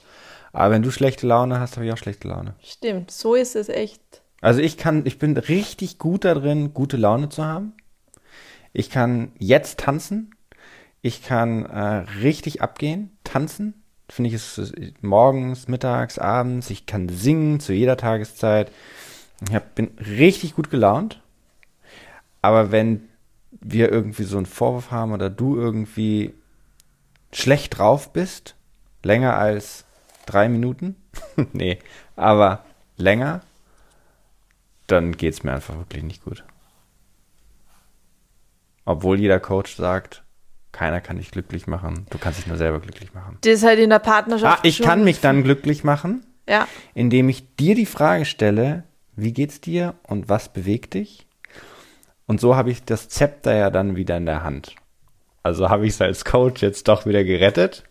Aber 0.51 0.71
wenn 0.71 0.83
du 0.83 0.91
schlechte 0.91 1.25
Laune 1.25 1.59
hast, 1.59 1.77
habe 1.77 1.87
ich 1.87 1.93
auch 1.93 1.97
schlechte 1.97 2.27
Laune. 2.27 2.53
Stimmt, 2.61 3.09
so 3.11 3.33
ist 3.33 3.55
es 3.55 3.69
echt. 3.69 4.01
Also 4.41 4.61
ich 4.61 4.77
kann, 4.77 5.05
ich 5.05 5.17
bin 5.17 5.35
richtig 5.37 5.97
gut 5.97 6.25
darin, 6.25 6.73
gute 6.73 6.97
Laune 6.97 7.29
zu 7.29 7.45
haben. 7.45 7.73
Ich 8.73 8.89
kann 8.89 9.31
jetzt 9.37 9.79
tanzen. 9.79 10.35
Ich 11.01 11.23
kann 11.23 11.65
äh, 11.65 12.05
richtig 12.21 12.61
abgehen, 12.61 13.11
tanzen 13.23 13.73
finde 14.11 14.29
ich 14.29 14.35
es 14.35 14.73
morgens, 15.01 15.67
mittags, 15.67 16.17
abends. 16.17 16.69
Ich 16.69 16.85
kann 16.85 17.09
singen 17.09 17.59
zu 17.59 17.73
jeder 17.73 17.97
Tageszeit. 17.97 18.71
Ich 19.47 19.55
hab, 19.55 19.75
bin 19.75 19.91
richtig 19.99 20.55
gut 20.55 20.69
gelaunt. 20.69 21.21
Aber 22.41 22.71
wenn 22.71 23.07
wir 23.51 23.91
irgendwie 23.91 24.23
so 24.23 24.37
einen 24.37 24.45
Vorwurf 24.45 24.91
haben 24.91 25.11
oder 25.11 25.29
du 25.29 25.55
irgendwie 25.55 26.33
schlecht 27.31 27.77
drauf 27.77 28.11
bist, 28.11 28.55
länger 29.03 29.37
als 29.37 29.85
drei 30.25 30.49
Minuten, 30.49 30.95
nee, 31.53 31.79
aber 32.15 32.63
länger, 32.97 33.41
dann 34.87 35.15
geht 35.15 35.33
es 35.33 35.43
mir 35.43 35.53
einfach 35.53 35.77
wirklich 35.77 36.03
nicht 36.03 36.23
gut. 36.23 36.43
Obwohl 38.89 39.19
jeder 39.19 39.39
Coach 39.39 39.75
sagt, 39.75 40.23
keiner 40.71 40.99
kann 40.99 41.17
dich 41.17 41.29
glücklich 41.29 41.67
machen. 41.67 42.07
Du 42.09 42.17
kannst 42.17 42.39
dich 42.39 42.47
nur 42.47 42.57
selber 42.57 42.79
glücklich 42.79 43.13
machen. 43.13 43.37
Das 43.41 43.53
ist 43.53 43.63
halt 43.63 43.77
in 43.77 43.91
der 43.91 43.99
Partnerschaft. 43.99 44.61
Ah, 44.61 44.67
ich 44.67 44.81
kann 44.81 45.03
mich 45.03 45.21
dann 45.21 45.43
glücklich 45.43 45.83
machen, 45.83 46.25
ja. 46.47 46.67
indem 46.95 47.29
ich 47.29 47.55
dir 47.55 47.75
die 47.75 47.85
Frage 47.85 48.25
stelle, 48.25 48.85
wie 49.15 49.31
geht's 49.31 49.61
dir 49.61 49.93
und 50.07 50.27
was 50.27 50.49
bewegt 50.49 50.95
dich? 50.95 51.27
Und 52.25 52.41
so 52.41 52.55
habe 52.55 52.71
ich 52.71 52.83
das 52.83 53.09
Zepter 53.09 53.53
ja 53.53 53.69
dann 53.69 53.95
wieder 53.95 54.17
in 54.17 54.25
der 54.25 54.41
Hand. 54.41 54.73
Also 55.43 55.69
habe 55.69 55.85
ich 55.85 55.93
es 55.93 56.01
als 56.01 56.25
Coach 56.25 56.63
jetzt 56.63 56.87
doch 56.87 57.05
wieder 57.05 57.23
gerettet. 57.23 57.83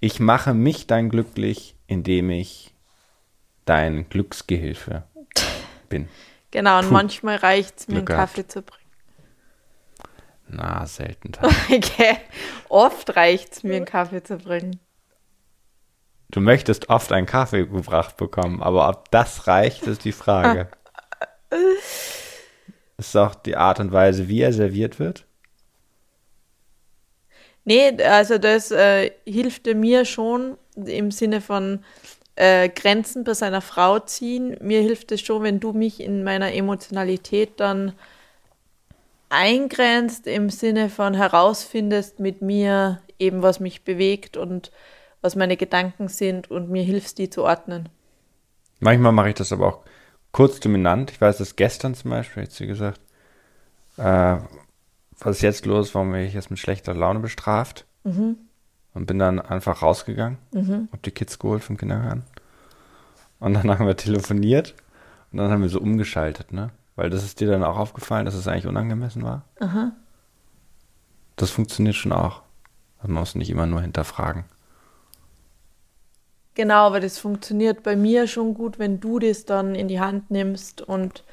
Ich 0.00 0.18
mache 0.18 0.54
mich 0.54 0.88
dann 0.88 1.08
glücklich, 1.08 1.76
indem 1.86 2.30
ich 2.30 2.74
dein 3.64 4.08
Glücksgehilfe 4.08 5.04
bin. 5.88 6.08
Genau, 6.50 6.80
und 6.80 6.88
Puh, 6.88 6.94
manchmal 6.94 7.36
reicht 7.36 7.78
es 7.78 7.86
mir, 7.86 7.98
einen 7.98 8.06
Kaffee 8.06 8.48
zu 8.48 8.62
bringen. 8.62 8.81
Na, 10.52 10.86
selten. 10.86 11.32
Okay. 11.70 12.18
Oft 12.68 13.16
reicht 13.16 13.52
es 13.54 13.62
mir, 13.62 13.76
einen 13.76 13.84
Kaffee 13.86 14.22
zu 14.22 14.36
bringen. 14.36 14.78
Du 16.30 16.40
möchtest 16.40 16.88
oft 16.88 17.12
einen 17.12 17.26
Kaffee 17.26 17.66
gebracht 17.66 18.16
bekommen, 18.16 18.62
aber 18.62 18.88
ob 18.88 19.10
das 19.10 19.46
reicht, 19.46 19.86
ist 19.86 20.04
die 20.04 20.12
Frage. 20.12 20.68
ist 22.98 23.16
auch 23.16 23.34
die 23.34 23.56
Art 23.56 23.80
und 23.80 23.92
Weise, 23.92 24.28
wie 24.28 24.40
er 24.40 24.52
serviert 24.52 24.98
wird? 24.98 25.26
Nee, 27.64 28.02
also 28.02 28.38
das 28.38 28.70
äh, 28.70 29.12
hilft 29.26 29.66
mir 29.66 30.04
schon 30.04 30.56
im 30.74 31.10
Sinne 31.10 31.40
von 31.40 31.84
äh, 32.34 32.68
Grenzen 32.68 33.24
bei 33.24 33.34
seiner 33.34 33.60
Frau 33.60 33.98
ziehen. 33.98 34.56
Mir 34.60 34.80
hilft 34.80 35.12
es 35.12 35.20
schon, 35.20 35.42
wenn 35.42 35.60
du 35.60 35.72
mich 35.72 36.00
in 36.00 36.24
meiner 36.24 36.52
Emotionalität 36.52 37.60
dann 37.60 37.92
eingrenzt 39.32 40.26
im 40.26 40.50
Sinne 40.50 40.90
von 40.90 41.14
herausfindest 41.14 42.20
mit 42.20 42.42
mir 42.42 43.00
eben, 43.18 43.42
was 43.42 43.60
mich 43.60 43.82
bewegt 43.82 44.36
und 44.36 44.70
was 45.22 45.36
meine 45.36 45.56
Gedanken 45.56 46.08
sind 46.08 46.50
und 46.50 46.68
mir 46.68 46.82
hilfst, 46.82 47.18
die 47.18 47.30
zu 47.30 47.42
ordnen. 47.42 47.88
Manchmal 48.80 49.12
mache 49.12 49.30
ich 49.30 49.34
das 49.34 49.52
aber 49.52 49.66
auch 49.68 49.78
kurz 50.32 50.60
dominant. 50.60 51.10
Ich 51.12 51.20
weiß, 51.20 51.38
dass 51.38 51.56
gestern 51.56 51.94
zum 51.94 52.10
Beispiel, 52.10 52.42
jetzt 52.42 52.60
wie 52.60 52.66
gesagt, 52.66 53.00
äh, 53.96 54.36
was 55.18 55.36
ist 55.36 55.42
jetzt 55.42 55.66
los, 55.66 55.94
warum 55.94 56.12
werde 56.12 56.26
ich 56.26 56.34
jetzt 56.34 56.50
mit 56.50 56.58
schlechter 56.58 56.92
Laune 56.94 57.20
bestraft? 57.20 57.86
Mhm. 58.04 58.36
Und 58.92 59.06
bin 59.06 59.18
dann 59.18 59.40
einfach 59.40 59.80
rausgegangen, 59.80 60.36
mhm. 60.52 60.88
hab 60.92 61.02
die 61.02 61.10
Kids 61.10 61.38
geholt 61.38 61.64
vom 61.64 61.78
Kindergarten. 61.78 62.24
Und 63.40 63.54
dann 63.54 63.70
haben 63.70 63.86
wir 63.86 63.96
telefoniert 63.96 64.74
und 65.30 65.38
dann 65.38 65.50
haben 65.50 65.62
wir 65.62 65.70
so 65.70 65.80
umgeschaltet, 65.80 66.52
ne? 66.52 66.70
Weil 66.96 67.10
das 67.10 67.24
ist 67.24 67.40
dir 67.40 67.48
dann 67.48 67.64
auch 67.64 67.78
aufgefallen, 67.78 68.26
dass 68.26 68.34
es 68.34 68.48
eigentlich 68.48 68.66
unangemessen 68.66 69.22
war? 69.22 69.44
Aha. 69.60 69.92
Das 71.36 71.50
funktioniert 71.50 71.96
schon 71.96 72.12
auch. 72.12 72.42
Also 72.98 73.12
man 73.12 73.20
muss 73.22 73.34
nicht 73.34 73.50
immer 73.50 73.66
nur 73.66 73.80
hinterfragen. 73.80 74.44
Genau, 76.54 76.86
aber 76.86 77.00
das 77.00 77.18
funktioniert 77.18 77.82
bei 77.82 77.96
mir 77.96 78.26
schon 78.26 78.52
gut, 78.52 78.78
wenn 78.78 79.00
du 79.00 79.18
das 79.18 79.46
dann 79.46 79.74
in 79.74 79.88
die 79.88 80.00
Hand 80.00 80.30
nimmst 80.30 80.82
und 80.82 81.24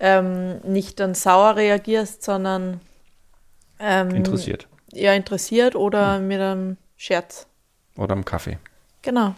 ähm, 0.00 0.58
nicht 0.64 0.98
dann 0.98 1.14
sauer 1.14 1.56
reagierst, 1.56 2.24
sondern 2.24 2.80
ähm, 3.78 4.10
interessiert. 4.10 4.68
Ja, 4.92 5.12
interessiert 5.12 5.76
oder 5.76 6.16
hm. 6.16 6.26
mit 6.26 6.40
einem 6.40 6.76
Scherz. 6.96 7.46
Oder 7.96 8.14
einem 8.14 8.24
Kaffee. 8.24 8.58
Genau. 9.02 9.34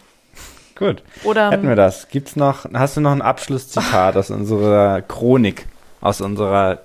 Gut. 0.81 1.03
Oder, 1.25 1.51
Hätten 1.51 1.67
wir 1.67 1.75
das. 1.75 2.09
Gibt's 2.09 2.35
noch, 2.35 2.65
hast 2.73 2.97
du 2.97 3.01
noch 3.01 3.11
ein 3.11 3.21
Abschlusszitat 3.21 4.17
aus 4.17 4.31
unserer 4.31 5.03
Chronik, 5.03 5.67
aus 6.01 6.21
unserer. 6.21 6.81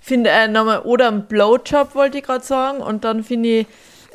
Finde, 0.00 0.30
äh, 0.30 0.48
nochmal, 0.48 0.80
oder 0.80 1.06
ein 1.06 1.26
Blowjob 1.28 1.94
wollte 1.94 2.18
ich 2.18 2.24
gerade 2.24 2.44
sagen. 2.44 2.78
Und 2.78 3.04
dann 3.04 3.22
finde 3.22 3.60
ich, 3.60 3.66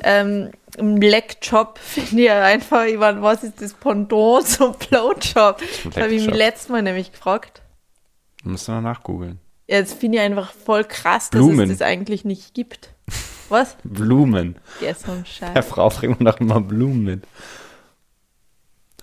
ähm, 0.02 0.50
ein 0.78 1.00
Blackjob 1.00 1.78
finde 1.82 2.24
ich 2.24 2.30
einfach, 2.30 2.84
ich 2.84 2.98
meine, 2.98 3.22
was 3.22 3.42
ist 3.42 3.62
das 3.62 3.72
Pendant 3.72 4.46
zum 4.46 4.74
Blowjob? 4.74 5.62
Das 5.84 5.96
habe 5.96 6.12
ich 6.12 6.26
mich 6.26 6.34
letztes 6.34 6.68
Mal 6.68 6.82
nämlich 6.82 7.12
gefragt. 7.12 7.62
Du 8.44 8.50
noch 8.50 8.80
nachgoogeln. 8.82 9.38
Jetzt 9.66 9.98
finde 9.98 10.18
ich 10.18 10.24
einfach 10.24 10.52
voll 10.52 10.84
krass, 10.84 11.30
dass 11.30 11.38
Blumen. 11.40 11.70
es 11.70 11.78
das 11.78 11.86
eigentlich 11.86 12.26
nicht 12.26 12.52
gibt. 12.52 12.90
Was? 13.48 13.76
Blumen. 13.82 14.56
Ja, 14.82 14.94
so 14.94 15.12
ein 15.12 15.24
Scheiß. 15.24 15.54
Der 15.54 15.62
Frau 15.62 15.88
bringt 15.88 16.20
man 16.20 16.26
doch 16.26 16.40
immer 16.40 16.60
Blumen 16.60 17.04
mit. 17.04 17.22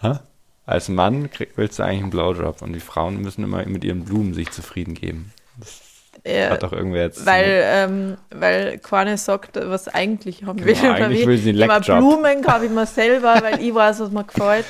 Ha? 0.02 0.22
Als 0.66 0.88
Mann 0.88 1.32
krieg, 1.32 1.54
willst 1.56 1.80
du 1.80 1.84
eigentlich 1.84 2.02
einen 2.02 2.10
Blowjob 2.12 2.62
und 2.62 2.74
die 2.74 2.80
Frauen 2.80 3.22
müssen 3.22 3.44
immer 3.44 3.66
mit 3.66 3.84
ihren 3.84 4.06
Blumen 4.06 4.34
sich 4.34 4.52
zufrieden 4.52 4.94
geben. 4.94 5.34
Das 5.60 5.82
ja, 6.26 6.52
hat 6.52 6.64
doch 6.64 6.74
irgendwer 6.74 7.04
jetzt. 7.04 7.26
Weil, 7.26 7.64
ähm, 7.66 8.18
weil 8.30 8.78
Quane 8.80 9.18
sagt, 9.18 9.56
was 9.56 9.88
eigentlich 9.88 10.44
haben 10.44 10.64
will. 10.64 10.74
Genau, 10.74 10.94
eigentlich 10.94 11.26
will 11.26 11.38
sie 11.38 11.50
einen 11.50 11.58
Leckjob. 11.60 11.98
Blumen 11.98 12.46
habe 12.46 12.66
ich 12.66 12.72
mir 12.72 12.86
selber, 12.86 13.40
weil 13.42 13.62
ich 13.62 13.74
weiß, 13.74 14.00
was 14.00 14.12
mir 14.12 14.24
gefällt. 14.24 14.66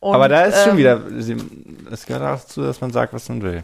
Und, 0.00 0.14
Aber 0.14 0.28
da 0.28 0.44
ist 0.44 0.56
ähm, 0.56 0.68
schon 0.68 0.78
wieder, 0.78 1.02
es 1.90 2.06
gehört 2.06 2.22
auch 2.22 2.40
dazu, 2.42 2.62
dass 2.62 2.80
man 2.80 2.90
sagt, 2.90 3.12
was 3.12 3.28
man 3.28 3.42
will. 3.42 3.62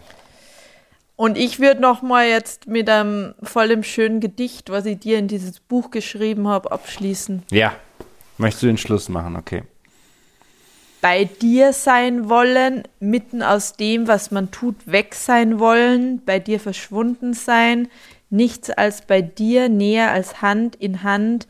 Und 1.17 1.39
ich 1.39 1.61
würde 1.61 1.81
noch 1.81 2.03
mal 2.03 2.29
jetzt 2.29 2.67
mit 2.67 2.91
einem 2.91 3.35
voll 3.43 3.69
dem 3.69 3.83
schönen 3.83 4.21
Gedicht, 4.21 4.69
was 4.69 4.85
ich 4.85 4.99
dir 4.99 5.19
in 5.19 5.29
dieses 5.29 5.61
Buch 5.61 5.91
geschrieben 5.91 6.47
habe, 6.47 6.71
abschließen. 6.71 7.43
Ja. 7.51 7.73
Möchtest 8.37 8.65
du 8.65 8.67
den 8.67 8.77
Schluss 8.77 9.09
machen? 9.09 9.37
Okay. 9.37 9.63
Bei 11.01 11.25
dir 11.25 11.73
sein 11.73 12.29
wollen, 12.29 12.83
mitten 13.01 13.43
aus 13.43 13.75
dem, 13.75 14.09
was 14.09 14.31
man 14.31 14.51
tut, 14.51 14.75
weg 14.87 15.15
sein 15.15 15.59
wollen, 15.59 16.23
bei 16.25 16.39
dir 16.39 16.61
verschwunden 16.61 17.35
sein, 17.35 17.89
nichts 18.31 18.71
als 18.71 19.03
bei 19.03 19.23
dir, 19.23 19.69
näher 19.69 20.11
als 20.11 20.43
Hand 20.43 20.77
in 20.77 21.03
Hand, 21.03 21.47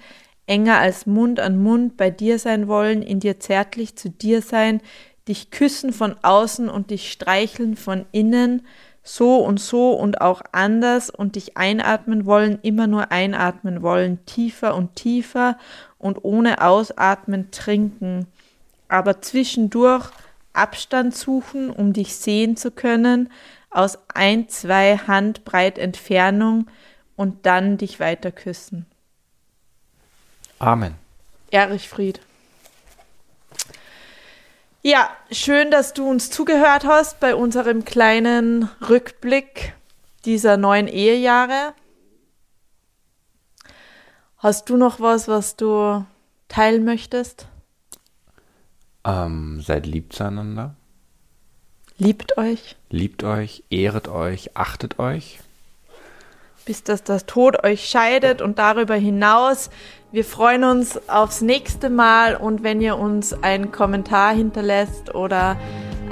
enger 0.46 0.78
als 0.78 1.06
Mund 1.06 1.40
an 1.40 1.62
Mund, 1.62 1.96
bei 1.96 2.10
dir 2.10 2.38
sein 2.38 2.68
wollen, 2.68 3.02
in 3.02 3.20
dir 3.20 3.40
zärtlich 3.40 3.96
zu 3.96 4.10
dir 4.10 4.42
sein, 4.42 4.80
dich 5.28 5.50
küssen 5.50 5.92
von 5.92 6.16
außen 6.22 6.68
und 6.68 6.90
dich 6.90 7.10
streicheln 7.10 7.76
von 7.76 8.04
innen, 8.12 8.66
so 9.02 9.36
und 9.36 9.60
so 9.60 9.92
und 9.92 10.20
auch 10.20 10.42
anders 10.52 11.10
und 11.10 11.36
dich 11.36 11.56
einatmen 11.56 12.26
wollen, 12.26 12.58
immer 12.62 12.88
nur 12.88 13.12
einatmen 13.12 13.82
wollen, 13.82 14.24
tiefer 14.26 14.74
und 14.74 14.96
tiefer 14.96 15.58
und 15.98 16.24
ohne 16.24 16.60
Ausatmen 16.60 17.50
trinken 17.52 18.26
aber 18.88 19.20
zwischendurch 19.20 20.10
Abstand 20.52 21.14
suchen, 21.14 21.70
um 21.70 21.92
dich 21.92 22.16
sehen 22.16 22.56
zu 22.56 22.70
können, 22.70 23.30
aus 23.70 23.98
ein, 24.14 24.48
zwei 24.48 24.96
Handbreit 24.96 25.78
Entfernung 25.78 26.68
und 27.14 27.46
dann 27.46 27.76
dich 27.76 28.00
weiter 28.00 28.32
küssen. 28.32 28.86
Amen. 30.58 30.94
Erich 31.50 31.88
Fried. 31.88 32.20
Ja, 34.82 35.10
schön, 35.32 35.70
dass 35.70 35.94
du 35.94 36.08
uns 36.08 36.30
zugehört 36.30 36.84
hast 36.84 37.18
bei 37.18 37.34
unserem 37.34 37.84
kleinen 37.84 38.70
Rückblick 38.88 39.74
dieser 40.24 40.56
neun 40.56 40.86
Ehejahre. 40.86 41.74
Hast 44.38 44.70
du 44.70 44.76
noch 44.76 45.00
was, 45.00 45.28
was 45.28 45.56
du 45.56 46.06
teilen 46.48 46.84
möchtest? 46.84 47.48
Ähm, 49.06 49.60
seid 49.60 49.86
lieb 49.86 50.12
zueinander. 50.12 50.74
Liebt 51.96 52.36
euch. 52.36 52.76
Liebt 52.90 53.22
euch, 53.24 53.62
ehret 53.70 54.08
euch, 54.08 54.56
achtet 54.56 54.98
euch. 54.98 55.38
Bis 56.66 56.82
dass 56.82 57.04
das 57.04 57.24
Tod 57.24 57.62
euch 57.62 57.88
scheidet 57.88 58.42
und 58.42 58.58
darüber 58.58 58.96
hinaus. 58.96 59.70
Wir 60.10 60.24
freuen 60.24 60.64
uns 60.64 61.08
aufs 61.08 61.40
nächste 61.40 61.88
Mal 61.88 62.34
und 62.36 62.64
wenn 62.64 62.80
ihr 62.80 62.98
uns 62.98 63.32
einen 63.32 63.70
Kommentar 63.70 64.34
hinterlässt 64.34 65.14
oder 65.14 65.56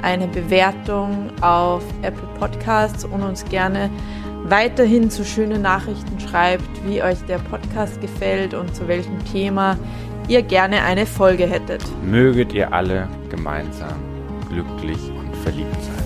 eine 0.01 0.27
Bewertung 0.27 1.31
auf 1.41 1.83
Apple 2.01 2.29
Podcasts 2.39 3.03
und 3.03 3.21
uns 3.21 3.43
gerne 3.45 3.89
weiterhin 4.43 5.09
zu 5.09 5.25
schönen 5.25 5.61
Nachrichten 5.61 6.19
schreibt, 6.19 6.85
wie 6.85 7.01
euch 7.01 7.19
der 7.27 7.39
Podcast 7.39 7.99
gefällt 7.99 8.53
und 8.53 8.75
zu 8.75 8.87
welchem 8.87 9.23
Thema 9.25 9.77
ihr 10.27 10.41
gerne 10.41 10.83
eine 10.83 11.05
Folge 11.05 11.45
hättet. 11.45 11.83
Möget 12.03 12.53
ihr 12.53 12.73
alle 12.73 13.07
gemeinsam 13.29 13.97
glücklich 14.49 14.99
und 15.17 15.35
verliebt 15.37 15.81
sein. 15.81 16.03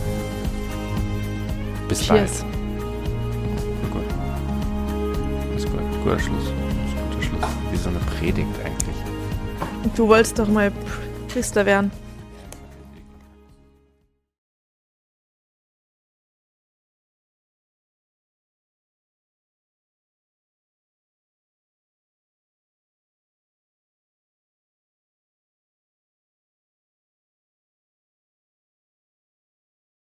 Bis 1.88 2.02
Cheers. 2.02 2.44
bald. 2.44 3.92
Gut. 3.92 5.56
Ist 5.56 5.70
gut. 5.72 5.82
Guter 6.04 6.20
Schluss. 6.20 6.44
Ist 6.44 6.54
guter 7.12 7.24
Schluss. 7.24 7.50
Wie 7.72 7.78
so 7.78 7.90
eine 7.90 8.00
Predigt 8.00 8.48
eigentlich. 8.64 8.96
Du 9.96 10.08
wolltest 10.08 10.38
doch 10.38 10.48
mal 10.48 10.72
Priester 11.28 11.66
werden. 11.66 11.92